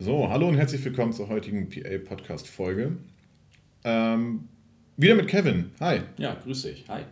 So, 0.00 0.28
hallo 0.28 0.48
und 0.48 0.56
herzlich 0.56 0.84
willkommen 0.84 1.12
zur 1.12 1.28
heutigen 1.28 1.68
PA-Podcast-Folge. 1.68 2.96
Ähm, 3.84 4.48
wieder 4.96 5.14
mit 5.14 5.28
Kevin. 5.28 5.70
Hi. 5.78 6.00
Ja, 6.18 6.34
grüß 6.34 6.62
dich. 6.62 6.84
Hi. 6.88 7.02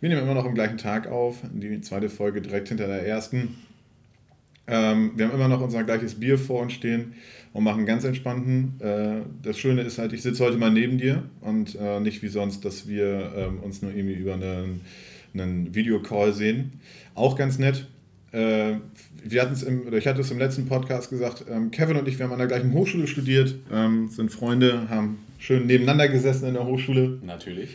Wir 0.00 0.10
nehmen 0.10 0.20
immer 0.20 0.34
noch 0.34 0.44
am 0.44 0.54
gleichen 0.54 0.76
Tag 0.76 1.06
auf, 1.06 1.38
die 1.50 1.80
zweite 1.80 2.10
Folge 2.10 2.42
direkt 2.42 2.68
hinter 2.68 2.88
der 2.88 3.06
ersten. 3.06 3.56
Ähm, 4.66 5.12
wir 5.16 5.26
haben 5.26 5.34
immer 5.34 5.48
noch 5.48 5.62
unser 5.62 5.82
gleiches 5.82 6.20
Bier 6.20 6.38
vor 6.38 6.60
uns 6.60 6.74
stehen 6.74 7.14
und 7.54 7.64
machen 7.64 7.86
ganz 7.86 8.04
entspannten. 8.04 8.78
Äh, 8.80 9.22
das 9.42 9.58
Schöne 9.58 9.80
ist 9.80 9.96
halt, 9.96 10.12
ich 10.12 10.20
sitze 10.20 10.44
heute 10.44 10.58
mal 10.58 10.70
neben 10.70 10.98
dir 10.98 11.22
und 11.40 11.74
äh, 11.80 12.00
nicht 12.00 12.22
wie 12.22 12.28
sonst, 12.28 12.66
dass 12.66 12.86
wir 12.86 13.32
ähm, 13.34 13.60
uns 13.60 13.80
nur 13.80 13.94
irgendwie 13.94 14.14
über 14.14 14.34
einen, 14.34 14.82
einen 15.32 15.74
Videocall 15.74 16.34
sehen. 16.34 16.80
Auch 17.14 17.34
ganz 17.34 17.58
nett. 17.58 17.86
Äh, 18.32 18.74
wir 19.24 19.42
hatten's 19.42 19.62
im, 19.62 19.86
oder 19.86 19.98
ich 19.98 20.06
hatte 20.06 20.20
es 20.20 20.30
im 20.30 20.38
letzten 20.38 20.66
Podcast 20.66 21.10
gesagt, 21.10 21.44
ähm, 21.50 21.70
Kevin 21.70 21.96
und 21.96 22.08
ich, 22.08 22.18
wir 22.18 22.24
haben 22.24 22.32
an 22.32 22.38
der 22.38 22.48
gleichen 22.48 22.72
Hochschule 22.72 23.06
studiert, 23.06 23.54
ähm, 23.72 24.08
sind 24.08 24.30
Freunde, 24.30 24.88
haben 24.88 25.18
schön 25.38 25.66
nebeneinander 25.66 26.08
gesessen 26.08 26.48
in 26.48 26.54
der 26.54 26.66
Hochschule. 26.66 27.18
Natürlich. 27.24 27.70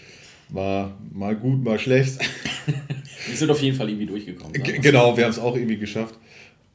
War 0.50 0.98
mal 1.12 1.36
gut, 1.36 1.64
mal 1.64 1.80
schlecht. 1.80 2.20
wir 3.28 3.36
sind 3.36 3.50
auf 3.50 3.62
jeden 3.62 3.76
Fall 3.76 3.90
irgendwie 3.90 4.06
durchgekommen. 4.06 4.54
Genau, 4.54 5.16
wir 5.16 5.24
haben 5.24 5.32
es 5.32 5.40
auch 5.40 5.56
irgendwie 5.56 5.78
geschafft. 5.78 6.16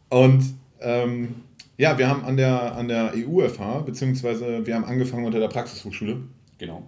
Und 0.09 0.43
ähm, 0.81 1.35
ja, 1.77 1.99
wir 1.99 2.09
haben 2.09 2.25
an 2.25 2.37
der, 2.37 2.75
an 2.75 2.89
der 2.89 3.13
EUFH, 3.15 3.85
beziehungsweise 3.85 4.67
wir 4.67 4.75
haben 4.75 4.85
angefangen 4.85 5.27
unter 5.27 5.41
der 5.41 5.49
Praxishochschule. 5.49 6.23
Genau. 6.59 6.87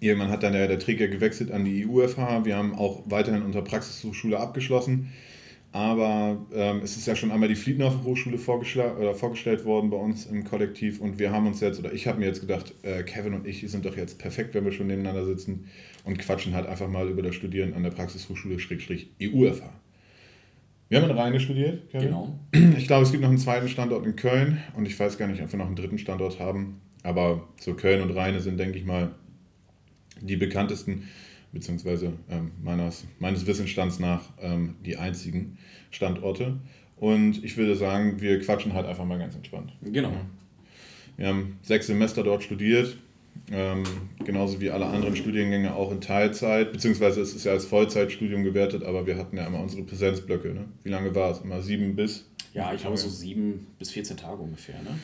Irgendwann 0.00 0.30
hat 0.30 0.44
dann 0.44 0.52
der, 0.52 0.68
der 0.68 0.78
Träger 0.78 1.08
gewechselt 1.08 1.50
an 1.50 1.64
die 1.64 1.86
EUFH. 1.86 2.44
Wir 2.44 2.56
haben 2.56 2.76
auch 2.76 3.02
weiterhin 3.06 3.42
unter 3.42 3.62
Praxishochschule 3.62 4.38
abgeschlossen. 4.38 5.12
Aber 5.70 6.46
ähm, 6.54 6.80
es 6.82 6.96
ist 6.96 7.06
ja 7.06 7.14
schon 7.14 7.30
einmal 7.30 7.48
die 7.48 7.54
Fliedner 7.54 8.02
Hochschule 8.02 8.38
oder 8.38 9.14
vorgestellt 9.14 9.64
worden 9.66 9.90
bei 9.90 9.98
uns 9.98 10.24
im 10.24 10.44
Kollektiv 10.44 11.00
und 11.00 11.18
wir 11.18 11.30
haben 11.30 11.46
uns 11.46 11.60
jetzt, 11.60 11.78
oder 11.78 11.92
ich 11.92 12.06
habe 12.06 12.18
mir 12.18 12.26
jetzt 12.26 12.40
gedacht, 12.40 12.74
äh, 12.82 13.02
Kevin 13.02 13.34
und 13.34 13.46
ich 13.46 13.68
sind 13.70 13.84
doch 13.84 13.96
jetzt 13.96 14.18
perfekt, 14.18 14.54
wenn 14.54 14.64
wir 14.64 14.72
schon 14.72 14.86
nebeneinander 14.86 15.26
sitzen 15.26 15.66
und 16.04 16.18
quatschen 16.18 16.54
halt 16.54 16.66
einfach 16.66 16.88
mal 16.88 17.08
über 17.08 17.20
das 17.20 17.34
Studieren 17.34 17.74
an 17.74 17.82
der 17.82 17.90
Praxishochschule 17.90 18.58
Schrägstrich 18.58 19.10
EUFH. 19.20 19.62
Wir 20.88 21.02
haben 21.02 21.10
in 21.10 21.16
Rheine 21.16 21.38
studiert, 21.38 21.90
Kevin. 21.90 22.08
Genau. 22.08 22.38
Ich 22.78 22.86
glaube, 22.86 23.02
es 23.02 23.10
gibt 23.10 23.22
noch 23.22 23.28
einen 23.28 23.38
zweiten 23.38 23.68
Standort 23.68 24.06
in 24.06 24.16
Köln 24.16 24.62
und 24.74 24.86
ich 24.86 24.98
weiß 24.98 25.18
gar 25.18 25.28
nicht, 25.28 25.42
ob 25.42 25.52
wir 25.52 25.58
noch 25.58 25.66
einen 25.66 25.76
dritten 25.76 25.98
Standort 25.98 26.40
haben. 26.40 26.80
Aber 27.02 27.46
so 27.60 27.74
Köln 27.74 28.00
und 28.00 28.10
Rheine 28.12 28.40
sind, 28.40 28.58
denke 28.58 28.78
ich 28.78 28.86
mal, 28.86 29.10
die 30.22 30.36
bekanntesten 30.36 31.08
beziehungsweise 31.52 32.12
ähm, 32.30 32.52
meines, 32.62 33.04
meines 33.18 33.46
Wissensstands 33.46 33.98
nach 33.98 34.22
ähm, 34.40 34.76
die 34.84 34.96
einzigen 34.96 35.58
Standorte. 35.90 36.58
Und 36.96 37.44
ich 37.44 37.56
würde 37.56 37.76
sagen, 37.76 38.20
wir 38.20 38.40
quatschen 38.40 38.74
halt 38.74 38.86
einfach 38.86 39.04
mal 39.04 39.18
ganz 39.18 39.34
entspannt. 39.34 39.72
Genau. 39.82 40.10
Ja. 40.10 40.26
Wir 41.16 41.26
haben 41.28 41.58
sechs 41.62 41.86
Semester 41.86 42.22
dort 42.22 42.42
studiert, 42.42 42.96
ähm, 43.50 43.82
genauso 44.24 44.60
wie 44.60 44.70
alle 44.70 44.86
anderen 44.86 45.16
Studiengänge 45.16 45.74
auch 45.74 45.90
in 45.90 46.00
Teilzeit, 46.00 46.72
beziehungsweise 46.72 47.20
es 47.20 47.34
ist 47.34 47.44
ja 47.44 47.52
als 47.52 47.64
Vollzeitstudium 47.66 48.44
gewertet, 48.44 48.84
aber 48.84 49.06
wir 49.06 49.16
hatten 49.16 49.36
ja 49.36 49.46
immer 49.46 49.60
unsere 49.60 49.82
Präsenzblöcke. 49.82 50.48
Ne? 50.48 50.66
Wie 50.82 50.90
lange 50.90 51.14
war 51.14 51.30
es? 51.30 51.40
Immer 51.40 51.60
sieben 51.62 51.96
bis? 51.96 52.28
Ja, 52.54 52.72
ich 52.74 52.80
glaube 52.80 52.96
so 52.96 53.08
sieben 53.08 53.66
bis 53.78 53.90
14 53.90 54.16
Tage 54.16 54.42
ungefähr. 54.42 54.76
Ne? 54.82 54.98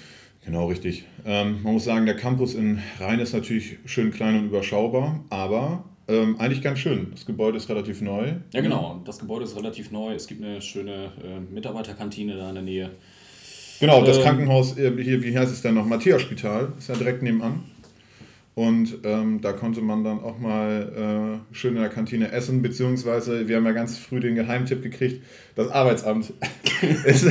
Genau, 0.44 0.66
richtig. 0.68 1.04
Ähm, 1.24 1.62
man 1.62 1.72
muss 1.74 1.84
sagen, 1.84 2.06
der 2.06 2.16
Campus 2.16 2.54
in 2.54 2.80
Rhein 2.98 3.18
ist 3.18 3.32
natürlich 3.32 3.78
schön 3.86 4.12
klein 4.12 4.38
und 4.38 4.46
überschaubar, 4.46 5.24
aber 5.30 5.84
ähm, 6.08 6.38
eigentlich 6.38 6.62
ganz 6.62 6.78
schön. 6.78 7.08
Das 7.12 7.24
Gebäude 7.24 7.56
ist 7.56 7.68
relativ 7.68 8.00
neu. 8.00 8.34
Ja, 8.52 8.60
genau. 8.60 9.00
Das 9.04 9.18
Gebäude 9.18 9.44
ist 9.44 9.56
relativ 9.56 9.90
neu. 9.90 10.14
Es 10.14 10.26
gibt 10.26 10.42
eine 10.42 10.60
schöne 10.60 11.12
äh, 11.22 11.40
Mitarbeiterkantine 11.52 12.36
da 12.36 12.48
in 12.48 12.54
der 12.54 12.64
Nähe. 12.64 12.90
Genau, 13.80 14.04
das 14.04 14.18
ähm, 14.18 14.22
Krankenhaus, 14.22 14.78
äh, 14.78 14.92
hier, 15.02 15.22
wie 15.22 15.36
heißt 15.36 15.52
es 15.52 15.62
denn 15.62 15.74
noch? 15.74 15.86
Matthias-Spital, 15.86 16.72
ist 16.78 16.88
ja 16.88 16.94
direkt 16.94 17.22
nebenan. 17.22 17.64
Und 18.54 18.98
ähm, 19.02 19.40
da 19.40 19.52
konnte 19.52 19.80
man 19.80 20.04
dann 20.04 20.20
auch 20.20 20.38
mal 20.38 21.42
äh, 21.50 21.54
schön 21.54 21.74
in 21.74 21.82
der 21.82 21.90
Kantine 21.90 22.30
essen, 22.30 22.62
beziehungsweise 22.62 23.48
wir 23.48 23.56
haben 23.56 23.66
ja 23.66 23.72
ganz 23.72 23.98
früh 23.98 24.20
den 24.20 24.36
Geheimtipp 24.36 24.80
gekriegt, 24.80 25.24
das 25.56 25.70
Arbeitsamt 25.70 26.32
ist, 27.04 27.24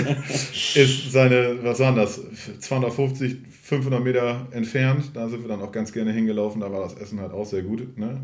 ist 0.75 1.11
seine, 1.13 1.63
was 1.63 1.79
waren 1.79 1.95
das, 1.95 2.19
250, 2.59 3.37
500 3.61 4.03
Meter 4.03 4.47
entfernt. 4.51 5.11
Da 5.13 5.29
sind 5.29 5.43
wir 5.43 5.47
dann 5.47 5.61
auch 5.61 5.71
ganz 5.71 5.93
gerne 5.93 6.11
hingelaufen, 6.11 6.59
da 6.59 6.69
war 6.69 6.81
das 6.81 6.95
Essen 6.95 7.21
halt 7.21 7.31
auch 7.31 7.45
sehr 7.45 7.61
gut. 7.61 7.97
Ne? 7.97 8.19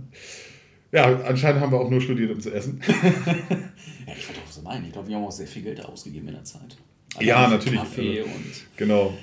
Ja, 0.92 1.22
anscheinend 1.22 1.62
haben 1.62 1.72
wir 1.72 1.80
auch 1.80 1.90
nur 1.90 2.02
studiert, 2.02 2.32
um 2.32 2.42
zu 2.42 2.52
essen. 2.52 2.82
ja, 2.88 4.14
ich 4.18 4.28
wollte 4.28 4.42
auch 4.46 4.52
so 4.52 4.62
meinen. 4.62 4.86
Ich 4.86 4.92
glaube, 4.92 5.08
wir 5.08 5.16
haben 5.16 5.24
auch 5.24 5.32
sehr 5.32 5.48
viel 5.48 5.62
Geld 5.62 5.86
ausgegeben 5.86 6.28
in 6.28 6.34
der 6.34 6.44
Zeit. 6.44 6.76
Also 7.16 7.28
ja, 7.28 7.48
natürlich. 7.48 7.80
Kaffee 7.80 8.20
also, 8.20 8.32
und 8.32 8.78
genau. 8.78 9.14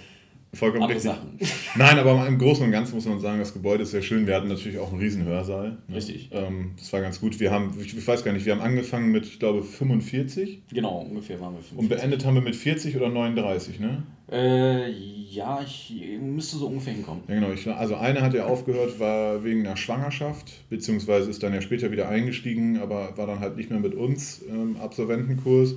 Vollkommen 0.57 0.85
richtig. 0.85 1.05
Sachen. 1.05 1.39
Nein, 1.77 1.99
aber 1.99 2.27
im 2.27 2.39
Großen 2.39 2.65
und 2.65 2.73
Ganzen 2.73 2.95
muss 2.95 3.05
man 3.05 3.21
sagen, 3.21 3.39
das 3.39 3.53
Gebäude 3.53 3.83
ist 3.83 3.91
sehr 3.91 4.03
schön. 4.03 4.27
Wir 4.27 4.35
hatten 4.35 4.49
natürlich 4.49 4.79
auch 4.79 4.91
einen 4.91 5.01
riesen 5.01 5.25
Hörsaal. 5.25 5.77
Ne? 5.89 5.97
Richtig. 5.97 6.31
Ähm, 6.33 6.73
das 6.79 6.93
war 6.93 7.01
ganz 7.01 7.21
gut. 7.21 7.39
Wir 7.41 7.51
haben, 7.51 7.75
ich, 7.81 7.97
ich, 7.97 8.07
weiß 8.07 8.25
gar 8.25 8.33
nicht, 8.33 8.47
wir 8.47 8.55
haben 8.55 8.63
angefangen 8.63 9.13
mit, 9.13 9.27
ich 9.27 9.39
glaube, 9.39 9.63
45. 9.63 10.63
Genau, 10.73 11.01
ungefähr 11.01 11.41
waren 11.41 11.55
wir 11.55 11.63
45. 11.63 11.79
Und 11.79 11.89
beendet 11.89 12.25
haben 12.25 12.35
wir 12.35 12.43
mit 12.43 12.57
40 12.57 12.97
oder 12.97 13.11
39, 13.11 13.81
ne? 13.81 14.03
Äh, 14.31 14.91
ja, 14.91 15.61
ich 15.65 15.95
müsste 16.21 16.57
so 16.57 16.67
ungefähr 16.67 16.95
hinkommen. 16.95 17.23
Ja, 17.29 17.35
genau. 17.35 17.53
Ich, 17.53 17.69
also 17.69 17.95
eine 17.95 18.23
hat 18.23 18.35
ja 18.35 18.47
aufgehört, 18.47 18.99
war 18.99 19.45
wegen 19.45 19.65
einer 19.65 19.77
Schwangerschaft, 19.77 20.69
beziehungsweise 20.69 21.31
ist 21.31 21.43
dann 21.43 21.55
ja 21.55 21.61
später 21.61 21.93
wieder 21.93 22.09
eingestiegen, 22.09 22.79
aber 22.79 23.17
war 23.17 23.27
dann 23.27 23.41
halt 23.41 23.57
nicht 23.57 23.71
mehr 23.71 23.79
mit 23.79 23.95
uns 23.95 24.41
im 24.41 24.77
Absolventenkurs. 24.79 25.77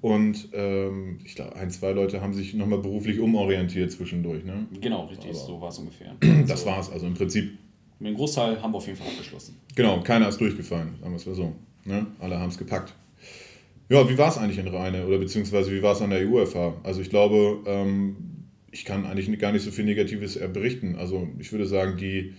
Und 0.00 0.48
ähm, 0.52 1.18
ich 1.24 1.34
glaube, 1.34 1.56
ein, 1.56 1.70
zwei 1.70 1.92
Leute 1.92 2.20
haben 2.20 2.34
sich 2.34 2.54
nochmal 2.54 2.78
beruflich 2.78 3.18
umorientiert 3.18 3.90
zwischendurch. 3.90 4.44
Ne? 4.44 4.66
Genau, 4.80 5.06
richtig, 5.06 5.30
Aber 5.30 5.38
so 5.38 5.60
war 5.60 5.68
es 5.68 5.78
ungefähr. 5.78 6.14
Das 6.46 6.62
so. 6.62 6.66
war 6.66 6.80
es, 6.80 6.90
also 6.90 7.06
im 7.06 7.14
Prinzip. 7.14 7.58
Mit 7.98 8.10
dem 8.10 8.16
Großteil 8.16 8.60
haben 8.60 8.72
wir 8.72 8.78
auf 8.78 8.86
jeden 8.86 8.98
Fall 8.98 9.08
abgeschlossen. 9.08 9.56
Genau, 9.74 10.00
keiner 10.00 10.28
ist 10.28 10.38
durchgefallen, 10.38 10.96
sagen 11.00 11.12
wir 11.12 11.16
es 11.16 11.26
mal 11.26 11.34
so. 11.34 11.54
Ne? 11.84 12.06
Alle 12.20 12.38
haben 12.38 12.50
es 12.50 12.58
gepackt. 12.58 12.94
Ja, 13.88 14.08
wie 14.08 14.18
war 14.18 14.28
es 14.28 14.36
eigentlich 14.36 14.58
in 14.58 14.68
Rheine 14.68 15.06
oder 15.06 15.18
beziehungsweise 15.18 15.72
wie 15.72 15.82
war 15.82 15.92
es 15.92 16.02
an 16.02 16.10
der 16.10 16.20
EUFH? 16.20 16.74
Also 16.82 17.00
ich 17.00 17.08
glaube, 17.08 17.60
ähm, 17.66 18.16
ich 18.72 18.84
kann 18.84 19.06
eigentlich 19.06 19.38
gar 19.38 19.52
nicht 19.52 19.62
so 19.62 19.70
viel 19.70 19.84
Negatives 19.84 20.38
berichten. 20.52 20.96
Also 20.96 21.28
ich 21.38 21.52
würde 21.52 21.66
sagen, 21.66 21.96
die, 21.96 22.34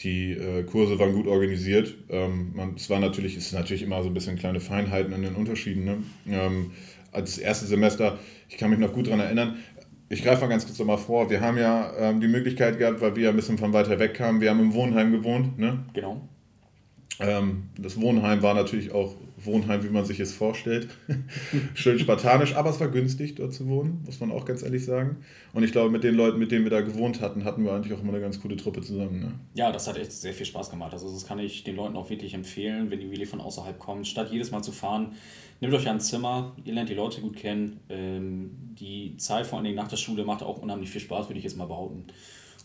die 0.00 0.32
äh, 0.32 0.64
Kurse 0.64 0.98
waren 0.98 1.12
gut 1.12 1.26
organisiert. 1.26 1.94
Ähm, 2.08 2.52
man, 2.54 2.74
es 2.76 2.90
war 2.90 3.00
natürlich, 3.00 3.36
es 3.36 3.46
ist 3.46 3.52
natürlich 3.52 3.82
immer 3.82 4.02
so 4.02 4.08
ein 4.08 4.14
bisschen 4.14 4.36
kleine 4.36 4.60
Feinheiten 4.60 5.12
in 5.12 5.22
den 5.22 5.34
Unterschieden. 5.34 5.84
Ne? 5.84 5.96
Ähm, 6.28 6.72
als 7.12 7.38
erste 7.38 7.66
Semester, 7.66 8.18
ich 8.48 8.58
kann 8.58 8.70
mich 8.70 8.78
noch 8.78 8.92
gut 8.92 9.06
daran 9.06 9.20
erinnern, 9.20 9.56
ich 10.08 10.22
greife 10.22 10.42
mal 10.42 10.48
ganz 10.48 10.66
kurz 10.66 10.78
nochmal 10.78 10.98
vor, 10.98 11.30
wir 11.30 11.40
haben 11.40 11.56
ja 11.56 11.92
ähm, 11.98 12.20
die 12.20 12.28
Möglichkeit 12.28 12.78
gehabt, 12.78 13.00
weil 13.00 13.16
wir 13.16 13.30
ein 13.30 13.36
bisschen 13.36 13.58
von 13.58 13.72
weiter 13.72 13.98
weg 13.98 14.14
kamen, 14.14 14.40
wir 14.40 14.50
haben 14.50 14.60
im 14.60 14.74
Wohnheim 14.74 15.12
gewohnt. 15.12 15.58
Ne? 15.58 15.84
Genau. 15.94 16.28
Ähm, 17.20 17.64
das 17.78 18.00
Wohnheim 18.00 18.42
war 18.42 18.54
natürlich 18.54 18.92
auch 18.92 19.14
Wohnheim, 19.46 19.84
wie 19.84 19.88
man 19.88 20.04
sich 20.04 20.20
es 20.20 20.32
vorstellt. 20.32 20.88
Schön 21.74 21.98
spartanisch, 21.98 22.54
aber 22.54 22.70
es 22.70 22.80
war 22.80 22.88
günstig, 22.88 23.34
dort 23.36 23.52
zu 23.52 23.66
wohnen, 23.68 24.02
muss 24.04 24.20
man 24.20 24.30
auch 24.30 24.44
ganz 24.44 24.62
ehrlich 24.62 24.84
sagen. 24.84 25.16
Und 25.52 25.62
ich 25.62 25.72
glaube, 25.72 25.90
mit 25.90 26.04
den 26.04 26.14
Leuten, 26.14 26.38
mit 26.38 26.52
denen 26.52 26.64
wir 26.64 26.70
da 26.70 26.80
gewohnt 26.80 27.20
hatten, 27.20 27.44
hatten 27.44 27.64
wir 27.64 27.72
eigentlich 27.72 27.92
auch 27.92 28.00
immer 28.00 28.12
eine 28.12 28.20
ganz 28.20 28.40
coole 28.40 28.56
Truppe 28.56 28.80
zusammen. 28.80 29.20
Ne? 29.20 29.32
Ja, 29.54 29.72
das 29.72 29.86
hat 29.88 29.96
echt 29.96 30.12
sehr 30.12 30.32
viel 30.32 30.46
Spaß 30.46 30.70
gemacht. 30.70 30.92
Also 30.92 31.12
das 31.12 31.26
kann 31.26 31.38
ich 31.38 31.64
den 31.64 31.76
Leuten 31.76 31.96
auch 31.96 32.10
wirklich 32.10 32.34
empfehlen, 32.34 32.90
wenn 32.90 33.00
die 33.00 33.10
wirklich 33.10 33.28
von 33.28 33.40
außerhalb 33.40 33.78
kommen. 33.78 34.04
Statt 34.04 34.30
jedes 34.30 34.50
Mal 34.50 34.62
zu 34.62 34.72
fahren, 34.72 35.12
nehmt 35.60 35.74
euch 35.74 35.88
ein 35.88 36.00
Zimmer, 36.00 36.56
ihr 36.64 36.74
lernt 36.74 36.88
die 36.88 36.94
Leute 36.94 37.20
gut 37.20 37.36
kennen. 37.36 37.80
Ähm, 37.88 38.50
die 38.78 39.16
Zeit 39.16 39.46
vor 39.46 39.58
allen 39.58 39.64
Dingen 39.64 39.76
nach 39.76 39.88
der 39.88 39.96
Schule 39.96 40.24
macht 40.24 40.42
auch 40.42 40.60
unheimlich 40.60 40.90
viel 40.90 41.00
Spaß, 41.00 41.28
würde 41.28 41.38
ich 41.38 41.44
jetzt 41.44 41.56
mal 41.56 41.66
behaupten. 41.66 42.06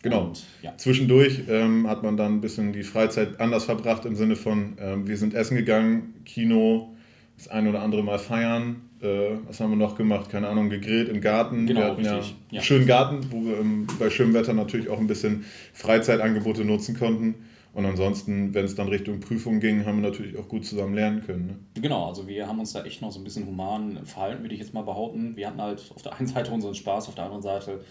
Genau. 0.02 0.28
Und, 0.28 0.46
ja. 0.62 0.74
Zwischendurch 0.78 1.44
ähm, 1.50 1.88
hat 1.88 2.04
man 2.04 2.18
dann 2.18 2.36
ein 2.36 2.42
bisschen 2.42 2.74
die 2.74 2.84
Freizeit 2.84 3.40
anders 3.40 3.66
verbracht 3.66 4.06
im 4.06 4.16
Sinne 4.16 4.36
von, 4.36 4.78
ähm, 4.80 5.08
wir 5.08 5.18
sind 5.18 5.34
essen 5.34 5.58
gegangen, 5.58 6.14
Kino, 6.26 6.96
das 7.38 7.48
ein 7.48 7.68
oder 7.68 7.82
andere 7.82 8.04
Mal 8.04 8.20
feiern. 8.20 8.82
Äh, 9.02 9.38
was 9.48 9.60
haben 9.60 9.72
wir 9.72 9.78
noch 9.78 9.96
gemacht? 9.96 10.30
Keine 10.30 10.48
Ahnung, 10.48 10.70
gegrillt 10.70 11.10
im 11.10 11.22
Garten. 11.22 11.66
Genau, 11.66 11.82
wir 11.82 11.88
hatten 11.88 12.06
richtig. 12.06 12.36
ja, 12.52 12.58
ja. 12.58 12.62
schönen 12.62 12.86
Garten, 12.86 13.32
wo 13.32 13.46
wir 13.46 13.60
ähm, 13.60 13.88
bei 13.98 14.10
schönem 14.10 14.34
Wetter 14.34 14.54
natürlich 14.54 14.90
auch 14.90 15.00
ein 15.00 15.08
bisschen 15.08 15.46
Freizeitangebote 15.74 16.66
nutzen 16.66 16.98
konnten. 16.98 17.36
Und 17.74 17.86
ansonsten, 17.86 18.54
wenn 18.54 18.66
es 18.66 18.76
dann 18.76 18.88
Richtung 18.88 19.20
Prüfung 19.20 19.60
ging, 19.60 19.86
haben 19.86 20.02
wir 20.02 20.10
natürlich 20.10 20.38
auch 20.38 20.48
gut 20.48 20.66
zusammen 20.66 20.96
lernen 20.96 21.22
können. 21.26 21.48
Ne? 21.48 21.82
Genau, 21.82 22.08
also 22.08 22.28
wir 22.28 22.48
haben 22.48 22.60
uns 22.60 22.74
da 22.74 22.84
echt 22.84 23.02
noch 23.02 23.12
so 23.12 23.20
ein 23.20 23.24
bisschen 23.24 23.46
human 23.46 24.06
verhalten, 24.06 24.44
würde 24.44 24.56
ich 24.56 24.60
jetzt 24.60 24.74
mal 24.74 24.82
behaupten. 24.82 25.36
Wir 25.38 25.48
hatten 25.48 25.62
halt 25.62 25.92
auf 25.96 26.02
der 26.02 26.18
einen 26.18 26.28
Seite 26.28 26.52
unseren 26.52 26.74
Spaß, 26.74 27.08
auf 27.08 27.16
der 27.16 27.26
anderen 27.26 27.44
Seite 27.44 27.82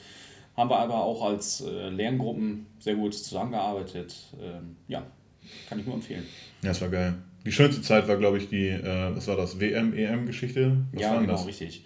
haben 0.59 0.71
wir 0.71 0.79
aber 0.79 1.03
auch 1.05 1.25
als 1.25 1.61
äh, 1.61 1.89
Lerngruppen 1.89 2.67
sehr 2.81 2.97
gut 2.97 3.15
zusammengearbeitet. 3.15 4.15
Ähm, 4.43 4.77
ja, 4.89 5.07
kann 5.69 5.79
ich 5.79 5.87
nur 5.87 5.95
empfehlen. 5.95 6.25
Ja, 6.63 6.71
das 6.71 6.81
war 6.81 6.89
geil. 6.89 7.15
Die 7.47 7.53
schönste 7.53 7.81
Zeit 7.81 8.09
war, 8.09 8.17
glaube 8.17 8.39
ich, 8.39 8.49
die, 8.49 8.67
äh, 8.67 9.15
was 9.15 9.29
war 9.29 9.37
das, 9.37 9.61
WM-EM-Geschichte? 9.61 10.77
Ja, 10.99 11.19
genau, 11.21 11.33
das? 11.33 11.47
richtig. 11.47 11.85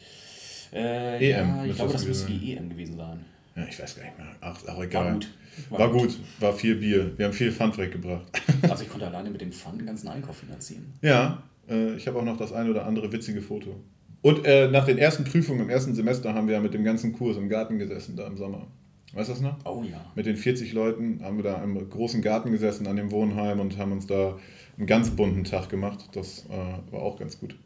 Äh, 0.72 1.30
EM. 1.30 1.48
Ja, 1.48 1.64
ich 1.66 1.76
glaube, 1.76 1.92
das 1.92 2.06
müsste 2.06 2.32
die 2.32 2.54
EM 2.54 2.70
gewesen 2.70 2.96
sein. 2.96 3.24
Ja, 3.54 3.66
ich 3.68 3.78
weiß 3.78 3.96
gar 3.96 4.04
nicht 4.04 4.18
mehr. 4.18 4.28
Ach, 4.40 4.66
auch 4.66 4.82
egal. 4.82 5.04
War 5.04 5.12
gut. 5.12 5.28
War, 5.68 5.78
war 5.78 5.90
gut. 5.90 6.02
gut. 6.02 6.20
war 6.40 6.52
viel 6.54 6.76
Bier. 6.76 7.12
Wir 7.18 7.26
haben 7.26 7.34
viel 7.34 7.52
Pfand 7.52 7.78
weggebracht. 7.78 8.26
Also 8.62 8.84
ich 8.84 8.88
konnte 8.90 9.06
alleine 9.06 9.28
mit 9.28 9.40
dem 9.40 9.52
Pfand 9.52 9.80
den 9.80 9.86
ganzen 9.86 10.08
Einkauf 10.08 10.38
finanzieren. 10.38 10.94
Ja, 11.02 11.42
äh, 11.68 11.96
ich 11.96 12.06
habe 12.06 12.18
auch 12.18 12.24
noch 12.24 12.38
das 12.38 12.52
ein 12.52 12.70
oder 12.70 12.86
andere 12.86 13.12
witzige 13.12 13.42
Foto. 13.42 13.74
Und 14.22 14.46
äh, 14.46 14.68
nach 14.68 14.86
den 14.86 14.98
ersten 14.98 15.24
Prüfungen 15.24 15.60
im 15.60 15.68
ersten 15.68 15.94
Semester 15.94 16.32
haben 16.32 16.46
wir 16.46 16.54
ja 16.54 16.60
mit 16.60 16.74
dem 16.74 16.84
ganzen 16.84 17.12
Kurs 17.12 17.36
im 17.36 17.48
Garten 17.48 17.78
gesessen, 17.78 18.16
da 18.16 18.26
im 18.26 18.36
Sommer. 18.36 18.68
Weißt 19.12 19.28
du 19.28 19.32
das 19.34 19.42
noch? 19.42 19.58
Oh 19.66 19.82
ja. 19.82 20.10
Mit 20.14 20.26
den 20.26 20.36
40 20.36 20.72
Leuten 20.72 21.20
haben 21.22 21.36
wir 21.36 21.44
da 21.44 21.62
im 21.62 21.90
großen 21.90 22.22
Garten 22.22 22.50
gesessen 22.50 22.86
an 22.86 22.96
dem 22.96 23.10
Wohnheim 23.10 23.60
und 23.60 23.76
haben 23.76 23.92
uns 23.92 24.06
da 24.06 24.38
einen 24.78 24.86
ganz 24.86 25.10
bunten 25.10 25.44
Tag 25.44 25.68
gemacht. 25.68 26.08
Das 26.12 26.46
äh, 26.46 26.92
war 26.92 27.02
auch 27.02 27.18
ganz 27.18 27.38
gut. 27.38 27.56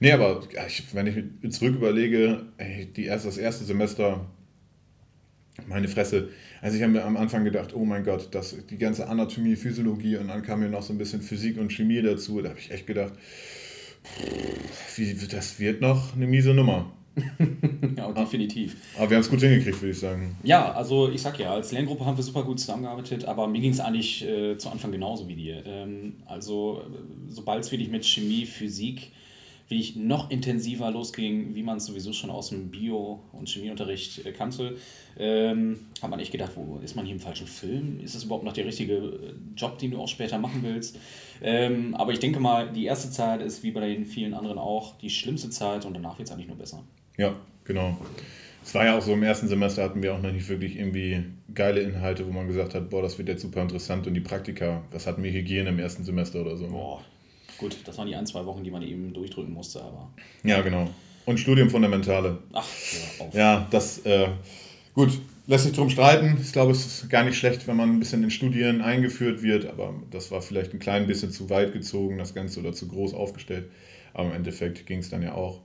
Nee, 0.00 0.12
aber 0.12 0.42
ich, 0.66 0.94
wenn 0.94 1.38
ich 1.40 1.52
zurück 1.52 1.76
überlege, 1.76 2.42
ey, 2.58 2.86
die 2.86 3.04
erste, 3.04 3.28
das 3.28 3.38
erste 3.38 3.64
Semester, 3.64 4.26
meine 5.66 5.88
Fresse. 5.88 6.28
Also 6.60 6.76
ich 6.76 6.82
habe 6.82 6.92
mir 6.92 7.04
am 7.04 7.16
Anfang 7.16 7.44
gedacht, 7.44 7.74
oh 7.74 7.84
mein 7.84 8.04
Gott, 8.04 8.28
das, 8.32 8.54
die 8.68 8.78
ganze 8.78 9.08
Anatomie, 9.08 9.56
Physiologie 9.56 10.16
und 10.16 10.28
dann 10.28 10.42
kam 10.42 10.60
mir 10.60 10.68
noch 10.68 10.82
so 10.82 10.92
ein 10.92 10.98
bisschen 10.98 11.22
Physik 11.22 11.58
und 11.58 11.72
Chemie 11.72 12.02
dazu. 12.02 12.42
Da 12.42 12.50
habe 12.50 12.58
ich 12.58 12.70
echt 12.70 12.86
gedacht, 12.86 13.14
wie, 14.96 15.26
das 15.26 15.58
wird 15.58 15.80
noch 15.80 16.14
eine 16.14 16.26
miese 16.26 16.54
Nummer. 16.54 16.86
ja, 17.96 18.12
definitiv. 18.12 18.76
Aber 18.96 19.08
wir 19.08 19.16
haben 19.16 19.22
es 19.22 19.30
gut 19.30 19.40
hingekriegt, 19.40 19.80
würde 19.80 19.92
ich 19.92 19.98
sagen. 19.98 20.36
Ja, 20.42 20.72
also 20.72 21.08
ich 21.10 21.22
sag 21.22 21.38
ja, 21.38 21.52
als 21.52 21.72
Lerngruppe 21.72 22.04
haben 22.04 22.16
wir 22.16 22.24
super 22.24 22.42
gut 22.42 22.60
zusammengearbeitet, 22.60 23.24
aber 23.24 23.46
mir 23.46 23.60
ging 23.60 23.72
es 23.72 23.80
eigentlich 23.80 24.26
äh, 24.26 24.58
zu 24.58 24.68
Anfang 24.68 24.92
genauso 24.92 25.26
wie 25.26 25.34
dir. 25.34 25.64
Ähm, 25.64 26.14
also, 26.26 26.82
sobald 27.28 27.64
es 27.64 27.72
wirklich 27.72 27.88
mit 27.88 28.04
Chemie, 28.04 28.44
Physik, 28.44 29.12
wie 29.68 29.80
ich 29.80 29.96
noch 29.96 30.30
intensiver 30.30 30.90
losging, 30.90 31.54
wie 31.54 31.62
man 31.62 31.78
es 31.78 31.86
sowieso 31.86 32.12
schon 32.12 32.30
aus 32.30 32.50
dem 32.50 32.70
Bio- 32.70 33.20
und 33.32 33.48
Chemieunterricht 33.48 34.24
äh, 34.24 34.32
kannte, 34.32 34.76
ähm, 35.18 35.78
hat 36.00 36.10
man 36.10 36.20
echt 36.20 36.32
gedacht, 36.32 36.52
wo 36.54 36.78
ist 36.84 36.94
man 36.94 37.04
hier 37.04 37.14
im 37.14 37.20
falschen 37.20 37.46
Film? 37.46 38.00
Ist 38.00 38.14
das 38.14 38.24
überhaupt 38.24 38.44
noch 38.44 38.52
der 38.52 38.66
richtige 38.66 38.94
äh, 38.94 39.34
Job, 39.56 39.78
den 39.78 39.90
du 39.90 40.00
auch 40.00 40.08
später 40.08 40.38
machen 40.38 40.60
willst? 40.62 40.98
Ähm, 41.42 41.94
aber 41.94 42.12
ich 42.12 42.20
denke 42.20 42.38
mal, 42.38 42.70
die 42.72 42.84
erste 42.84 43.10
Zeit 43.10 43.42
ist 43.42 43.62
wie 43.62 43.72
bei 43.72 43.80
den 43.88 44.06
vielen 44.06 44.34
anderen 44.34 44.58
auch 44.58 44.96
die 44.98 45.10
schlimmste 45.10 45.50
Zeit 45.50 45.84
und 45.84 45.94
danach 45.94 46.18
wird 46.18 46.28
es 46.28 46.34
eigentlich 46.34 46.48
nur 46.48 46.58
besser. 46.58 46.84
Ja, 47.16 47.34
genau. 47.64 47.96
Es 48.62 48.74
war 48.74 48.84
ja 48.84 48.98
auch 48.98 49.02
so, 49.02 49.12
im 49.12 49.22
ersten 49.22 49.48
Semester 49.48 49.82
hatten 49.84 50.02
wir 50.02 50.14
auch 50.14 50.20
noch 50.20 50.32
nicht 50.32 50.48
wirklich 50.48 50.76
irgendwie 50.76 51.22
geile 51.54 51.80
Inhalte, 51.80 52.26
wo 52.26 52.32
man 52.32 52.48
gesagt 52.48 52.74
hat, 52.74 52.90
boah, 52.90 53.00
das 53.00 53.16
wird 53.16 53.28
jetzt 53.28 53.42
super 53.42 53.62
interessant 53.62 54.06
und 54.06 54.14
die 54.14 54.20
Praktika, 54.20 54.82
was 54.90 55.06
hatten 55.06 55.22
wir 55.22 55.30
Hygiene 55.30 55.68
im 55.68 55.78
ersten 55.78 56.04
Semester 56.04 56.40
oder 56.40 56.56
so. 56.56 56.66
Boah, 56.66 57.00
Gut, 57.58 57.76
das 57.84 57.96
waren 57.98 58.08
die 58.08 58.14
ein, 58.14 58.26
zwei 58.26 58.44
Wochen, 58.46 58.64
die 58.64 58.70
man 58.70 58.82
eben 58.82 59.12
durchdrücken 59.12 59.52
musste, 59.52 59.82
aber. 59.82 60.10
Ja, 60.42 60.60
genau. 60.60 60.90
Und 61.24 61.40
Studienfundamentale. 61.40 62.38
Ach, 62.52 62.64
ja, 62.92 63.24
auf. 63.24 63.34
Ja, 63.34 63.66
das, 63.70 63.98
äh, 64.06 64.28
gut, 64.94 65.18
lässt 65.46 65.64
sich 65.64 65.72
drum 65.72 65.90
streiten. 65.90 66.38
Ich 66.40 66.52
glaube, 66.52 66.72
es 66.72 66.86
ist 66.86 67.10
gar 67.10 67.24
nicht 67.24 67.38
schlecht, 67.38 67.66
wenn 67.66 67.76
man 67.76 67.90
ein 67.90 67.98
bisschen 67.98 68.22
in 68.22 68.30
Studien 68.30 68.80
eingeführt 68.80 69.42
wird, 69.42 69.66
aber 69.66 69.94
das 70.10 70.30
war 70.30 70.42
vielleicht 70.42 70.72
ein 70.72 70.78
klein 70.78 71.06
bisschen 71.06 71.32
zu 71.32 71.50
weit 71.50 71.72
gezogen, 71.72 72.18
das 72.18 72.34
Ganze, 72.34 72.60
oder 72.60 72.72
zu 72.72 72.88
groß 72.88 73.14
aufgestellt. 73.14 73.70
Aber 74.14 74.28
im 74.28 74.34
Endeffekt 74.34 74.86
ging 74.86 75.00
es 75.00 75.10
dann 75.10 75.22
ja 75.22 75.34
auch. 75.34 75.60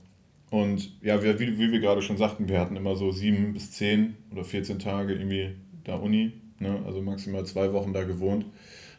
Und 0.50 0.92
ja, 1.00 1.22
wie, 1.22 1.58
wie 1.58 1.72
wir 1.72 1.80
gerade 1.80 2.02
schon 2.02 2.18
sagten, 2.18 2.48
wir 2.48 2.60
hatten 2.60 2.76
immer 2.76 2.94
so 2.94 3.10
sieben 3.10 3.54
bis 3.54 3.70
zehn 3.72 4.16
oder 4.30 4.44
14 4.44 4.78
Tage 4.78 5.14
irgendwie 5.14 5.54
da 5.84 5.94
Uni, 5.94 6.32
ne? 6.58 6.78
also 6.84 7.00
maximal 7.00 7.46
zwei 7.46 7.72
Wochen 7.72 7.92
da 7.92 8.04
gewohnt. 8.04 8.44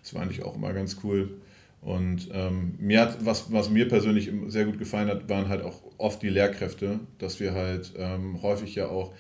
Das 0.01 0.15
war 0.15 0.23
eigentlich 0.23 0.43
auch 0.43 0.55
immer 0.55 0.73
ganz 0.73 0.97
cool. 1.03 1.41
Und 1.83 2.29
ähm, 2.31 2.75
mir 2.79 3.01
hat, 3.01 3.25
was, 3.25 3.51
was 3.51 3.69
mir 3.69 3.87
persönlich 3.89 4.31
sehr 4.47 4.65
gut 4.65 4.79
gefallen 4.79 5.09
hat, 5.09 5.27
waren 5.27 5.49
halt 5.49 5.63
auch 5.63 5.81
oft 5.97 6.21
die 6.21 6.29
Lehrkräfte, 6.29 7.01
dass 7.17 7.39
wir 7.41 7.53
halt 7.53 7.93
ähm, 7.97 8.41
häufig 8.41 8.75
ja 8.75 8.87
auch 8.87 9.13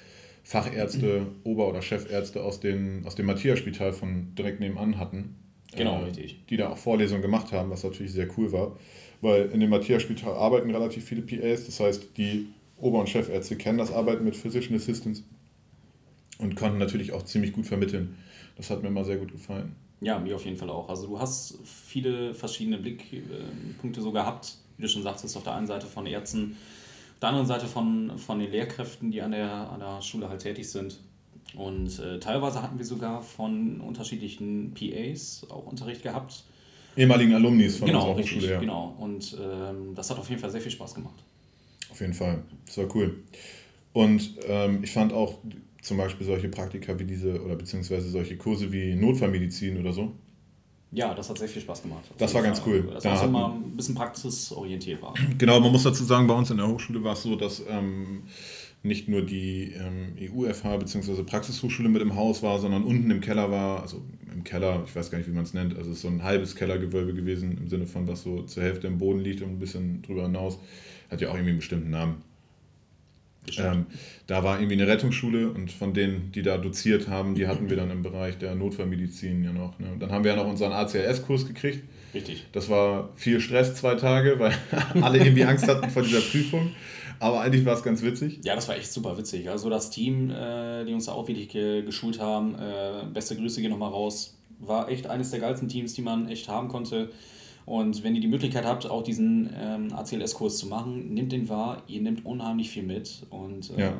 Fachärzte. 0.43 1.27
Ober- 1.43 1.67
oder 1.67 1.81
Chefärzte 1.81 2.41
aus, 2.43 2.59
den, 2.59 3.03
aus 3.05 3.15
dem 3.15 3.25
Matthias-Spital 3.25 3.91
von 3.93 4.33
direkt 4.35 4.61
nebenan 4.61 4.97
hatten. 4.97 5.35
Genau, 5.75 6.01
äh, 6.01 6.05
richtig. 6.05 6.39
Die 6.49 6.57
da 6.57 6.69
auch 6.69 6.77
Vorlesungen 6.77 7.21
gemacht 7.21 7.51
haben, 7.51 7.69
was 7.69 7.83
natürlich 7.83 8.13
sehr 8.13 8.27
cool 8.37 8.51
war. 8.51 8.77
Weil 9.21 9.49
in 9.51 9.59
dem 9.59 9.69
Matthias-Spital 9.69 10.33
arbeiten 10.33 10.71
relativ 10.71 11.05
viele 11.05 11.21
PAs, 11.21 11.65
das 11.65 11.79
heißt, 11.79 12.17
die 12.17 12.47
Ober- 12.77 12.99
und 12.99 13.09
Chefärzte 13.09 13.55
kennen 13.55 13.77
das 13.77 13.91
Arbeiten 13.91 14.23
mit 14.25 14.35
Physician 14.35 14.75
Assistants 14.75 15.23
und 16.37 16.55
konnten 16.55 16.77
natürlich 16.77 17.13
auch 17.13 17.23
ziemlich 17.23 17.53
gut 17.53 17.65
vermitteln. 17.65 18.17
Das 18.57 18.69
hat 18.69 18.81
mir 18.83 18.89
immer 18.89 19.05
sehr 19.05 19.17
gut 19.17 19.31
gefallen. 19.31 19.75
Ja, 20.03 20.19
mir 20.19 20.35
auf 20.35 20.45
jeden 20.45 20.57
Fall 20.57 20.69
auch. 20.69 20.89
Also 20.89 21.07
du 21.07 21.19
hast 21.19 21.57
viele 21.63 22.33
verschiedene 22.33 22.77
Blickpunkte 22.77 24.01
so 24.01 24.11
gehabt, 24.11 24.57
wie 24.77 24.83
du 24.83 24.89
schon 24.89 25.03
sagtest, 25.03 25.35
auf 25.37 25.43
der 25.43 25.55
einen 25.55 25.67
Seite 25.67 25.87
von 25.87 26.05
Ärzten, 26.05 26.57
auf 27.13 27.19
der 27.19 27.29
anderen 27.29 27.47
Seite 27.47 27.67
von, 27.67 28.17
von 28.17 28.39
den 28.39 28.51
Lehrkräften, 28.51 29.11
die 29.11 29.21
an 29.21 29.31
der, 29.31 29.49
an 29.49 29.79
der 29.79 30.01
Schule 30.01 30.29
halt 30.29 30.41
tätig 30.41 30.69
sind. 30.69 30.99
Und 31.55 31.99
äh, 31.99 32.19
teilweise 32.19 32.61
hatten 32.61 32.77
wir 32.77 32.85
sogar 32.85 33.21
von 33.21 33.79
unterschiedlichen 33.79 34.73
PAs 34.73 35.45
auch 35.49 35.67
Unterricht 35.67 36.03
gehabt. 36.03 36.43
Ehemaligen 36.97 37.33
Alumnis 37.33 37.77
von 37.77 37.87
genau, 37.87 38.09
unserer 38.09 38.23
Hochschule, 38.23 38.51
ja. 38.51 38.59
Genau, 38.59 38.95
und 38.99 39.37
ähm, 39.39 39.95
das 39.95 40.09
hat 40.09 40.19
auf 40.19 40.29
jeden 40.29 40.41
Fall 40.41 40.49
sehr 40.49 40.61
viel 40.61 40.71
Spaß 40.71 40.95
gemacht. 40.95 41.23
Auf 41.89 42.01
jeden 42.01 42.13
Fall, 42.13 42.43
das 42.65 42.77
war 42.77 42.95
cool. 42.95 43.23
Und 43.93 44.31
ähm, 44.47 44.83
ich 44.83 44.91
fand 44.91 45.13
auch 45.13 45.37
zum 45.83 45.97
Beispiel 45.97 46.25
solche 46.25 46.47
Praktika 46.47 46.97
wie 46.97 47.03
diese 47.03 47.41
oder 47.43 47.55
beziehungsweise 47.55 48.09
solche 48.09 48.37
Kurse 48.37 48.71
wie 48.71 48.95
Notfallmedizin 48.95 49.77
oder 49.79 49.91
so? 49.91 50.13
Ja, 50.91 51.13
das 51.13 51.29
hat 51.29 51.37
sehr 51.39 51.47
viel 51.47 51.61
Spaß 51.61 51.81
gemacht. 51.81 52.03
Das 52.17 52.33
war 52.33 52.41
ganz 52.41 52.61
cool. 52.65 52.89
Das 52.93 53.03
da 53.03 53.11
war 53.11 53.23
immer 53.25 53.53
ein 53.53 53.75
bisschen 53.75 53.95
praxisorientiert 53.95 55.01
war. 55.01 55.13
Genau, 55.37 55.59
man 55.59 55.71
muss 55.71 55.83
dazu 55.83 56.03
sagen, 56.03 56.27
bei 56.27 56.35
uns 56.35 56.51
in 56.51 56.57
der 56.57 56.67
Hochschule 56.67 57.03
war 57.03 57.13
es 57.13 57.23
so, 57.23 57.35
dass 57.35 57.63
ähm, 57.67 58.23
nicht 58.83 59.09
nur 59.09 59.23
die 59.23 59.73
ähm, 59.73 60.15
EUFH 60.19 60.77
bzw. 60.79 61.23
Praxishochschule 61.23 61.89
mit 61.89 62.01
im 62.01 62.15
Haus 62.15 62.43
war, 62.43 62.59
sondern 62.59 62.83
unten 62.83 63.09
im 63.09 63.21
Keller 63.21 63.49
war, 63.49 63.81
also 63.81 64.03
im 64.31 64.43
Keller, 64.43 64.83
ich 64.85 64.95
weiß 64.95 65.09
gar 65.09 65.17
nicht, 65.17 65.27
wie 65.27 65.33
man 65.33 65.43
es 65.43 65.53
nennt, 65.53 65.75
also 65.75 65.89
es 65.89 65.97
ist 65.97 66.01
so 66.03 66.09
ein 66.09 66.23
halbes 66.23 66.55
Kellergewölbe 66.55 67.13
gewesen, 67.13 67.57
im 67.57 67.67
Sinne 67.67 67.87
von, 67.87 68.07
was 68.07 68.23
so 68.23 68.43
zur 68.43 68.63
Hälfte 68.63 68.87
im 68.87 68.99
Boden 68.99 69.19
liegt 69.19 69.41
und 69.41 69.49
ein 69.49 69.59
bisschen 69.59 70.01
drüber 70.03 70.23
hinaus. 70.23 70.59
Hat 71.09 71.21
ja 71.21 71.29
auch 71.29 71.33
irgendwie 71.33 71.51
einen 71.51 71.59
bestimmten 71.59 71.89
Namen. 71.89 72.21
Ähm, 73.57 73.85
da 74.27 74.43
war 74.43 74.59
irgendwie 74.59 74.81
eine 74.81 74.87
Rettungsschule 74.87 75.49
und 75.49 75.71
von 75.71 75.93
denen, 75.93 76.31
die 76.31 76.41
da 76.41 76.57
doziert 76.57 77.07
haben, 77.07 77.35
die 77.35 77.47
hatten 77.47 77.69
wir 77.69 77.77
dann 77.77 77.91
im 77.91 78.03
Bereich 78.03 78.37
der 78.37 78.55
Notfallmedizin 78.55 79.43
ja 79.43 79.51
noch. 79.51 79.77
Ne? 79.79 79.87
dann 79.99 80.11
haben 80.11 80.23
wir 80.23 80.31
ja 80.31 80.37
noch 80.37 80.47
unseren 80.47 80.71
ACLS-Kurs 80.71 81.47
gekriegt. 81.47 81.83
Richtig. 82.13 82.45
Das 82.51 82.69
war 82.69 83.09
viel 83.15 83.39
Stress, 83.39 83.75
zwei 83.75 83.95
Tage, 83.95 84.39
weil 84.39 84.53
alle 85.01 85.19
irgendwie 85.19 85.43
Angst 85.43 85.67
hatten 85.67 85.89
vor 85.89 86.03
dieser 86.03 86.21
Prüfung. 86.21 86.71
Aber 87.19 87.41
eigentlich 87.41 87.65
war 87.65 87.73
es 87.73 87.83
ganz 87.83 88.01
witzig. 88.01 88.39
Ja, 88.43 88.55
das 88.55 88.67
war 88.67 88.75
echt 88.75 88.91
super 88.91 89.17
witzig. 89.17 89.49
Also 89.49 89.69
das 89.69 89.89
Team, 89.89 90.29
äh, 90.29 90.83
die 90.85 90.93
uns 90.93 91.05
da 91.05 91.13
auch 91.13 91.27
wirklich 91.27 91.49
ge 91.49 91.83
geschult 91.83 92.19
haben, 92.19 92.55
äh, 92.55 93.05
beste 93.13 93.35
Grüße 93.35 93.61
gehen 93.61 93.71
nochmal 93.71 93.91
raus, 93.91 94.35
war 94.59 94.89
echt 94.89 95.07
eines 95.07 95.31
der 95.31 95.39
geilsten 95.39 95.67
Teams, 95.67 95.93
die 95.93 96.01
man 96.01 96.27
echt 96.27 96.47
haben 96.47 96.67
konnte. 96.67 97.11
Und 97.65 98.03
wenn 98.03 98.15
ihr 98.15 98.21
die 98.21 98.27
Möglichkeit 98.27 98.65
habt, 98.65 98.85
auch 98.85 99.03
diesen 99.03 99.49
ähm, 99.57 99.93
ACLS-Kurs 99.93 100.57
zu 100.57 100.67
machen, 100.67 101.13
nehmt 101.13 101.31
den 101.31 101.47
wahr. 101.47 101.83
Ihr 101.87 102.01
nehmt 102.01 102.25
unheimlich 102.25 102.69
viel 102.69 102.83
mit. 102.83 103.25
Und 103.29 103.71
ähm, 103.71 103.79
ja. 103.79 103.93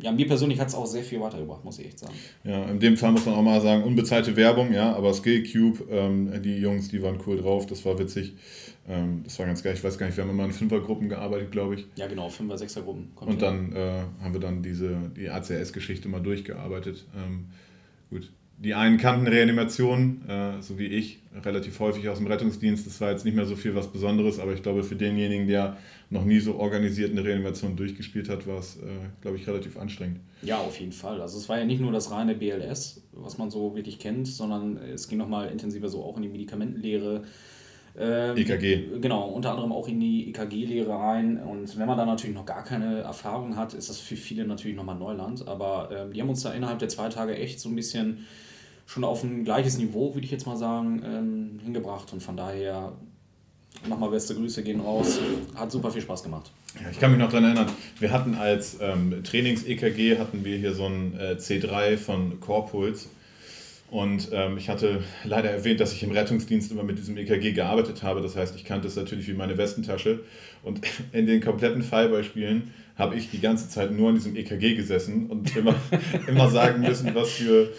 ja. 0.00 0.12
mir 0.12 0.26
persönlich 0.26 0.58
hat 0.58 0.68
es 0.68 0.74
auch 0.74 0.86
sehr 0.86 1.02
viel 1.02 1.20
weitergebracht, 1.20 1.64
muss 1.64 1.78
ich 1.78 1.86
echt 1.86 1.98
sagen. 1.98 2.14
Ja, 2.44 2.64
in 2.64 2.80
dem 2.80 2.96
Fall 2.96 3.12
muss 3.12 3.26
man 3.26 3.34
auch 3.34 3.42
mal 3.42 3.60
sagen, 3.60 3.84
unbezahlte 3.84 4.36
Werbung, 4.36 4.72
ja, 4.72 4.94
aber 4.94 5.12
Skillcube, 5.12 5.84
ähm, 5.90 6.42
die 6.42 6.56
Jungs, 6.56 6.88
die 6.88 7.02
waren 7.02 7.18
cool 7.26 7.36
drauf, 7.36 7.66
das 7.66 7.84
war 7.84 7.98
witzig. 7.98 8.34
Ähm, 8.88 9.20
das 9.24 9.38
war 9.38 9.46
ganz 9.46 9.62
geil. 9.62 9.74
Ich 9.74 9.84
weiß 9.84 9.98
gar 9.98 10.06
nicht, 10.06 10.16
wir 10.16 10.24
haben 10.24 10.30
immer 10.30 10.44
in 10.44 10.52
Fünfergruppen 10.52 11.08
gearbeitet, 11.08 11.52
glaube 11.52 11.76
ich. 11.76 11.86
Ja, 11.96 12.06
genau, 12.06 12.28
Fünfer-, 12.28 12.58
Sechsergruppen. 12.58 13.12
Und 13.16 13.42
dann 13.42 13.72
äh, 13.72 14.02
haben 14.22 14.32
wir 14.32 14.40
dann 14.40 14.62
diese, 14.62 14.96
die 15.16 15.28
ACLS-Geschichte 15.28 16.08
mal 16.08 16.20
durchgearbeitet. 16.20 17.06
Ähm, 17.16 17.46
gut, 18.10 18.32
die 18.62 18.74
einen 18.74 18.96
kannten 18.96 19.26
Reanimation, 19.26 20.22
äh, 20.28 20.62
so 20.62 20.78
wie 20.78 20.86
ich, 20.86 21.18
relativ 21.44 21.80
häufig 21.80 22.08
aus 22.08 22.18
dem 22.18 22.28
Rettungsdienst. 22.28 22.86
Das 22.86 23.00
war 23.00 23.10
jetzt 23.10 23.24
nicht 23.24 23.34
mehr 23.34 23.44
so 23.44 23.56
viel 23.56 23.74
was 23.74 23.88
Besonderes, 23.88 24.38
aber 24.38 24.52
ich 24.52 24.62
glaube, 24.62 24.84
für 24.84 24.94
denjenigen, 24.94 25.48
der 25.48 25.76
noch 26.10 26.24
nie 26.24 26.38
so 26.38 26.56
organisiert 26.56 27.10
eine 27.10 27.24
Reanimation 27.24 27.74
durchgespielt 27.74 28.28
hat, 28.28 28.46
war 28.46 28.58
es, 28.58 28.76
äh, 28.76 28.86
glaube 29.20 29.36
ich, 29.36 29.48
relativ 29.48 29.76
anstrengend. 29.76 30.20
Ja, 30.42 30.58
auf 30.58 30.78
jeden 30.78 30.92
Fall. 30.92 31.20
Also 31.20 31.38
es 31.38 31.48
war 31.48 31.58
ja 31.58 31.64
nicht 31.64 31.80
nur 31.80 31.90
das 31.90 32.12
reine 32.12 32.36
BLS, 32.36 33.02
was 33.12 33.36
man 33.36 33.50
so 33.50 33.74
wirklich 33.74 33.98
kennt, 33.98 34.28
sondern 34.28 34.76
es 34.76 35.08
ging 35.08 35.18
nochmal 35.18 35.50
intensiver 35.50 35.88
so 35.88 36.04
auch 36.04 36.16
in 36.16 36.22
die 36.22 36.28
Medikamentenlehre. 36.28 37.24
Ähm, 37.98 38.36
EKG. 38.36 39.00
Genau, 39.00 39.28
unter 39.28 39.50
anderem 39.50 39.72
auch 39.72 39.88
in 39.88 39.98
die 39.98 40.28
EKG-Lehre 40.28 40.92
rein. 40.92 41.42
Und 41.42 41.76
wenn 41.78 41.86
man 41.86 41.98
da 41.98 42.06
natürlich 42.06 42.34
noch 42.34 42.46
gar 42.46 42.62
keine 42.62 43.00
Erfahrung 43.00 43.56
hat, 43.56 43.74
ist 43.74 43.90
das 43.90 43.98
für 43.98 44.16
viele 44.16 44.46
natürlich 44.46 44.76
nochmal 44.76 44.96
Neuland. 44.96 45.48
Aber 45.48 45.90
ähm, 45.92 46.12
die 46.12 46.20
haben 46.20 46.28
uns 46.28 46.42
da 46.42 46.52
innerhalb 46.52 46.78
der 46.78 46.88
zwei 46.88 47.08
Tage 47.08 47.36
echt 47.36 47.58
so 47.58 47.68
ein 47.68 47.74
bisschen 47.74 48.24
schon 48.86 49.04
auf 49.04 49.22
ein 49.22 49.44
gleiches 49.44 49.78
Niveau, 49.78 50.14
würde 50.14 50.24
ich 50.24 50.30
jetzt 50.30 50.46
mal 50.46 50.56
sagen, 50.56 51.02
ähm, 51.04 51.60
hingebracht. 51.64 52.12
Und 52.12 52.22
von 52.22 52.36
daher 52.36 52.92
nochmal 53.88 54.10
beste 54.10 54.34
Grüße 54.34 54.62
gehen 54.62 54.80
raus. 54.80 55.18
Hat 55.54 55.70
super 55.72 55.90
viel 55.90 56.02
Spaß 56.02 56.22
gemacht. 56.22 56.50
Ja, 56.80 56.90
ich 56.90 56.98
kann 56.98 57.10
mich 57.10 57.20
noch 57.20 57.28
daran 57.28 57.44
erinnern, 57.44 57.70
wir 57.98 58.12
hatten 58.12 58.34
als 58.34 58.78
ähm, 58.80 59.22
Trainings-EKG 59.24 60.18
hatten 60.18 60.44
wir 60.44 60.56
hier 60.56 60.72
so 60.72 60.86
ein 60.86 61.14
äh, 61.18 61.36
C3 61.38 61.98
von 61.98 62.40
Corpuls. 62.40 63.08
Und 63.90 64.30
ähm, 64.32 64.56
ich 64.56 64.70
hatte 64.70 65.04
leider 65.22 65.50
erwähnt, 65.50 65.78
dass 65.78 65.92
ich 65.92 66.02
im 66.02 66.12
Rettungsdienst 66.12 66.72
immer 66.72 66.82
mit 66.82 66.96
diesem 66.96 67.18
EKG 67.18 67.52
gearbeitet 67.52 68.02
habe. 68.02 68.22
Das 68.22 68.36
heißt, 68.36 68.56
ich 68.56 68.64
kannte 68.64 68.88
es 68.88 68.96
natürlich 68.96 69.28
wie 69.28 69.34
meine 69.34 69.58
Westentasche. 69.58 70.20
Und 70.62 70.80
in 71.12 71.26
den 71.26 71.42
kompletten 71.42 71.82
Fallbeispielen 71.82 72.72
habe 72.96 73.16
ich 73.16 73.30
die 73.30 73.40
ganze 73.40 73.68
Zeit 73.68 73.92
nur 73.92 74.08
an 74.08 74.14
diesem 74.14 74.34
EKG 74.34 74.76
gesessen 74.76 75.26
und 75.26 75.54
immer, 75.54 75.74
immer 76.26 76.50
sagen 76.50 76.80
müssen, 76.80 77.14
was 77.14 77.32
für 77.32 77.70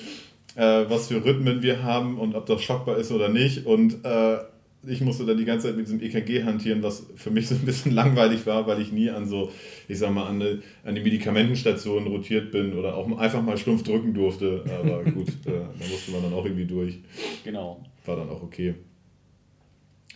äh, 0.55 0.85
was 0.87 1.07
für 1.07 1.23
Rhythmen 1.23 1.61
wir 1.61 1.83
haben 1.83 2.17
und 2.19 2.35
ob 2.35 2.45
das 2.45 2.61
schockbar 2.61 2.97
ist 2.97 3.11
oder 3.11 3.29
nicht. 3.29 3.65
Und 3.65 4.03
äh, 4.05 4.37
ich 4.85 5.01
musste 5.01 5.25
dann 5.25 5.37
die 5.37 5.45
ganze 5.45 5.67
Zeit 5.67 5.77
mit 5.77 5.87
diesem 5.87 6.01
EKG 6.01 6.43
hantieren, 6.43 6.83
was 6.83 7.05
für 7.15 7.31
mich 7.31 7.47
so 7.47 7.55
ein 7.55 7.61
bisschen 7.61 7.91
langweilig 7.93 8.45
war, 8.45 8.67
weil 8.67 8.81
ich 8.81 8.91
nie 8.91 9.09
an 9.09 9.27
so, 9.27 9.51
ich 9.87 9.97
sag 9.97 10.13
mal, 10.13 10.27
an, 10.27 10.41
eine, 10.41 10.61
an 10.83 10.95
die 10.95 11.01
Medikamentenstation 11.01 12.07
rotiert 12.07 12.51
bin 12.51 12.73
oder 12.73 12.95
auch 12.95 13.17
einfach 13.17 13.41
mal 13.41 13.57
stumpf 13.57 13.83
drücken 13.83 14.13
durfte. 14.13 14.63
Aber 14.67 15.03
gut, 15.11 15.29
äh, 15.45 15.51
da 15.79 15.85
musste 15.89 16.11
man 16.11 16.23
dann 16.23 16.33
auch 16.33 16.45
irgendwie 16.45 16.65
durch. 16.65 16.99
Genau. 17.43 17.83
War 18.05 18.17
dann 18.17 18.29
auch 18.29 18.43
okay. 18.43 18.75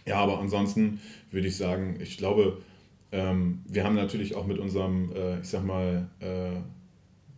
Ja, 0.05 0.17
aber 0.17 0.39
ansonsten 0.39 0.99
würde 1.31 1.47
ich 1.47 1.57
sagen, 1.57 1.97
ich 2.01 2.17
glaube, 2.17 2.57
ähm, 3.11 3.59
wir 3.67 3.83
haben 3.83 3.95
natürlich 3.95 4.35
auch 4.35 4.45
mit 4.45 4.59
unserem, 4.59 5.11
äh, 5.13 5.39
ich 5.39 5.47
sag 5.47 5.65
mal, 5.65 6.09
äh, 6.19 6.59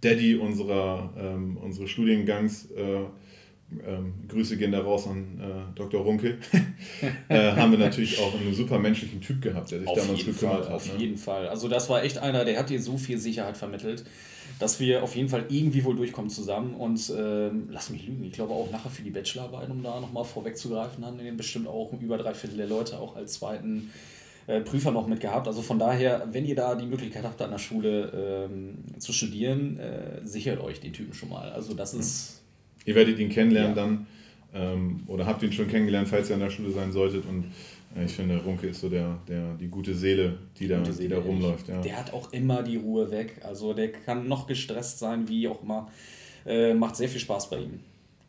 Daddy 0.02 0.36
unserer, 0.36 1.14
ähm, 1.18 1.58
unseres 1.58 1.90
Studiengangs, 1.90 2.72
äh, 2.72 3.06
ähm, 3.86 4.14
Grüße 4.28 4.58
gehen 4.58 4.72
da 4.72 4.82
raus 4.82 5.08
an 5.08 5.40
äh, 5.40 5.78
Dr. 5.78 6.02
Runke, 6.02 6.38
äh, 7.30 7.52
haben 7.52 7.72
wir 7.72 7.78
natürlich 7.78 8.20
auch 8.20 8.34
einen 8.34 8.54
super 8.54 8.80
menschlichen 8.80 9.22
Typ 9.22 9.42
gehabt, 9.42 9.72
der 9.72 9.80
sich 9.80 9.88
auf 9.88 10.00
damals 10.00 10.26
gekümmert 10.26 10.40
Fall, 10.40 10.66
hat. 10.66 10.72
Auf 10.72 10.94
ne? 10.94 11.00
jeden 11.00 11.18
Fall. 11.18 11.48
Also 11.48 11.68
das 11.68 11.88
war 11.90 12.04
echt 12.04 12.18
einer, 12.18 12.46
der 12.46 12.58
hat 12.58 12.70
dir 12.70 12.82
so 12.82 12.98
viel 12.98 13.20
Sicherheit 13.20 13.58
vermittelt, 13.58 14.06
dass 14.58 14.80
wir 14.80 15.04
auf 15.04 15.16
jeden 15.16 15.30
Fall 15.30 15.46
irgendwie 15.50 15.84
wohl 15.84 15.96
durchkommen 15.96 16.32
zusammen. 16.32 16.74
Und 16.74 17.10
äh, 17.12 17.52
lass 17.70 17.92
mich 17.92 18.08
lügen, 18.08 18.24
ich 18.24 18.34
glaube 18.34 18.54
auch 18.54 18.72
nachher 18.72 18.90
für 18.90 19.04
die 19.04 19.12
Bachelorarbeit, 19.12 19.70
um 19.70 19.84
da 19.84 20.00
nochmal 20.00 20.26
vorwegzugreifen, 20.26 21.06
haben 21.06 21.20
wir 21.20 21.32
bestimmt 21.38 21.68
auch 21.68 21.94
über 22.02 22.18
drei 22.18 22.34
Viertel 22.34 22.58
der 22.58 22.68
Leute 22.68 22.98
auch 22.98 23.16
als 23.16 23.34
zweiten 23.34 23.92
äh, 24.50 24.62
Prüfer 24.62 24.92
noch 24.92 25.08
mit 25.08 25.20
gehabt. 25.20 25.48
Also 25.48 25.62
von 25.62 25.80
daher, 25.80 26.28
wenn 26.32 26.46
ihr 26.46 26.56
da 26.56 26.76
die 26.76 26.86
Möglichkeit 26.86 27.24
habt, 27.24 27.42
an 27.42 27.52
der 27.52 27.60
Schule 27.60 28.48
ähm, 28.50 28.80
zu 29.00 29.14
studieren, 29.14 29.80
äh, 29.80 30.26
sichert 30.26 30.60
euch 30.60 30.80
den 30.80 30.92
Typen 30.92 31.14
schon 31.14 31.30
mal. 31.30 31.52
Also 31.52 31.74
das 31.74 31.94
ist 31.94 32.40
Ihr 32.86 32.96
werdet 32.96 33.20
ihn 33.20 33.30
kennenlernen 33.30 33.76
ja. 33.76 33.84
dann 33.84 34.08
ähm, 34.54 35.04
oder 35.06 35.28
habt 35.28 35.44
ihn 35.44 35.52
schon 35.52 35.68
kennengelernt, 35.68 36.08
falls 36.08 36.30
ihr 36.30 36.36
an 36.36 36.42
der 36.42 36.50
Schule 36.50 36.72
sein 36.72 36.92
solltet. 36.92 37.26
Und 37.26 37.46
äh, 37.96 38.06
ich 38.06 38.14
finde, 38.14 38.38
Runke 38.38 38.68
ist 38.68 38.82
so 38.82 38.90
der, 38.90 39.20
der, 39.28 39.54
die 39.56 39.68
gute 39.68 39.94
Seele, 39.94 40.40
die, 40.58 40.64
die 40.64 40.70
da, 40.70 40.84
Seele, 40.86 40.98
die 40.98 41.08
da 41.10 41.20
rumläuft. 41.20 41.68
Ja. 41.68 41.82
Der 41.82 41.98
hat 41.98 42.14
auch 42.14 42.34
immer 42.34 42.64
die 42.64 42.78
Ruhe 42.78 43.12
weg. 43.12 43.42
Also 43.44 43.74
der 43.74 43.92
kann 43.92 44.28
noch 44.28 44.48
gestresst 44.48 44.98
sein, 45.00 45.28
wie 45.28 45.48
auch 45.48 45.62
immer. 45.62 45.90
Äh, 46.46 46.74
macht 46.74 46.96
sehr 46.96 47.10
viel 47.10 47.20
Spaß 47.20 47.50
bei 47.50 47.60
ihm. 47.60 47.80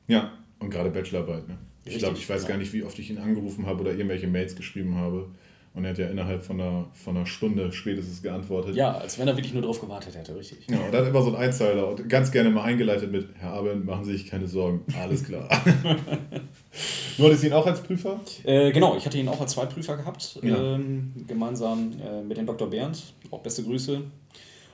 Ja, 0.09 0.33
und 0.59 0.71
gerade 0.71 0.91
Bachelorarbeit. 0.91 1.49
Ne? 1.49 1.57
Ich 1.85 1.99
glaube, 1.99 2.19
ich 2.19 2.29
weiß 2.29 2.43
ja. 2.43 2.49
gar 2.49 2.59
nicht, 2.59 2.73
wie 2.73 2.83
oft 2.83 2.99
ich 2.99 3.09
ihn 3.09 3.19
angerufen 3.19 3.65
habe 3.65 3.81
oder 3.81 3.93
irgendwelche 3.93 4.27
Mails 4.27 4.55
geschrieben 4.55 4.97
habe. 4.97 5.31
Und 5.73 5.85
er 5.85 5.91
hat 5.91 5.99
ja 5.99 6.09
innerhalb 6.09 6.43
von 6.43 6.61
einer, 6.61 6.89
von 6.93 7.17
einer 7.17 7.27
Stunde 7.27 7.71
spätestens 7.71 8.23
geantwortet. 8.23 8.75
Ja, 8.75 8.93
als 8.93 9.21
wenn 9.21 9.29
er 9.29 9.37
wirklich 9.37 9.53
nur 9.53 9.63
darauf 9.63 9.81
gewartet 9.81 10.17
hätte, 10.17 10.35
richtig. 10.35 10.67
Ja, 10.69 10.79
und 10.81 10.93
dann 10.93 11.07
immer 11.07 11.23
so 11.23 11.31
ein 11.31 11.37
Einzeiler 11.37 11.89
und 11.89 12.09
ganz 12.09 12.33
gerne 12.33 12.51
mal 12.51 12.65
eingeleitet 12.65 13.13
mit: 13.13 13.29
Herr 13.39 13.53
Abend, 13.53 13.85
machen 13.85 14.05
Sie 14.05 14.13
sich 14.13 14.27
keine 14.27 14.49
Sorgen, 14.49 14.85
alles 15.01 15.23
klar. 15.23 15.49
du 17.17 17.25
hattest 17.25 17.45
ihn 17.45 17.53
auch 17.53 17.67
als 17.67 17.83
Prüfer? 17.83 18.19
Äh, 18.43 18.73
genau, 18.73 18.97
ich 18.97 19.07
hatte 19.07 19.17
ihn 19.17 19.29
auch 19.29 19.41
als 19.41 19.53
Zweitprüfer 19.53 19.97
gehabt, 19.97 20.41
ja. 20.43 20.75
ähm, 20.75 21.13
gemeinsam 21.29 21.93
äh, 22.05 22.23
mit 22.23 22.37
dem 22.37 22.47
Dr. 22.47 22.69
Bernd. 22.69 23.15
Auch 23.31 23.41
beste 23.41 23.63
Grüße. 23.63 24.03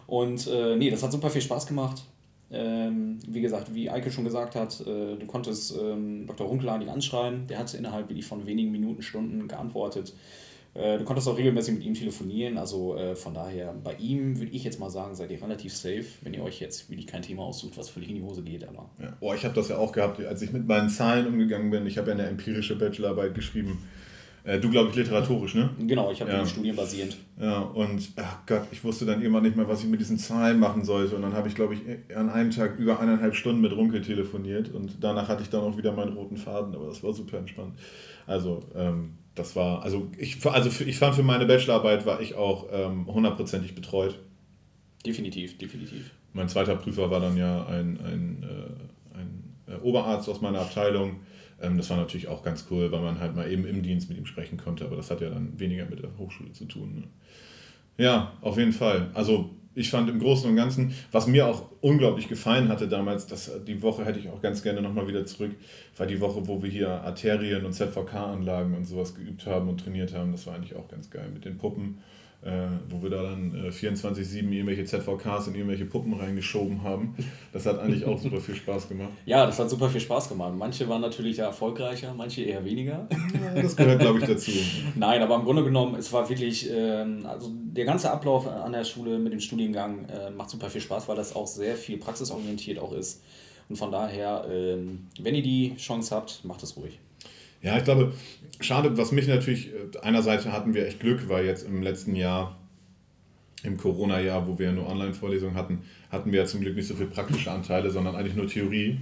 Und 0.06 0.46
äh, 0.46 0.76
nee, 0.76 0.88
das 0.88 1.02
hat 1.02 1.12
super 1.12 1.28
viel 1.28 1.42
Spaß 1.42 1.66
gemacht. 1.66 2.04
Ähm, 2.50 3.18
wie 3.26 3.40
gesagt, 3.40 3.74
wie 3.74 3.90
Eike 3.90 4.10
schon 4.10 4.24
gesagt 4.24 4.54
hat, 4.54 4.80
äh, 4.80 5.16
du 5.16 5.26
konntest 5.26 5.76
ähm, 5.76 6.26
Dr. 6.26 6.46
Runkelani 6.46 6.88
anschreiben. 6.88 7.46
Der 7.48 7.58
hat 7.58 7.74
innerhalb 7.74 8.08
wirklich 8.08 8.24
von 8.24 8.46
wenigen 8.46 8.70
Minuten, 8.70 9.02
Stunden 9.02 9.48
geantwortet. 9.48 10.14
Äh, 10.76 10.98
du 10.98 11.04
konntest 11.04 11.26
auch 11.28 11.38
regelmäßig 11.38 11.74
mit 11.74 11.84
ihm 11.84 11.94
telefonieren, 11.94 12.58
also 12.58 12.96
äh, 12.96 13.16
von 13.16 13.32
daher 13.32 13.74
bei 13.82 13.94
ihm 13.94 14.38
würde 14.38 14.52
ich 14.52 14.64
jetzt 14.64 14.78
mal 14.78 14.90
sagen, 14.90 15.14
seid 15.14 15.30
ihr 15.30 15.40
relativ 15.40 15.74
safe, 15.74 16.04
wenn 16.22 16.34
ihr 16.34 16.42
euch 16.42 16.60
jetzt 16.60 16.90
wirklich 16.90 17.06
kein 17.06 17.22
Thema 17.22 17.44
aussucht, 17.44 17.78
was 17.78 17.88
völlig 17.88 18.10
in 18.10 18.16
die 18.16 18.22
Hose 18.22 18.42
geht. 18.42 18.66
Aber 18.66 18.90
ja. 19.00 19.16
oh, 19.20 19.32
ich 19.32 19.44
habe 19.44 19.54
das 19.54 19.68
ja 19.68 19.78
auch 19.78 19.92
gehabt, 19.92 20.22
als 20.24 20.42
ich 20.42 20.52
mit 20.52 20.66
meinen 20.66 20.90
Zahlen 20.90 21.26
umgegangen 21.26 21.70
bin. 21.70 21.86
Ich 21.86 21.98
habe 21.98 22.08
ja 22.08 22.14
eine 22.14 22.26
empirische 22.26 22.76
Bachelorarbeit 22.76 23.34
geschrieben. 23.34 23.78
Äh, 24.46 24.60
du, 24.60 24.70
glaube 24.70 24.90
ich, 24.90 24.96
literatorisch, 24.96 25.56
ne? 25.56 25.70
Genau, 25.78 26.12
ich 26.12 26.20
habe 26.20 26.30
ja. 26.30 26.46
studienbasierend. 26.46 27.16
Ja, 27.40 27.58
und 27.58 28.10
ach 28.14 28.46
Gott, 28.46 28.62
ich 28.70 28.84
wusste 28.84 29.04
dann 29.04 29.20
irgendwann 29.20 29.42
nicht 29.42 29.56
mehr, 29.56 29.66
was 29.66 29.80
ich 29.80 29.88
mit 29.88 30.00
diesen 30.00 30.18
Zahlen 30.18 30.60
machen 30.60 30.84
sollte. 30.84 31.16
Und 31.16 31.22
dann 31.22 31.32
habe 31.32 31.48
ich, 31.48 31.56
glaube 31.56 31.74
ich, 31.74 31.80
an 32.14 32.30
einem 32.30 32.52
Tag 32.52 32.78
über 32.78 33.00
eineinhalb 33.00 33.34
Stunden 33.34 33.60
mit 33.60 33.72
Runkel 33.72 34.02
telefoniert. 34.02 34.72
Und 34.72 34.98
danach 35.00 35.28
hatte 35.28 35.42
ich 35.42 35.50
dann 35.50 35.62
auch 35.62 35.76
wieder 35.76 35.92
meinen 35.92 36.12
roten 36.12 36.36
Faden, 36.36 36.74
aber 36.76 36.86
das 36.86 37.02
war 37.02 37.12
super 37.12 37.38
entspannt. 37.38 37.74
Also, 38.26 38.62
ähm, 38.74 39.14
das 39.34 39.54
war, 39.54 39.82
also 39.82 40.08
ich, 40.18 40.44
also 40.46 40.70
für, 40.70 40.84
ich 40.84 40.98
fand 40.98 41.14
für 41.14 41.22
meine 41.22 41.46
Bachelorarbeit 41.46 42.06
war 42.06 42.20
ich 42.20 42.34
auch 42.34 42.66
ähm, 42.72 43.06
hundertprozentig 43.06 43.74
betreut. 43.74 44.18
Definitiv, 45.04 45.58
definitiv. 45.58 46.10
Mein 46.32 46.48
zweiter 46.48 46.74
Prüfer 46.76 47.10
war 47.10 47.20
dann 47.20 47.36
ja 47.36 47.66
ein, 47.66 48.00
ein, 48.00 48.42
äh, 48.42 49.18
ein 49.18 49.56
äh, 49.68 49.80
Oberarzt 49.82 50.28
aus 50.28 50.40
meiner 50.40 50.60
Abteilung. 50.60 51.20
Ähm, 51.60 51.76
das 51.76 51.90
war 51.90 51.96
natürlich 51.96 52.28
auch 52.28 52.42
ganz 52.42 52.66
cool, 52.70 52.90
weil 52.90 53.00
man 53.00 53.20
halt 53.20 53.36
mal 53.36 53.50
eben 53.50 53.66
im 53.66 53.82
Dienst 53.82 54.08
mit 54.08 54.18
ihm 54.18 54.26
sprechen 54.26 54.56
konnte, 54.58 54.84
aber 54.84 54.96
das 54.96 55.10
hat 55.10 55.20
ja 55.20 55.30
dann 55.30 55.58
weniger 55.58 55.86
mit 55.86 56.02
der 56.02 56.16
Hochschule 56.18 56.52
zu 56.52 56.64
tun. 56.64 56.94
Ne? 56.96 57.02
Ja, 58.04 58.32
auf 58.40 58.58
jeden 58.58 58.72
Fall. 58.72 59.10
Also 59.14 59.50
ich 59.76 59.90
fand 59.90 60.10
im 60.10 60.18
Großen 60.18 60.50
und 60.50 60.56
Ganzen, 60.56 60.94
was 61.12 61.26
mir 61.26 61.46
auch 61.46 61.70
unglaublich 61.80 62.28
gefallen 62.28 62.68
hatte 62.68 62.88
damals, 62.88 63.26
dass 63.26 63.50
die 63.64 63.82
Woche 63.82 64.04
hätte 64.04 64.18
ich 64.18 64.28
auch 64.30 64.42
ganz 64.42 64.62
gerne 64.62 64.82
nochmal 64.82 65.06
wieder 65.06 65.24
zurück, 65.26 65.52
war 65.96 66.06
die 66.06 66.20
Woche, 66.20 66.48
wo 66.48 66.62
wir 66.62 66.70
hier 66.70 66.88
Arterien 66.88 67.64
und 67.64 67.74
ZVK-Anlagen 67.74 68.74
und 68.74 68.86
sowas 68.86 69.14
geübt 69.14 69.46
haben 69.46 69.68
und 69.68 69.78
trainiert 69.78 70.14
haben. 70.14 70.32
Das 70.32 70.46
war 70.46 70.54
eigentlich 70.54 70.74
auch 70.74 70.88
ganz 70.88 71.10
geil 71.10 71.28
mit 71.32 71.44
den 71.44 71.58
Puppen 71.58 71.98
äh, 71.98 72.25
wo 72.88 73.02
wir 73.02 73.10
da 73.10 73.22
dann 73.22 73.54
äh, 73.54 73.70
24-7 73.70 74.50
irgendwelche 74.50 74.84
ZVKs 74.84 75.48
in 75.48 75.54
irgendwelche 75.54 75.84
Puppen 75.84 76.14
reingeschoben 76.14 76.82
haben. 76.82 77.14
Das 77.52 77.66
hat 77.66 77.80
eigentlich 77.80 78.04
auch 78.04 78.18
super 78.18 78.40
viel 78.40 78.54
Spaß 78.54 78.88
gemacht. 78.88 79.10
Ja, 79.26 79.44
das 79.44 79.58
hat 79.58 79.68
super 79.70 79.88
viel 79.88 80.00
Spaß 80.00 80.28
gemacht. 80.28 80.52
Manche 80.56 80.88
waren 80.88 81.00
natürlich 81.00 81.38
ja 81.38 81.46
erfolgreicher, 81.46 82.14
manche 82.14 82.42
eher 82.42 82.64
weniger. 82.64 83.08
Ja, 83.10 83.60
das 83.60 83.74
gehört, 83.76 84.00
glaube 84.00 84.20
ich, 84.20 84.24
dazu. 84.26 84.52
Nein, 84.94 85.20
aber 85.22 85.34
im 85.36 85.44
Grunde 85.44 85.64
genommen, 85.64 85.96
es 85.96 86.12
war 86.12 86.28
wirklich, 86.28 86.70
äh, 86.70 87.04
also 87.24 87.50
der 87.52 87.84
ganze 87.84 88.10
Ablauf 88.10 88.46
an 88.46 88.72
der 88.72 88.84
Schule 88.84 89.18
mit 89.18 89.32
dem 89.32 89.40
Studiengang 89.40 90.04
äh, 90.04 90.30
macht 90.30 90.50
super 90.50 90.70
viel 90.70 90.80
Spaß, 90.80 91.08
weil 91.08 91.16
das 91.16 91.34
auch 91.34 91.46
sehr 91.46 91.74
viel 91.74 91.98
praxisorientiert 91.98 92.78
auch 92.78 92.92
ist. 92.92 93.22
Und 93.68 93.76
von 93.76 93.90
daher, 93.90 94.46
ähm, 94.50 95.08
wenn 95.18 95.34
ihr 95.34 95.42
die 95.42 95.74
Chance 95.76 96.14
habt, 96.14 96.44
macht 96.44 96.62
es 96.62 96.76
ruhig. 96.76 97.00
Ja, 97.62 97.76
ich 97.76 97.84
glaube, 97.84 98.12
schade, 98.60 98.96
was 98.96 99.12
mich 99.12 99.26
natürlich, 99.26 99.68
äh, 99.68 99.98
einerseits 100.02 100.46
hatten 100.46 100.74
wir 100.74 100.86
echt 100.86 101.00
Glück, 101.00 101.28
weil 101.28 101.44
jetzt 101.46 101.66
im 101.66 101.82
letzten 101.82 102.14
Jahr, 102.14 102.58
im 103.62 103.76
Corona-Jahr, 103.76 104.46
wo 104.46 104.58
wir 104.58 104.70
nur 104.72 104.88
Online-Vorlesungen 104.88 105.56
hatten, 105.56 105.82
hatten 106.10 106.32
wir 106.32 106.40
ja 106.40 106.46
zum 106.46 106.60
Glück 106.60 106.76
nicht 106.76 106.86
so 106.86 106.94
viel 106.94 107.06
praktische 107.06 107.50
Anteile, 107.50 107.90
sondern 107.90 108.14
eigentlich 108.14 108.36
nur 108.36 108.46
Theorie. 108.46 108.98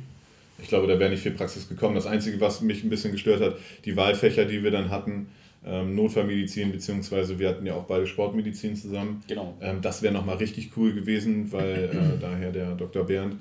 Ich 0.62 0.68
glaube, 0.68 0.87
da 0.87 0.99
wäre 0.99 1.11
nicht 1.11 1.23
viel 1.23 1.32
Praxis 1.32 1.68
gekommen. 1.68 1.94
Das 1.94 2.06
Einzige, 2.06 2.40
was 2.40 2.61
mich 2.61 2.84
ein 2.84 2.90
bisschen 2.90 3.12
gestört 3.12 3.40
hat, 3.40 3.56
die 3.84 3.96
Wahlfächer, 3.96 4.44
die 4.44 4.62
wir 4.62 4.70
dann 4.70 4.90
hatten, 4.90 5.26
ähm, 5.66 5.94
Notfallmedizin, 5.94 6.73
beziehungsweise 6.73 7.38
wir 7.38 7.49
hatten 7.49 7.66
ja 7.66 7.75
auch 7.75 7.84
beide 7.84 8.06
Sportmedizin 8.06 8.76
zusammen. 8.76 9.23
Genau. 9.26 9.56
Ähm, 9.61 9.80
das 9.80 10.02
wäre 10.02 10.12
nochmal 10.12 10.37
richtig 10.37 10.70
cool 10.76 10.92
gewesen, 10.92 11.50
weil 11.52 11.90
äh, 11.92 12.18
daher 12.20 12.52
der 12.52 12.75
Dr. 12.75 13.04
Bernd 13.04 13.37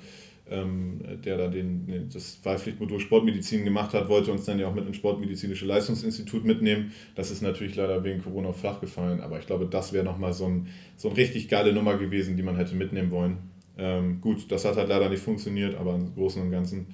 der 0.62 1.38
da 1.38 1.48
den, 1.48 2.08
das 2.12 2.38
Wahlpflichtmodul 2.44 3.00
Sportmedizin 3.00 3.64
gemacht 3.64 3.94
hat, 3.94 4.08
wollte 4.08 4.32
uns 4.32 4.44
dann 4.44 4.58
ja 4.58 4.68
auch 4.68 4.74
mit 4.74 4.86
ins 4.86 4.96
Sportmedizinische 4.96 5.66
Leistungsinstitut 5.66 6.44
mitnehmen. 6.44 6.92
Das 7.14 7.30
ist 7.30 7.42
natürlich 7.42 7.76
leider 7.76 8.04
wegen 8.04 8.22
Corona 8.22 8.52
flach 8.52 8.80
gefallen, 8.80 9.20
aber 9.20 9.38
ich 9.38 9.46
glaube, 9.46 9.66
das 9.66 9.92
wäre 9.92 10.04
nochmal 10.04 10.32
so 10.32 10.46
ein, 10.46 10.68
so 10.96 11.08
ein 11.08 11.14
richtig 11.14 11.48
geile 11.48 11.72
Nummer 11.72 11.96
gewesen, 11.96 12.36
die 12.36 12.42
man 12.42 12.56
hätte 12.56 12.74
mitnehmen 12.74 13.10
wollen. 13.10 13.38
Ähm, 13.76 14.20
gut, 14.20 14.50
das 14.50 14.64
hat 14.64 14.76
halt 14.76 14.88
leider 14.88 15.08
nicht 15.08 15.22
funktioniert, 15.22 15.74
aber 15.74 15.94
im 15.94 16.14
Großen 16.14 16.40
und 16.40 16.50
Ganzen 16.50 16.88